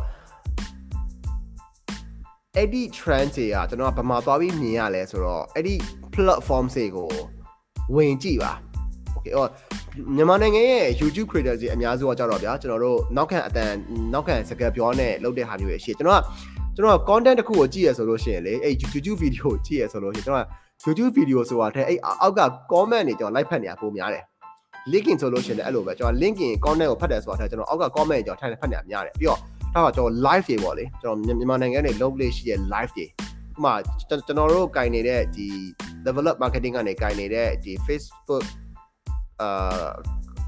[2.57, 5.75] အဲ့ဒီ trend တွေကကျွန်တော်ကဘာမှသွားပြီးမြင်ရလဲဆိုတော့အဲ့ဒီ
[6.13, 7.09] platform တွေကို
[7.95, 8.51] ဝင်ကြည့်ပါ
[9.15, 9.47] okay ဟော
[10.15, 13.71] မြန်မာနိုင်ငံရဲ့ YouTube creator တွေအများစုကကြတော့ဗျာကျွန်တော်တို့နောက်ခံအတန်
[14.13, 16.23] နောက်ခံစကားပြောနဲ့လုပ်တဲ့ဟာမျိုးတွေရှိကျွန်တော်က
[16.75, 20.47] ကျွန်တော် content တစ်ခုကိုကြည့်ရဆိုလို့ရှိရင်လေအဲ့ YouTube video ကိုကြည့်ရဆိုလို့ရှိရင်ကျွန်တော်က
[20.85, 22.41] YouTube video ဆိုတာတဲ့အဲ့အောက်က
[22.71, 24.23] comment တွေကျွန်တော် like ဖတ်နေတာပိုများတယ်
[24.91, 29.39] linking ဆိုလို့ရှိရင်လည်းအဲ့လိုပဲကျွန်တော် linking content ကိုဖတ်တယ်ဆိုတာကျွန်တော်အောက်က comment ကျွန်တော်ထိုင်ဖတ်နေများတယ်ပြီးတော့
[29.75, 33.07] ဒါကကျွန်တော် live တွေပေါ့လေကျွန်တော်မြန်မာနိုင်ငံနေ local ရှိတဲ့ live တွေဥ
[33.55, 33.73] ပမာ
[34.09, 35.47] ကျွန်တော်တို့ကင်နေတဲ့ဒီ
[36.05, 38.45] develop marketing ကနေကင်နေတဲ့ဒီ Facebook
[39.41, 39.89] အာ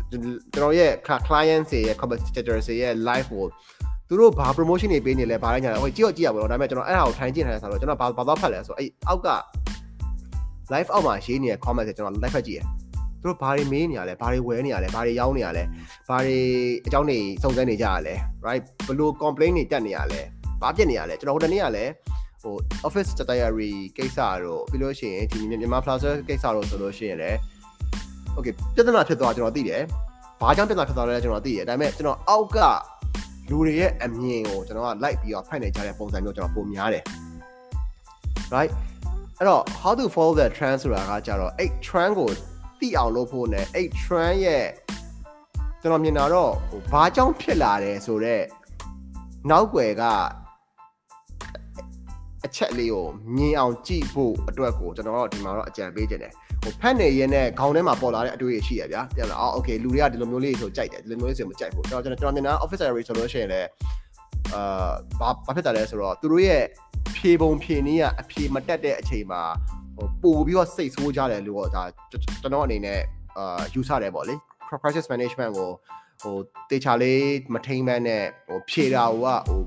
[0.09, 0.24] ကျွန်
[0.63, 0.91] တော်ရဲ့
[1.28, 3.45] client တွေရဲ့ competitor တွေရဲ့ live ကို
[4.07, 9.30] သူတို့ဘာ promotion တွေပေးနေလဲဘာလဲညာလဲဟိုကြည့်တော့ကြည့်ရပါတော့ဒါပေမဲ့ကျွန်တော်အဲ့ဒါကိုထိုင်ကြည့်နေတယ်ဆိုတော့ကျွန်တော်ဘာဘာတော့ဖတ်လဲဆိုအဲ့အောက်က
[10.74, 12.61] live အောက်မှာရေးနေတဲ့ comment တွေကျွန်တော် live ဖတ်ကြည့်ရ
[13.22, 15.63] သူတို့ဘာတွေမေးနေရလဲဘာတွေဝယ်နေရလဲဘာတွေရောင်းနေရလဲ
[16.09, 16.38] ဘာတွေ
[16.86, 18.15] အကြောင်းတွေစုံစမ်းနေကြရလဲ
[18.47, 20.22] right ဘလို့ complaint တွေတက်နေရလဲ
[20.61, 21.91] ဘာဖြစ်နေရလဲကျွန်တော်ဟိုတနေ့ကလည်း
[22.41, 22.55] ဟို
[22.88, 27.38] office diary ကိစ္စတို့ပြီးလို့ရှိရင်ဒီမြန်မာ plaza ကိစ္စတို့ဆိုလို့ရှိရင်လည်း
[28.36, 29.82] okay ပြဿနာဖြစ်သွားကျွန်တော်သိတယ်
[30.41, 32.57] ဘာကြောင့်ပြဿနာဖြစ်သွားလဲကျွန်တော်သိတယ်ဒါပေမဲ့ကျွန်တော်အောက်က
[33.49, 37.03] လူတွေရဲ့အမြင်ကိုကျွန်တော်က like ပြီးတော့ဖတ်နေကြတဲ့ပုံစံမျိုးကျွန်တော်ပုံများတယ်
[38.55, 38.72] right
[39.38, 42.30] အဲ့တော့ how to follow the trend ဆိုတာကကြတော့အဲ့ trend ကို
[42.80, 44.66] သိအောင်လုပ်ဖို့ ਨੇ အဲ့ trend ရဲ့
[45.80, 48.44] ကျွန်တော်မြင်တာတော့ဟိုဘာကြောင့်ဖြစ်လာတယ်ဆိုတော့
[49.51, 50.03] နောက်ွယ်က
[52.44, 56.32] အချက်လေးကိုမြင်အောင်ကြည့်ဖို့အတွက်ကိုကျွန်တော်တို့ဒီမှာတော့အကြံပေးခြင်းတယ်
[56.62, 63.68] ဟိုဖက်နေရင်းနဲ့ခေါင်းထဲမှာပေါ်လာတဲ့အတွေ့အရှိရဗျာပြန်လာအော်โอเคလူတွေကဒီလိုမျိုးလေးဆိုကြိုက်တယ်ဒီလိုမျိုးလေးဆိုမကြိုက်ဘူးကျွန်တော်ကျွန်တော်မြင်တာ officer rate ဆိုလို့ရှိရင်လည်း
[64.55, 64.90] အာ
[65.20, 66.62] ဘာဘာဖြစ်တာလဲဆိုတော့သူတို့ရဲ့
[67.16, 69.42] ဖြေပုံဖြေနည်းကအဖြေမတက်တဲ့အချိန်မှာ
[69.97, 72.99] ဟိုပို့ပြီးတော့စိတ်ဆိုးကြတယ်လို့တော့ဒါကျွန်တော်အနေနဲ့
[73.37, 74.35] အာယူဆတယ်ပေါ့လေ
[74.81, 75.69] crisis management ကို
[76.21, 76.35] ဟို
[76.69, 77.23] တေချာလေး
[77.53, 79.61] မထိန်မန်းနဲ့ဟိုဖြေတာဟိုကဟို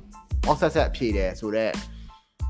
[0.46, 1.72] အောက်ဆက်ဆက်ဖြေတယ်ဆိုတော့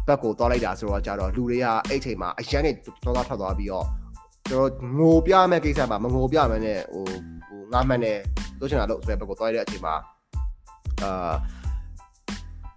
[0.06, 2.70] ဘက်ကိုသွားလိုက်တာဆိုတော့ကြတော့လူတွေကအဲ့ချိန်မှာအရန်နေ
[3.04, 3.86] တော်တော်ထွက်သွားပြီးတော့
[4.50, 7.04] ကျွန်တော်ငိုပြမဲ့ကိစ္စမှာမငိုပြမယ်နဲ့ဟို
[7.48, 8.18] ဟိုငါမှန်တယ်
[8.60, 9.94] လို့ချင်တာလို့ဆိုတဲ့ဘက်ကိုသွားရတဲ့အချိန်မှာ
[11.02, 11.34] အာ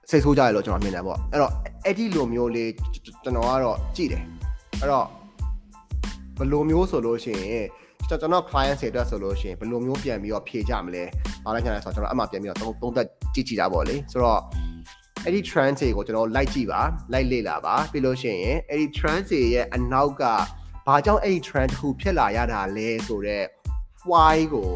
[0.10, 1.52] စိတ်ဆိုးကြရလို့ကျွန်တော်မြင်တယ်ပေါ့အဲ့တော့
[1.86, 2.72] အဲ့ဒီလိုမျိုးလေး
[3.24, 4.24] ကျွန်တော်ကတော့ကြည့်တယ်
[4.82, 5.08] အဲ့တော့
[6.38, 7.68] ဘယ်လိုမျိုးဆိုလို့ရှိရင်
[8.10, 11.04] ကျွန်တော် client တွေအတွက်ဆိုလို့ရှိရင်ဘယ်လိုမျိုးပြန်ပြီးတော့ဖြေကြမလဲ။
[11.46, 14.42] ဘာလဲညာလဲဆိုတော့ကျွန်တော်အမှပြန်ပြီးတော့သုံးသက်ကြည့်ကြည့်တာပေါ့လေ။ဆိုတော့
[15.26, 16.82] အဲ့ဒီ trend တွေကိုကျွန်တော်လိုက်ကြည့်ပါ
[17.14, 20.24] လိုက်လေ့လာပါပြီးလို့ရှိရင်အဲ့ဒီ trend တွေရဲ့အနောက်က
[20.88, 23.46] ဘာကြောင့်အဲ့ဒီ trend တစ်ခုဖြစ်လာရတာလဲဆိုတော့
[24.12, 24.70] why ကို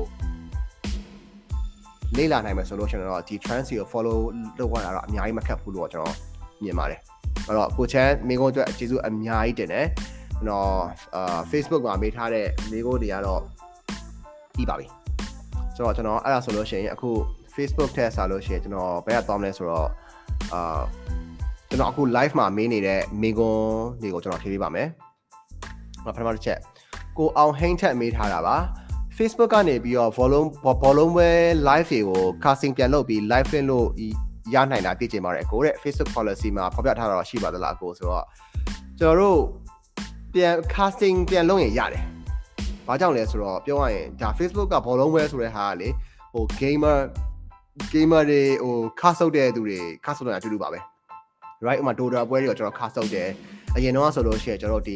[2.17, 4.17] လေ့လာနိုင်မယ်ဆိုလို့ရှိရင်တော့ဒီ trend တွေကို follow
[4.59, 6.15] လုပ်ရတာတော့အများကြီးမခက်ဘူးလို့ကျွန်တော်
[6.63, 7.10] မြင်ပါတယ်
[7.47, 9.87] အဲ့တော့ကိုချမ်းမိကုန်းအတွက်ကျေးဇူးအများကြီးတင်တယ်
[10.37, 10.71] ကျွန်တော်
[11.15, 13.41] အာ Facebook မှာမေးထားတဲ့မိကုန်းတွေကတော့
[14.55, 14.87] ပြီးပါပြီ
[15.75, 17.09] ဆိုတော့ကျွန်တော်အဲ့ဒါဆိုလို့ရှိရင်အခု
[17.55, 19.87] Facebook ထဲဆာလို့ရှိရင်ကျွန်တော်ဘယ်ကသွားမလဲဆိုတော့
[20.53, 20.81] အာ
[21.69, 23.65] ကျွန်တော်အခု live မှာမေးနေတဲ့မိကုန်း
[24.01, 24.87] တွေကိုကျွန်တော်ထည့်ပေးပါမယ်
[26.05, 26.59] ပထမတစ်ချက်
[27.17, 28.57] ကိုအောင်ဟိန်းထက်မေးထားတာပါ
[29.17, 30.49] Facebook ကနေပြီးတော့ volume
[30.83, 31.29] volume ပဲ
[31.67, 33.87] live တွေကို casting ပြန်လုပ်ပြီး live လင်းလို့
[34.53, 38.25] ရနိုင်တာသိချင်ပါတယ်ကိုတဲ့ Facebook policy မှာဖော်ပြထားတာရှိပါသလားကိုဆိုတော့
[38.99, 39.39] ကျွန်တော်တို့
[40.33, 42.03] ပြန် casting ပြန်လုပ်ရင်ရတယ်။
[42.87, 45.89] ဘာကြောင့်လဲဆိုတော့ပြောရရင်ဒါ Facebook က volume ပဲဆိုတဲ့ဟာကလေ
[46.33, 46.99] ဟို gamer
[47.93, 50.79] gamer တွေဟို cast ဆုပ်တဲ့သူတွေ cast ဆုပ်တာအတူတူပါပဲ။
[51.65, 53.29] right ဥမာ Dota ပွဲတွေကိုကျွန်တော် cast ဆုပ်တယ်။
[53.75, 54.95] အရင်တော့ဆိုလို့ရှိရင်ကျွန်တော်ဒီ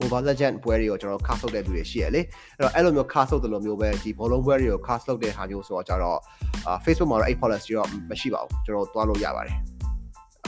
[0.00, 2.20] Mobile Legend ပွဲတွေကိုကျွန်တော် cast လုပ်တဲ့သူတွေရှိရလေ
[2.58, 6.18] အဲ့တော့အဲ့လိုမျိုး cast လုပ်တယ်လို့မျိုးပဲဒီဘောလုံးပွဲတွေကို cast လုပ်တဲ့ဟာမျိုးဆိုတော့ကျတော့
[6.66, 9.56] အာ Facebook မှာတော့အဲ့ policy တော့မရှိပါဘူးကျွန်တော်တွားလို့ရပါတယ်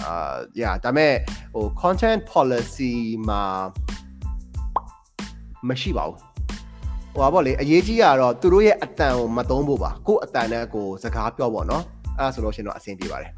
[0.05, 1.12] အာ yeah ဒါပေမဲ့
[1.55, 2.92] ဟို content policy
[3.28, 3.42] မှာ
[5.68, 6.16] မရှိပါဘူး
[7.14, 11.84] ဟိုပါပေါ့လေအရေးကြီးတာတော့သူတို့ရဲ့အတန်ကိုမသုံးဖို့ပါကို့အတန်နဲ့ကိုစကားပြောပေါ့နော်
[12.18, 13.32] အဲ့ဒါဆိုလို့ရှိရင်တော့အဆင်ပြေပါတယ်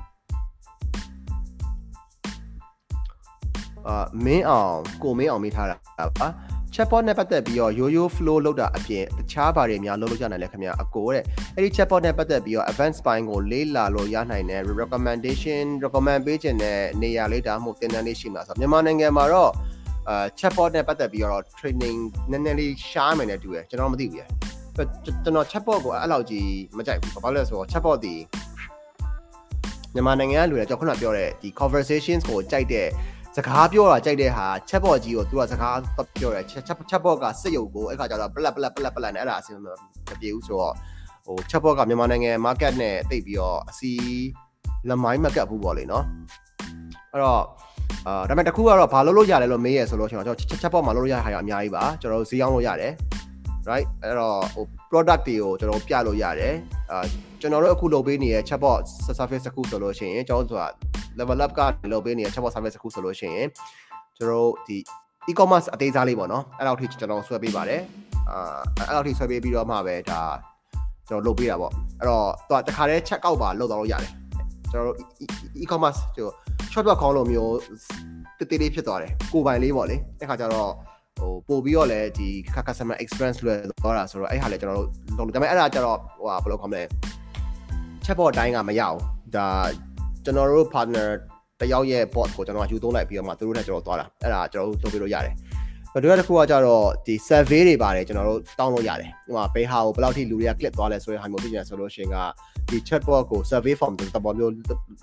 [3.89, 5.77] အာမင်းအောင်ကိုမင်းအောင်မိထားတာ
[6.19, 6.29] ပါ
[6.75, 11.25] chatbot နဲ့ပတ်သက်ပြီးတော့ yo-yo flow လောက်တာအပြင်တခြားဘာတွေများလုပ်လို့ရနိုင်လဲခင်ဗျာအကိုတဲ့
[11.55, 19.53] အဲ့ဒီ chatbot နဲ့ပတ်သက်ပြီးတော့ advanced ပိုင်းကိုလေးလာလို့ရနိုင်တဲ့ recommendation recommend ပေးခြင်းတဲ့နေရာလေးဒါမှမဟုတ်သင်တန်းလေးရှိမှာဆိုမြန်မာနိုင်ငံမှာတော့
[20.09, 21.99] အာ chatbot နဲ့ပတ်သက်ပြီးတော့ training
[22.31, 24.29] နည်းနည်းလေးရှားမယ်နဲ့တူရယ်ကျွန်တော်မသိဘူးရယ်
[25.05, 28.15] ကျွန်တော် chatbot ကိုအဲ့လောက်ကြီးမကြိုက်ဘူးဘာလို့လဲဆိုတော့ chatbot ဒီ
[29.95, 32.89] မြန်မာနိုင်ငံကလူတွေကျွန်တော်ခုနပြောတဲ့ဒီ conversations ကိုကြိုက်တဲ့
[33.37, 35.79] စကားပြောတာကြိုက်တဲ့ဟာ chatbot ကြီးကိုသူကစကား
[36.21, 36.45] ပြောတယ်
[36.91, 39.67] chatbot ကစစ်ရုပ်ကိုအဲ့ခါကျတော့ပလက်ပလက်ပလက်ပလက်နဲ့အဲ့ဒါအဆင်မ
[40.21, 40.75] ပြေဘူးဆိုတော့
[41.27, 43.93] ဟို chatbot ကမြန်မာနိုင်ငံ market နဲ့တိတ်ပြီးတော့အစီ
[44.91, 46.05] လမိုင်းမကတ်ဘူးပေါ့လေနော်
[47.13, 47.43] အဲ့တော့
[48.07, 52.93] အာဒါပေမဲ့တခုကတော့ဘာလုပ်လို့ရလဲလို့မေးရဆိုလို့ကျွန်တော် chatbot မှာလုပ်လို့ရတဲ့ဟာကအများကြီးပါကျွန်တော်တို့ဈေးအောင်လို့ရတယ်
[53.71, 56.55] right အဲ့တော့ဟို product တွေကိုကျွန်တော်ပြလို့ရတယ်
[56.91, 57.05] အာ
[57.41, 58.83] ကျွန်တော်တို့အခုလုပ်ပေးနေတဲ့ chatbot
[59.19, 60.65] service တစ်ခုဆိုလို့ရှိရင်ကျွန်တော်တို့က
[61.19, 61.61] level up က
[61.93, 63.49] လုပ်ပေးနေတဲ့ chatbot service တစ်ခုဆိုလို့ရှိရင်
[64.17, 64.79] ကျွန်တော်တို့ဒီ
[65.29, 67.83] e-commerce အသေးစားလေးပေါ့နော်အဲ့လောက်ထိကျွန်တော်ဆွဲပေးပါတယ်
[68.31, 70.21] အာအဲ့လောက်ထိဆွဲပေးပြီးတော့မှပဲဒါ
[71.09, 74.13] ကျွန်တော်လုပ်ပေးတာပေါ့အဲ့တော့သူကတခါတည်း check out ပါလုပ်တော့လို့ရတယ်
[74.73, 74.97] ကျွန်တော်တို့
[75.63, 76.35] e-commerce ကျွန်တော်
[76.73, 77.57] shop.com လိုမျိုး
[78.39, 80.71] တေးတေးလေးဖြစ်သွားတယ်ကိုပိုင်လေးပေါ့လေအဲ့ခါကျတော့
[81.19, 82.29] ဟိုပို့ပြီးတော့လည်းဒီ
[82.67, 84.89] customer experience လွယ်သွားတာဆိုတော့အဲ့ဟာလည်းကျွန်တော်တို့
[85.19, 86.83] လုပ်လို့ဒါပေမဲ့အဲ့ဒါကျတော့ဟိုဟာဘယ်လိုခေါ်မလဲ
[88.05, 88.99] chatbot အတိုင်းကမရအောင်
[89.37, 89.47] ဒါ
[90.25, 91.09] ကျွန်တော်တို့ partner
[91.61, 95.35] တယောက်ရဲ့ bot ကိုကျွန်တော်ကယူသုံးလိုက်ပြီးတော့မှသူတို့နဲ့ကျွန်တော်သွားတာအဲ့ဒါကျွန်တော်တို့လုပ်ပြလို့ရတယ်
[95.93, 102.17] ဘယ်လိုတစ်ခုကကြတော့ဒီ survey တွေပါတယ်ကျွန်တော်တို့တောင်းလို့ရတယ်ဟိုမှာဘယ်ဟာကိုဘယ်လောက်ထိလူတွေက click သွားလဲဆိုတဲ့ဟာမျိုးသိချင်တယ်ဆိုလို့ရှိရင်က
[102.71, 104.53] ဒီ chatbot ကို survey form တပေါ်မျိုး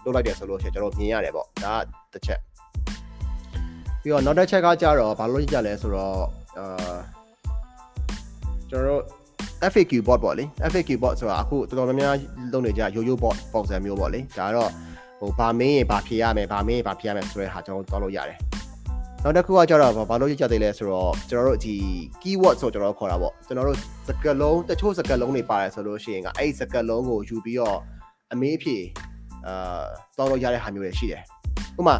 [0.04, 1.74] လုပ်လိုက်တယ်ဆိုလို့ရှိရင်ကျွန်တော်မြင်ရတယ်ပေါ့ဒါ
[2.14, 2.40] တစ်ချက်
[4.02, 6.18] ပြီးတော့နောက်တစ်ချက်ကကြတော့ဘာလို့ကြည့်ကြလဲဆိုတော့
[6.58, 6.96] အာ
[8.70, 9.04] ကျွန်တော်တို့
[9.72, 12.16] FAQ bot ပေါ့လေ FAQ bot ဆိုတာအခုတော်တော်များများ
[12.52, 14.70] လုပ်နေကြ yo-yo bot ပုံစံမျိုးပေါ့လေဒါတော့
[15.20, 18.38] ဟိုဗာမင်းရင်ဗာဖြေရမယ်ဗာမင်းရင်ဗာဖြေရမယ်ဆိုတဲ့ဟာကျွန်တော်တို့တောင်းလို့ရတယ်
[19.24, 21.76] နောက်တစ်ခုကကျတော့ဘာလို့ရကြသေးလဲဆိုတော့ကျွန်တော်တို့ဒီ
[22.22, 23.78] keyword ဆိုကျွန်တော်တို့ခေါ်တာပေါ့ကျွန်တော်တို့
[24.08, 27.78] စကားလုံးတချို့စကားလုံးတွေပါတယ်ဆိုလို့ရှိရင်ကအဲ့ဒီစကားလုံးကိုယူပြီးတော့
[28.34, 28.78] အမေးဖြေ
[29.48, 29.84] အာ
[30.18, 31.22] တောင်းလို့ရတဲ့ဟာမျိုးတွေရှိတယ်
[31.80, 31.96] ဥပမာ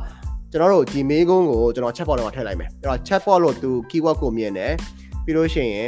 [0.52, 4.74] ကျွန်တော်တို့ဒီမေးခွန်းကိုကျွန်တော် chatbot ထဲမှာထည့်လိုက်မယ်အဲ့တော့ chatbot လို့သူ keyword ကိုမြင်တယ်
[5.26, 5.88] ပြီးလို့ရှိရင်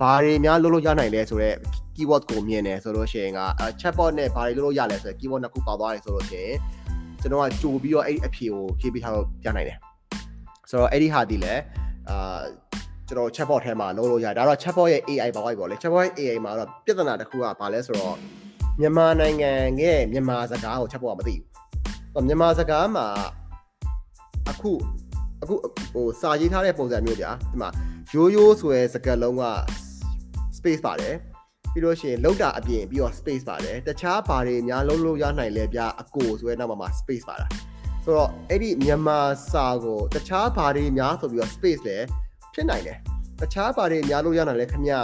[0.00, 1.56] ဘာတွေများလုပ်လို့ရနိုင်လဲဆိုတော့
[1.96, 3.40] keyword ကိုမြင်တယ်ဆိုလို့ရှိရင်က
[3.80, 6.56] chatbot နဲ့ဘာတွေလုပ်လို့ရလဲဆိုတော့ keyword နှစ်ခုပေါသွားတယ်ဆိုလို့ရှိရင်
[7.20, 9.78] ကျွန်တော်ကကြိုပြီးတော့အဲ့အဖြေကိုဖြေပေးထားလို့ပြနိုင်တယ်
[10.70, 11.54] ဆိုတော့အဲ့ဒီဟာဒီလဲ
[12.08, 12.40] အာ
[13.08, 18.16] ကျွန်တော် chatbot ထဲမှာလုပ်လို့ရတယ်ဒါတော့ chatbot ရဲ့ AI ဘာဝိုက်ပေါ့လေ chatbot ရဲ့ AI မှာတော့ပြဿနာတစ်ခုကဘာလဲဆိုတော့
[18.80, 19.50] မြန်မာနိုင်ငံ
[19.82, 21.34] ရဲ့မြန်မာစကားကို chatbot ကမသိ
[22.14, 23.06] ဘူးမြန်မာစကားမှာ
[24.50, 24.72] အခု
[25.42, 25.54] အခု
[25.94, 27.70] ဟိုစာရေးထားတဲ့ပုံစံမျိုးကြာဒီမှာ
[28.14, 29.44] ရိုးရိုးဆိုရဲစကားလုံးက
[30.56, 31.14] space ပါတယ်
[31.72, 37.46] ပြီးလို့ရှိရင်လောက်တာအပြင်ပြီးတော့ space ပါတယ်တခြားဘာတွေများလုံးလို့ရနိုင်လဲဗျအကိုဆိုရဲနောက်မှာမှာ space ပါတာ
[38.04, 39.18] ဆိုတော့အဲ့ဒီမြန်မာ
[39.52, 42.06] စာကိုတခြားဘာတွေများဆိုပြီးတော့ space လည်း
[42.54, 42.98] ဖြစ်နိုင်တယ်
[43.40, 44.94] တခြားဘာတွေများလို့ရနိုင်လဲခင်ဗျ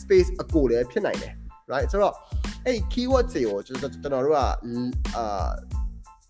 [0.00, 1.32] space အကိုလည်းဖြစ်နိုင်တယ်
[1.72, 2.14] right ဆိုတော့
[2.66, 4.40] အဲ့ keyword တွေကိုကျွန်တော်ကျွန်တော်တို့က
[5.16, 5.48] အာ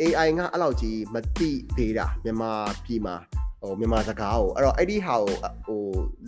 [0.01, 2.53] AI ငါအဲ့လောက်ကြီးမတိသေးတာမြန်မာ
[2.84, 3.14] ပြည်မှာ
[3.61, 5.34] ဟိုမြန်မာစကားကိုအဲ့တော့အဲ့ဒီဟာကို
[5.66, 5.82] ဟို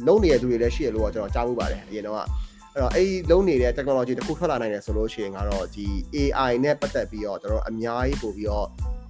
[0.07, 8.67] လုံးနေတဲ့သူတွေလည်းရှိရလို့ကျွန်တော်ကြားမှုပါတယ်အရင်တော့အဲ့တော့အဲ့ဒီလုံးနေတဲ့ technology တစ်ခုထွက်လာနိုင်တယ်ဆိုလို့ရှိရင်ကတော့ဒီ AI နဲ့ပတ်သက်ပြီးတော့ကျွန်တော်အများကြီးပို့ပြီးတော့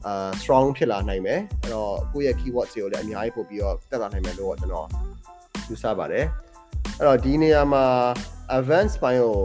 [0.06, 4.86] အာ strong ဖြစ်လာနိုင်မယ်အဲ့တော့ကိုယ့်ရဲ့ keyword တွေကိုလည်းအများကြီးပို့ပြီးတော့တက်လာနိုင်မယ်လို့ကျွန်တော်
[5.68, 6.26] ယူဆပါတယ်
[6.98, 7.84] အဲ့တော့ဒီနေရာမှာ
[8.56, 9.36] advanced ဘိုင်းကို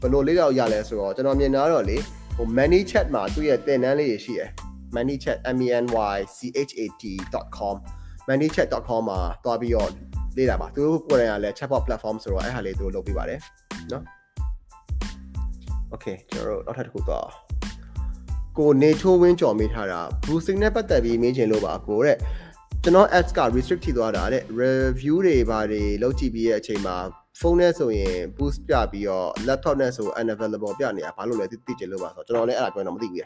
[0.00, 1.96] ဘယ်လိုလေးတော့ရလဲဆိုတော့ကျွန်တော်မြင်တာတော့လေ
[2.35, 4.49] ဟို many chat မှာသူ့ရဲ့သင်တန်းလေးတွေရှိတယ်
[4.95, 6.37] many chat m e n y c
[6.69, 7.75] h a t.com
[8.27, 9.89] manychat.com မှာတွားပြီးတော့
[10.37, 13.39] လေ့လာပါသူတို့ကိုယ်တိုင်ကလည်း chatbot platform ဆိုတော့အဲ့ဟာလေးသူတို့လုပ်ပေးပါတယ်
[13.89, 14.01] เนาะ
[15.93, 17.27] Okay ကျွန်တော်တို့နောက်ထပ်တစ်ခုသွား
[18.57, 22.17] ကိုနေချိုးဝင်းကြော်မိထားတာ boosting နဲ့ပတ်သက်ပြီးမေးချင်လို့ပါကိုတဲ့
[22.83, 26.97] ကျွန်တော် ads က restrict ထိသွားတာတဲ့ review တွေဘာတွေလုပ်ကြည့်ပြီးရဲ့အချိန်မှာ
[27.42, 33.24] ဖုန်းနဲ့ဆိုရင် boost ပြပြီးတော့ laptop နဲ့ဆို unavailable ပြနေတာဘာလို့လဲသိချင်လို့ပါဆိုတော့ကျွန်တော်လည်းအဲ့ဒါပြောတော့မသိဘူးရ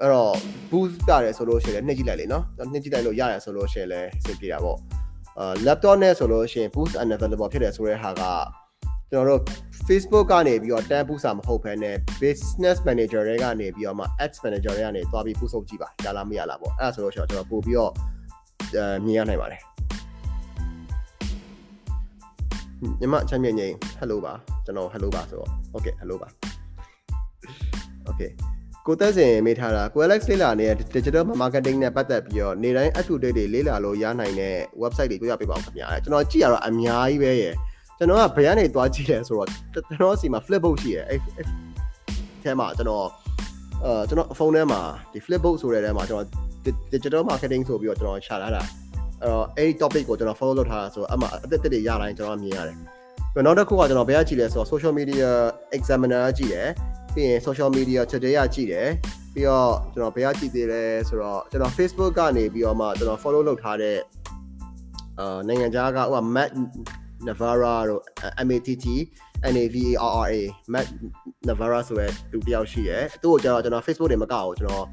[0.00, 0.34] အဲ့တော့
[0.70, 4.78] boost ပြတယ်ဆိုလို့ရှိရင်လည်းနှိပ်ကြည့်လိုက်လေနော်နှိပ်ကြည့်လိုက်လို့ရတယ်ဆိုလို့ရှိရင်လည်းစိတ်ပြေတာပေါ့
[5.38, 8.22] အာ laptop နဲ့ဆိုလို့ရှိရင် boost unavailable ဖြစ်တယ်ဆိုတဲ့ဟာက
[9.10, 9.42] ကျွန်တော်တို့
[9.86, 17.92] Facebook ကနေပြီးတော့တန်းပူစာမဟုတ်ဘဲနဲ့ business manager တွေကနေပြီးတော့မှ ads manager တွေကနေသွားပြီးပူဆုပ်ကြည့်ပါရလားမရလားပေါ့အဲ့ဒါဆိုလို့ရှိရင်ကျွန်တော်ပို့ပြီးတော့
[18.74, 19.67] အဲမြင်ရနိုင်ပါတယ်
[23.00, 24.32] ညီမချမ်းမြေငိမ့် hello ပါ
[24.64, 26.28] ကျွန်တော် hello ပါဆိုတော့ okay hello ပါ
[28.08, 28.30] okay
[28.86, 37.54] ကိုသက်စင်မေးထားတာကို Alex လေးလာနေတဲ့ digital marketing နဲ့ပတ်သက်ပြီးတော့နေတိုင်း up to date တွေလေးလာလို့ရနိုင်တဲ့ website တွေတွေ့ရပေးပါဦးခင်ဗျာကျွန်တော်ကြည့်ရတော့အများကြီးပဲရယ်
[37.98, 41.20] ကျွန်တော်ကဘယ်ကနေသွားကြည့်လဲဆိုတော့ကျွန်တော်စီမှာ flipbook ရှိရယ်အဲ့
[42.42, 43.06] အဲမှာကျွန်တော်
[43.84, 44.80] အဲကျွန်တော်ဖုန်းထဲမှာ
[45.12, 46.26] ဒီ flipbook ဆိုတဲ့ထဲမှာကျွန်တော်
[46.92, 48.62] digital marketing ဆိုပြီးတော့ကျွန်တော်ရှာလာတာ
[49.22, 55.28] အဲ့တော့အဲ့ဒီ topic ကိုကျွန်တော် follow လုပ်ထားတာဆိုတော့အမှအသက်သက်တွေရတိုင်းကျွန်တော်မြင်ရတယ်ပြီးနောက်တစ်ခုကကျွန်တော်ဘယ်ကကြည့်လဲဆိုတော့ social media
[55.76, 56.68] examiner ကြည့်တယ်
[57.14, 58.88] ပြီးရင် social media today ကကြည့်တယ်
[59.34, 63.98] ပြီးတော့ကျွန်တော်ဘယ်ကကြည့်သေးလဲဆိုတော့ကျွန်တော် Facebook ကနေပြီးတော့မှကျွန်တော် follow လုပ်ထားတဲ့
[65.18, 66.50] အာနိုင်ငံခြားကဟို Matt
[67.26, 68.02] Navarra တို့
[68.48, 68.86] MATT
[69.54, 70.42] NAVARRA
[70.72, 70.86] Matt
[71.48, 74.86] Navarra ဆိုတဲ့သူတယောက်ရှိတယ်သူ့ကိုကျွန်တော်ကျွန်တော် Facebook တွေမကောက်ဘူးကျွန်တော်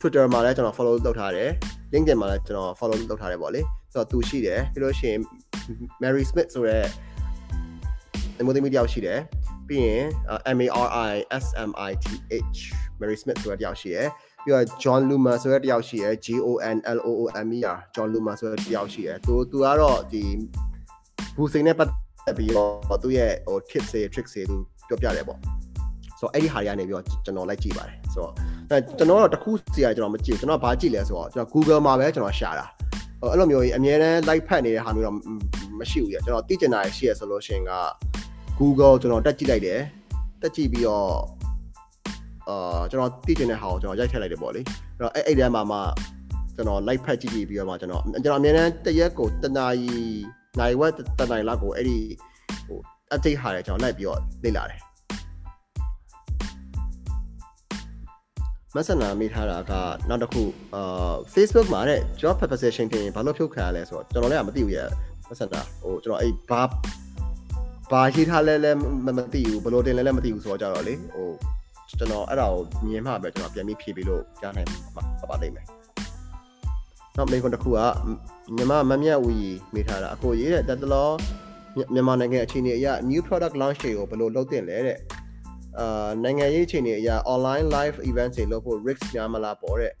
[0.00, 1.50] Twitter မှာလည်းကျွန်တော် follow လုပ်ထားတယ်
[1.92, 3.60] LinkedIn မှာလည်းကျွန်တော် follow လုပ်ထားတယ်ပေါ့လေ
[3.92, 5.20] ဆိုတော့သူရှိတယ်ပြီးလို့ရှိရင်
[6.02, 6.84] Mary Smith ဆိုတဲ့
[8.38, 9.20] အမျိုးသမီးတယောက်ရှိတယ်
[9.68, 10.04] ပြီးရင်
[10.56, 11.14] M A R I
[11.44, 12.06] S M I T
[12.54, 12.60] H
[13.00, 14.08] Mary Smith ဆိုတဲ့တယောက်ရှိရယ်
[14.44, 20.24] ပြီးတော့ John Luma ဆိုတဲ့တယောက်ရှိရယ် J O N L O O M E R John Luma ဆိုတဲ့တယောက်ရှိရယ်သူသူကတော့ဒီ
[21.36, 21.88] ဘူစိန်နဲ့ပတ်
[22.26, 24.56] သက်ပြီးတော့သူ့ရဲ့ဟို tips တွေ tricks တွေသူ
[24.88, 25.38] ပြောပြတယ်ပေါ့
[26.20, 28.32] ဆိုတော့အဲ့ဒီဟာတွေကနေပြီးတော့ကျွန်တော်လိုက်ကြည့်ပါတယ်ဆိုတော့
[28.70, 32.66] အဲကျွန်တော်တော့တခုစီကကျွန်တော်မကြည့်ဘူးကျွန်တော်ဘာကြည့်လဲဆိုတော့ကျွန်တော် Google မှာပဲကျွန်တော်ရှာတာ
[33.20, 35.16] အဲ့လိုမျိုးကြီးအများတန်း like ဖတ်နေတဲ့ဟာမျိုးတော့
[35.80, 37.72] မရှိဘူးရကျွန်တော်သိကျင်တာရှိရဆိုလို့ရှိရင်က
[38.58, 39.80] Google ကျွန်တော်တက်ကြည့်လိုက်တယ်
[40.42, 41.10] တက်ကြည့်ပြီးတော့
[42.48, 44.66] အာကျွန်တော်သိကျင်တဲ့ဟာကိုကျွန်တော်ရိုက်ထည့်လိုက်တယ်ပေါ့လေအဲ့
[45.00, 45.78] တော့အဲ့အဲ့ထဲမှာမှ
[46.56, 49.94] ကျွန်တော် like ဖတ်ကြည့်ကြည့်ပြီးတော့မှကျွန်တော်ကျွန်တော်အများနဲ့တရက်ကိုတနာရီ
[50.58, 51.98] နိုင်ဝက်တနိုင်လောက်ကိုအဲ့ဒီ
[52.66, 52.78] ဟို
[53.14, 54.80] update ဟာတယ်ကျွန်တော်လိုက်ပြီးတော့လေ့လာတယ်
[58.74, 59.72] messenger မိထားတာက
[60.08, 60.42] နောက်တစ်ခု
[60.74, 64.88] အာ Facebook မှာတဲ့ job proposition တင်ရင်ဘာလို့ဖြုတ်ခံရလဲဆိုတော့ကျွန်တော်လည်းမသိဘူးရဲ့
[65.28, 66.62] messenger ဟိုကျွန်တော်အဲ့ဘာ
[67.90, 68.70] ဘာရှိထားလဲလဲ
[69.06, 71.28] မမသိဘူးဘယ်လိုတင်လဲလဲမသိဘူးဆိုတော့ကြတော့လေဟို
[71.98, 75.66] ကျွန်တော်အဲ့ဒါကိုမြင်မှပဲကျွန်တော်ပြန်ပြီးဖြေပြီးလို့ကြားနိုင်ပါပါလိမ့်မယ်
[77.16, 77.78] နောက်မိခွန်းတစ်ခုက
[78.56, 79.36] မြန်မာမမြတ်ဝီ
[79.74, 81.08] မိထားတာအကိုရေးတဲ့တက်တလော
[81.76, 84.98] မြန်မာနိုင်ငံအခြေအနေအရ new product launch တွေကိုဘယ်လိုလုပ်တင်လဲတဲ့
[85.78, 89.92] အာနိုင်ငံရေးအခြေအနေအရ online live event တွေလုပ်ဖို့ risk များမလားပေါ့တဲ့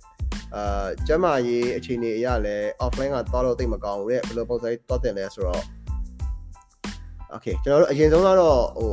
[0.56, 5.62] အာကျမရေးအခြေအနေအရလည်း offline ကသွားလို့တိတ်မကောင်းဘူးတဲ့ဘယ်လိုပုံစံသွားတင်လဲဆိုတော့
[7.34, 8.92] okay ကျွန်တော်တို့အရင်ဆုံးကတော့ဟို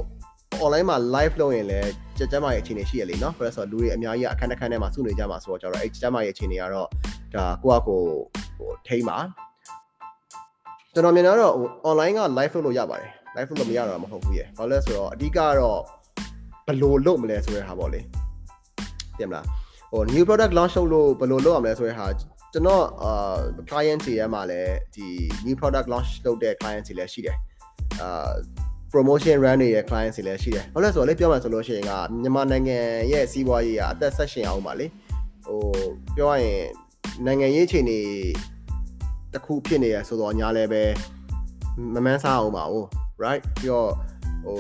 [0.64, 6.88] online မှာ live လုပ်ရင်လည်းကြက်ကြမ်းမာရဲ့အခြေအနေရှိရလေနော်ဆိုတော့လူတွေအများကြီးအခန်းတစ်ခန်းထဲမှာစုနေကြမှာဆိုတော့ကျွန်တော်အဲ့ကြက်ကြမ်းမာရဲ့အခြေအနေကတော့
[7.36, 8.02] ဒါကိုယ့်အကို
[8.58, 9.18] ဟိုထိမ့်ပါ
[10.94, 15.82] ကျွန်တော်မြင်တော့ဟို online က live လုပ်လို့ရပါတယ် live လုပ်လို့မရတော့မဟုတ်ဘူးရေဘာလဲဆိုတော့အဓိကတော့
[16.68, 18.02] ဘယ်လိုလုပ်မလဲဆိုတဲ့ဟာပေါ့လေ
[19.20, 19.46] တင်မလား
[19.92, 22.08] ဟို new product launch လုပ်လို့ဘယ်လိုလုပ်ရမလဲဆိုတဲ့ဟာ
[22.54, 23.38] ကျွန်တော်အာ
[23.70, 25.08] client တွေရဲ့မှာလည်းဒီ
[25.46, 27.38] new product launch လုပ်တဲ့ client တွေလည်းရှိတယ်
[28.02, 28.32] အာ
[28.92, 31.92] promotion run နေတဲ့ client တွေလည်းရှိတယ်ဟုတ်လဲဆိုတော့လေပြောမှဆိုလို့ရှိရင်က
[32.22, 32.78] မြန်မာနိုင်ငံ
[33.12, 34.88] ရဲ့စီးပွားရေးကအသက်ဆက်ရှင်အောင်ပါလေ
[35.46, 35.60] ဟို
[36.16, 36.62] ပြောရရင်
[37.26, 38.00] နိုင်ငံရေးအခြေအနေ
[39.34, 40.84] တစ်ခုဖြစ်နေရဆိုတော့ညာလည်းပဲ
[41.94, 42.86] မမှန်းစားအောင်ပါဘူး
[43.24, 43.92] right ပြီးတော့
[44.46, 44.58] ဟို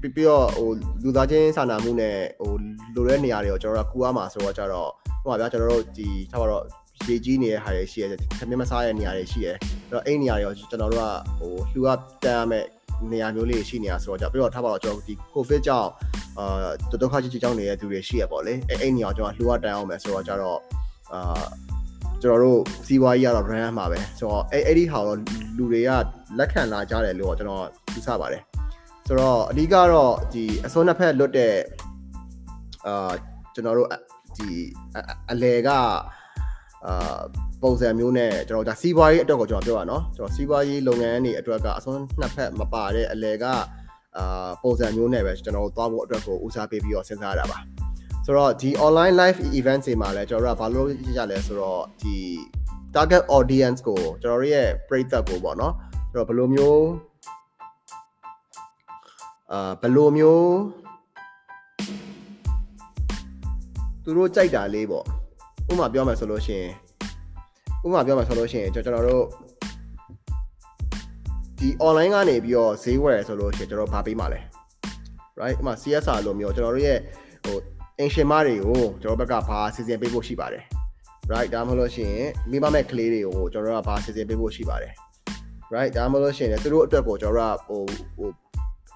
[0.00, 0.68] ပြီးတော့ဟို
[1.02, 2.52] လူသားချင်းစာနာမှုနဲ့ဟို
[2.94, 4.90] လိုတဲ့နေရာတွေကိုကျွန်တော်တို့ကူရမှာဆိုတော့ကြတော့
[5.22, 6.64] ဟိုပါဗျာကျွန်တော်တို့ဒီထားပါတော့
[7.08, 11.06] ရေကြီးနေတဲ့ဟာတွေရှိရတယ်ခမင်းမစားတဲ့နေရာတွေရှိတယ်အဲ့တော့အဲ့နေရာတွေရောကျွန်တော်တို့က
[11.38, 11.88] ဟိုလှူရ
[12.24, 12.64] တန်းရမယ်
[13.12, 15.90] နေရာမျိုးလေးရှိနေတာဆိုတော့ကြပြီးတော့ထားပါတော့ကျွန်တော်ဒီ covid ကြောင့်
[16.38, 16.68] အာ
[17.00, 20.58] ဒုက္ခကြီးကြီးကြောင့်နေတဲ့သူတွေရှိရပေါ့လေအဲ့အဲ့နေရာကျွန်တော်လှူရတန်းအောင်မယ်ဆိုတော့ကြတော့
[21.12, 21.20] အာ
[22.22, 25.18] ကျွန်တော်တို့စီးပွားရေးကတော့ brand မှာပဲဆိုတော့အဲ့အဲ့ဒီဟာတော့
[25.56, 25.90] လူတွေက
[26.38, 27.64] လက်ခံလာကြတယ်လို့ကျွန်တော်
[27.94, 28.42] ယူဆပါတယ်
[29.08, 31.54] ဆိုတော့အဓိကတော့ဒီအစွန်းနှစ်ဖက်လွတ်တဲ့
[32.86, 33.12] အာ
[33.54, 33.88] ကျွန်တော်တို့
[34.36, 34.48] ဒီ
[35.30, 35.68] အလဲက
[36.86, 37.18] အာ
[37.62, 43.44] ပုံစံမျိုးနဲ့ကျွန်တော်ဒါစီးပွားရေးအတွက်ကိုကျွန်တော်ပြောပါနော်ကျွန်တော်စီးပွားရေးလုပ်ငန်းတွေအတွက်ကအစွန်းနှစ်ဖက်မပါတဲ့အလဲက
[44.16, 47.58] အာပုံစံမျိုးနဲ့ပဲကျွန်တော်တို့သွားဖို့အတွက်ကိုဦးစားပေးပြီးတော့စဉ်းစားရတာပါ
[48.24, 52.16] ဆိုတော့ဒီ online live event တွေမှာလည်းကျွန်တော်တို့ကဘာလို့ရလဲဆိုတော့ဒီ
[52.94, 55.74] target audience ကိုကျွန်တော်တို့ရဲ့ပရိသတ်ကိုပေါ့နော်
[56.12, 57.07] ကျွန်တော်ဘယ်လိုမျိုး
[59.52, 60.52] အာဘယ်လိုမျိုး
[64.04, 65.04] သူတို့ကြိုက်တာလေးပေါ့
[65.70, 66.70] ဥပမာပြောမယ်ဆိုလို့ရှိရင်
[67.84, 69.24] ဥပမာပြောမယ်ဆိုလို့ရှိရင်ကျွန်တော်တို့
[71.58, 74.40] ဒီ online ကနေပြီးတော့ဈေးဝယ်ဆိုလို့ရှိရင်ကျွန်တော်ဗာပေးမှာလဲ
[75.40, 76.98] right ဥပမာ CSR လိုမျိုးကျွန်တော်တို့ရဲ့
[77.44, 77.56] ဟို
[77.98, 80.64] အင်ရှင်မတွေကိုကျွန်တော်ဘက်ကဘာစီစဉ်ပေးဖို့ရှိပါတယ်
[81.32, 84.92] right ဒါမှမဟုတ်လို့ရှိရင်မိမမဲ့ကလေးတွေကိုကျွန်တော်တို့ကဘာစီစဉ်ပေးဖို့ရှိပါတယ်
[85.74, 88.47] right ဒါမှမဟုတ်လို့ရှိရင်သူတို့အတွက်ကိုကျွန်တော်တို့ကဟိုဟို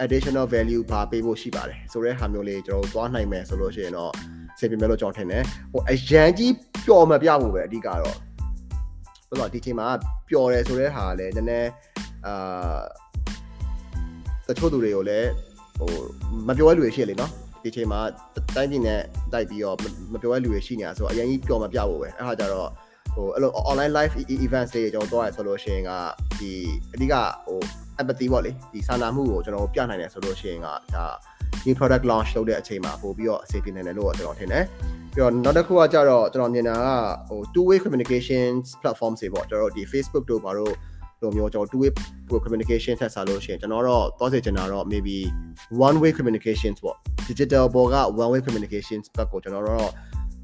[0.04, 4.12] additional value ဘာပေးဖို့ရှိပါတယ်ဆိုတဲ့ဟာမျိုးလေးကျွန်တော်တို့သွားနိုင်မယ်ဆိုလို့ရှိရင်တော့
[4.58, 6.54] စေပြမယ်လို့ကျွန်တော်ထင်တယ်ဟိုအရန်ကြီး
[6.86, 8.16] ပျော်မပြဖို့ပဲအဓိကတော့
[9.28, 9.88] ဆိုတော့ဒီချိန်မှာ
[10.28, 11.70] ပျော်တယ်ဆိုတဲ့ဟာလည်းနည်းနည်း
[12.26, 12.80] အာ
[14.46, 15.28] တချို့သူတွေကိုလည်း
[15.78, 15.90] ဟို
[16.48, 17.30] မပြောရလူတွေရှိရလေနော်
[17.62, 18.00] ဒီချိန်မှာ
[18.56, 19.00] တိုင်းပြည်နဲ့
[19.32, 19.76] တိုက်ပြီးတော့
[20.12, 22.68] မပြောရလူတွေရှိနေတာဆိုတော့အရင်ကြီးပျော်မပြဖို့ပဲအဲ့ဒါကြတော့
[23.14, 24.14] ဟိုအဲ့လို online live
[24.46, 25.90] events တွေကျွန်တော်တော့ရဆိုလို့ရှိရင်က
[26.38, 26.52] ဒီ
[26.94, 27.14] အဓိက
[27.46, 27.58] ဟို
[28.00, 31.06] empathy ပေါ့လေဒီစာနာမှုကိုကျွန်တော်ပြနိုင်တယ်ဆိုလို့ရှိရင်ကဒါ
[31.66, 34.64] new product launch လုပ်တဲ့အချိန်မှာပို့ပြီးတော့အစီအစဉ်နေတယ်လို့ကျွန်တော်ထင်တယ်
[35.14, 36.88] ပြီးတော့နောက်တစ်ခုကကြတော့ကျွန်တော်မြင်တာက
[37.28, 40.74] ဟို two way communications platform တွေပေါ့ကျွန်တော်တို့ဒီ Facebook တို့ဘာလို့
[41.20, 41.90] လိုမျိုးကျွန်တော် two way
[42.44, 45.16] communication ထက်စားလို့ရှိရင်ကျွန်တော်တော့သွားစေချင်တာတော့ maybe
[45.86, 46.96] one way communications ပေါ့
[47.28, 49.90] digital ဘောက one way communications ဘက်ကိုကျွန်တော်တော့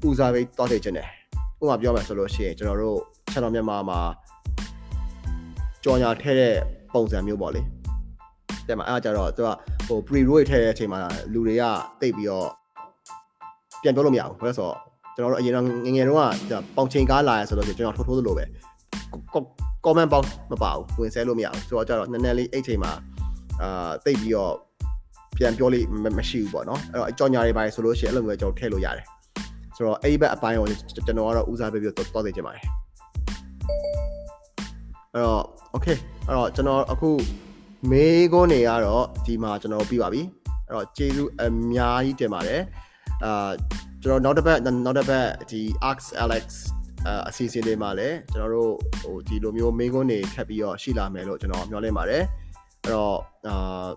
[0.07, 1.07] ဦးစားပေးသွားစေချင်တယ်
[1.61, 2.99] ဥပမာပြောမယ်ဆိုလို့ရှိရင်ကျွန်တော်တို့
[3.31, 3.99] channel မြန်မာမှာ
[5.83, 6.53] ကြော်ညာထဲတဲ့
[6.93, 7.61] ပုံစံမျိုးပေါ့လေ
[8.67, 9.49] တဲ့မှာအဲ့ဒါကြတော့သူက
[9.87, 10.99] ဟို pre roll ထဲတဲ့အချိန်မှာ
[11.33, 11.63] လူတွေက
[12.01, 12.47] တိတ်ပြီးတော့
[13.81, 14.75] ပြန်ပြောလို့မရဘူးဘာလို့ဆိုတော့
[15.15, 16.19] ကျွန်တော်တို့အရင်ကငငယ်တုန်း
[16.51, 18.45] ကပေါင်ချိန်ကားလာရဆိုတော့ကျွန်တော်ထိုးထိုးသလိုပဲ
[19.85, 22.91] comment box မပါဘူးဝင်ဆဲလို့မရဘူးဆိုတော့ကြတော့နည်းနည်းလေးအဲ့ချိန်မှာ
[23.61, 24.53] အာတိတ်ပြီးတော့
[25.37, 25.85] ပြန်ပြောလို့
[26.17, 29.05] မရှိဘူးပေါ့နော်အဲ့တော့အကြောညာတွေပါဆိုလို့ရှိရင်အဲ့လိုမျိုးကျွန်တော်ထည့်လို့ရတယ်
[29.79, 32.63] ဆိုတော့အဲ့ဒီဘက်အပိုင်းကိုကျွန်တော်ကတော့ဦးစားပေးပြီးတော့တောက်သိချင်ပါတယ်
[35.13, 35.43] အဲ့တော့
[35.75, 35.97] okay
[36.27, 37.09] အဲ့တော့ကျွန်တော်အခု
[37.91, 40.21] မေးခွန်းတွေကတော့ဒီမှာကျွန်တော်ပြီးပါပြီ
[40.67, 42.61] အဲ့တော့ကျေးဇူးအများကြီးတင်ပါတယ်
[43.23, 43.49] အာ
[44.01, 46.45] ကျွန်တော်နောက်တစ်ပတ်နောက်တစ်ပတ်ဒီ Arx Alex
[47.27, 52.23] အစီအစဉ်တွေမှာလည်းကျွန်တော်တို့ဟိုဒီလိုမျိုးမေးခွန်းတွေထပ်ပြီးတော့ရှိလာမယ်လို့ကျွန်တော်မျှော်လင့်ပါတယ်
[52.83, 53.87] အဲ့တော့အာ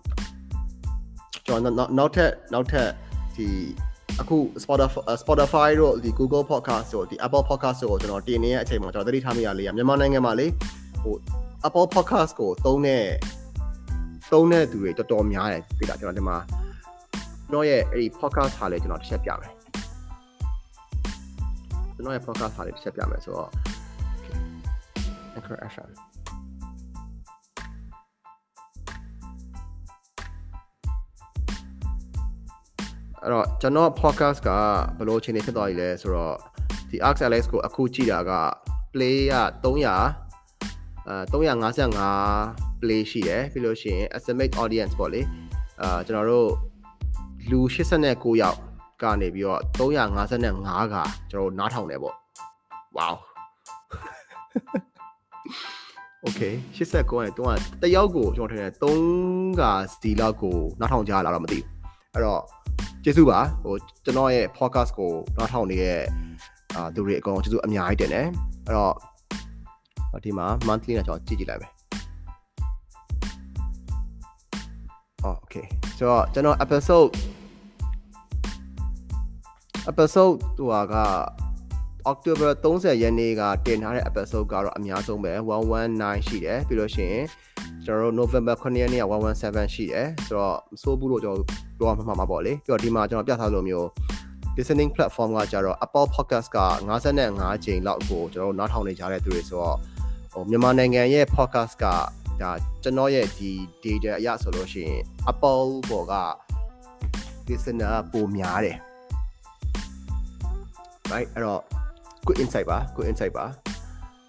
[1.47, 2.89] ကျွန်တော်နောက်ထပ်နောက်ထပ်
[3.37, 3.47] ဒီ
[4.23, 10.47] အခု Spotify Spotify တို့ဒီ Google Podcast တို့ဒီ Apple Podcast တို့ကိုကျွန်တော်တင်နေတဲ့အချိန်မှာကျွန်တော်သတိထားမိရလေးရမြန်မာနိုင်ငံမှာလေ
[11.03, 11.15] ဟို
[11.67, 13.05] Apple Podcast ကိုသုံးတဲ့
[14.33, 16.37] သုံးတဲ့သူတွေတော်တော်များတယ်ပြတာကျွန်တော်ဒီမှာ
[17.51, 19.53] ကျွန်တော်ရဲ့အဲ့ဒီ podcast ဟာလည်းကျွန်တော်တစ်ချက်ပြမယ်
[21.95, 24.39] ကျွန်တော်ရဲ့ podcast ဟာလည်းတစ်ချက်ပြမယ်ဆိုတော့ okay
[25.37, 26.12] Anchor FM
[33.23, 34.51] အဲ့တော့ကျွန်တော် podcast က
[34.99, 36.37] ဘယ်လိုအခြေအနေဖြစ်သွားပြီလဲဆိုတော့
[36.91, 38.33] ဒီ Arx Alex ကိုအခုကြည့်တာက
[38.93, 39.35] play က
[39.65, 45.21] 300အဲ355 play ရှိတယ်ပြီးလို့ရှိရင် estimate audience ပေါ့လေ
[45.83, 46.51] အာကျွန်တော်တို့
[47.51, 47.61] လူ
[48.01, 48.59] 89ယောက်
[49.03, 50.97] ကနေပြီးတော့355က
[51.31, 52.17] ကျွန်တော်တို့နားထောင်တယ်ပေါ့
[52.97, 53.15] wow
[56.27, 59.63] okay 89ကနေတုံးကတယောက်ကိုကျွန်တော်ထင်တယ်3က
[60.01, 61.67] စီလောက်ကိုနားထောင်ကြလာတော့မသိဘူး
[62.15, 62.43] အဲ့တော့
[63.05, 63.75] ကျေးဇူးပါဟို
[64.05, 66.01] ကျွန်တော်ရဲ့ podcast ကိုနားထောင်နေတဲ့
[66.75, 68.27] အာသူတွေအကောင်ကျေးဇူးအများကြီးတင်တယ်
[68.67, 68.95] အဲ့တော့
[70.25, 71.73] ဒီမှာ monthly နဲ့ကျွန်တော်ကြည့်ကြည့်လိုက်မယ်
[75.25, 75.67] အော် okay
[75.99, 77.11] ဆိုတော့ကျွန်တော် episode
[79.91, 80.95] episode ဟိုက
[82.11, 85.33] October 30ရက်နေ့ကတင်ထားတဲ့ episode ကတော့အများဆုံးပဲ
[85.81, 87.25] 119ရှိတယ်ပြီးလို့ရှိရင်
[87.85, 89.05] ကျွန်တော်တို့ November 9ရက်နေ့က
[89.41, 91.47] 117ရှိတယ်ဆိုတော့မဆိုးဘူးလို့ကျွန်တော်
[91.79, 93.87] ပြောရမှာမှာပေါ့လေပြီးတော့ဒီမှာကျွန်တော်ပြထားလို့မျိုး
[94.57, 96.59] listening platform ကကြတော့ Apple Podcast က
[97.13, 99.77] 55ကြိမ်လောက်ကိုကျွန်တော်တို့နားထောင်နေကြတဲ့သူတွေဆိုတော့
[100.33, 101.87] ဟိုမြန်မာနိုင်ငံရဲ့ podcast က
[102.43, 102.51] ဒါ
[102.83, 103.51] ကျွန်တော်ရဲ့ဒီ
[103.83, 105.01] data အရဆိုလို့ရှိရင်
[105.33, 106.15] Apple ပေါ်က
[107.49, 108.79] listener ပိုများတယ်
[111.11, 111.63] right အဲ့တော့
[112.27, 113.45] good insight ပါ good insight ပါ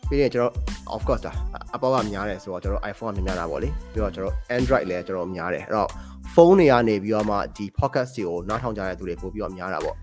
[0.10, 0.54] ပြီးရင်ကျွန်တော်
[0.96, 1.34] of course ဒါ
[1.76, 5.90] Apple ကများတယ်ဆိုတော့ကျွန်တော် iPhone ကများတာပေါ့လေပြီးတော့ကျွန်တော် Android လည်းကျွန်တော်များတယ်အဲ့တော့
[6.34, 9.96] ဖုန်းတွေကနေပြီးတော့မှဒီ podcast တွေကိုနားထောင်ကြတဲ့သူတွေပို့ပြီးတော့များတာပေါ့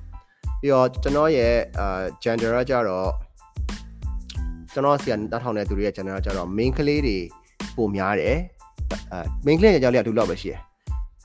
[0.60, 3.08] ပြီးတော့ကျွန်တော်ရဲ့အာ gender ကကြတော့
[4.72, 7.18] ကျွန်တော်ဆီကနားထောင်တဲ့သူတွေရဲ့ gender ကကြတော့ main ကလေးတွေ
[7.76, 8.36] ပိုများတယ်
[9.12, 10.60] အဲ main ကလေးရဲ့ကြောက်လေးကဒုလောက်ပဲရှိတယ်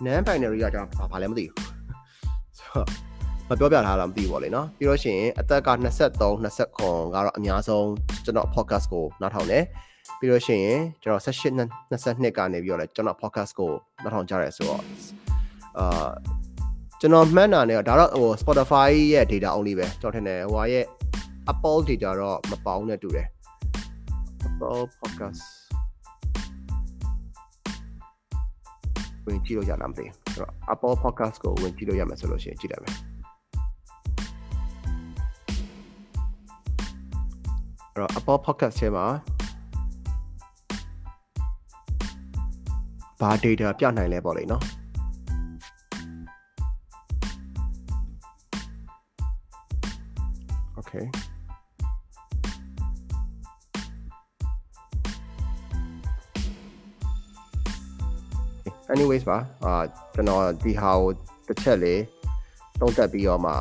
[0.06, 1.58] non binary ကကျွန်တော်ဘာလဲမသိဘူး
[2.58, 3.15] ဆိုတော့
[3.50, 7.90] မပြောပြထားတာမသိဘူးပေါ့လေနော်ပြီးတော့ရှင်အသက်က23 29ကတော့အများဆုံး
[8.26, 9.64] ကျွန်တော် podcast ကိုနားထောင်တယ်
[10.20, 10.66] ပြီးတော့ရှင်
[11.02, 11.52] ကျွန်တော်18
[11.92, 13.72] 22ကနေပြီးတော့လဲကျွန်တော် podcast ကို
[14.04, 14.82] နားထောင်ကြရဲဆိုတော့
[15.78, 16.10] အာ
[17.00, 20.86] ကျွန်တော်မှန်းတာနဲ့ဒါတော့ဟို Spotify ရဲ့ data only ပဲကျွန်တော်ထင်တယ်ဟိုရဲ့
[21.52, 23.28] Apple data တော့မပေါင်းနဲ့တူတယ်
[24.48, 25.42] Apple podcast
[29.26, 33.15] ဝင်ကြည့်လို့ရလားမသိဘူးအဲ့တော့ Apple podcast ကိုဝင်ကြည့်လို့ရမယ်ဆိုလို့ရှိရင်ကြည့်လိုက်မယ်
[37.96, 39.06] အဲ့တော့ Apple podcast ထဲမှာ
[43.20, 44.64] ဘာ data ပြနိုင်လဲပေါ့လေနော်
[50.80, 51.06] Okay
[58.94, 59.74] anyways ပါအာ
[60.14, 61.12] ကျွန်တော်ဒီဟာကို
[61.48, 62.02] တစ်ချက်လေး
[62.80, 63.54] တုံးတက်ပြီးတော့မှ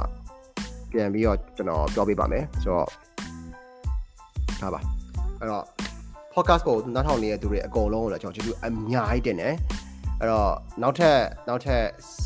[0.91, 2.89] ပြန်ပြီးတော့ကျွန်တော်ပြောပြပါမယ်ဆိုတော့
[4.65, 4.81] ဒါပါ
[5.41, 5.65] အဲ့တော့
[6.35, 9.55] podcast ကိုနားထောင်နေတဲ့သူတွေအကုန်လုံးကိုလည်းကျွန်တော်ကျေးဇူးအများကြီးတင်တယ်
[10.21, 10.51] အဲ့တော့
[10.83, 11.19] နောက်ထပ်
[11.49, 11.83] နောက်ထပ်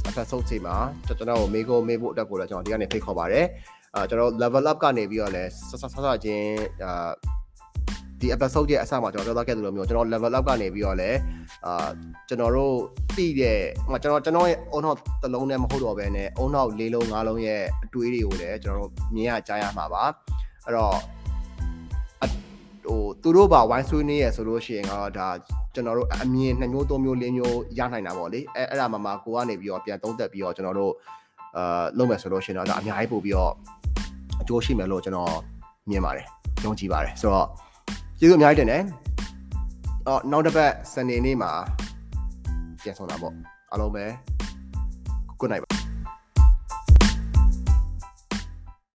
[0.08, 3.46] episode တွေမှာကျွန်တော်မေးကိုမေးဖို့အတွက်ကိုလည်းကျွန်တော်ဒီကနေဖိတ်ခေါ်ပါတယ်
[3.94, 7.10] အာကျွန်တော် level up ကနေပြီးတော့လည်းဆဆဆဆချင်းအာ
[8.20, 11.18] ဒီ episode ရဲ့အစမှာကျွန်တော်ပြောသွားခဲ့သလိုမျိုးကျွန်တော် level up ကနေပြီးတော့လည်း
[11.66, 11.88] အာ
[12.28, 12.74] ကျွန်တော်တို့
[13.16, 13.58] တည်တဲ့
[13.88, 20.04] ဟိုကျွန်တော်ကျွန်တော်ရဲ့အုံနောက်တစ်လုံးနဲ့မဟုတ်တော့ဘဲနဲ့အုံနောက်လေးလုံးငါးလုံးရဲ့အတွေးတွေကိုလည်းကျွန်တော်တို့မြင်ရကြားရမှာပါ
[20.64, 20.96] အဲ့တော့
[22.88, 25.28] ဟိုသူတို့ပါဝိုင်းဆွေးနေရဆိုလို့ရှိရင်တော့ဒါ
[25.74, 30.92] ကျွန်တော်တို့အမြင်နှစ်မျိုးသုံးမျိုးလေးမျိုးရနိုင်တာပေါ့လေအဲအဲ့ဒါမှမှကိုကနေပြီးတော့ပြန်သုံးသက်ပြီးတော့ကျွန်တော်တို့
[31.56, 33.52] အာလုပ်မယ်ဆိုလို့ရှိရင်တော့ဒါအများကြီးပို့ပြီးတော့
[34.40, 35.32] အကျိုးရှိမယ်လို့ကျွန်တော်
[35.90, 36.26] မြင်ပါတယ်
[36.64, 37.48] ယုံကြည်ပါတယ်ဆိုတော့
[38.18, 38.82] ကျေးဇူးအများကြီးတင်တယ်
[40.06, 41.50] အော်နောက်တစ်ပတ်စနေနေ့မှာ
[42.82, 43.34] ပြန်ဆောင်တာပေါ့
[43.70, 44.04] အားလုံးပဲ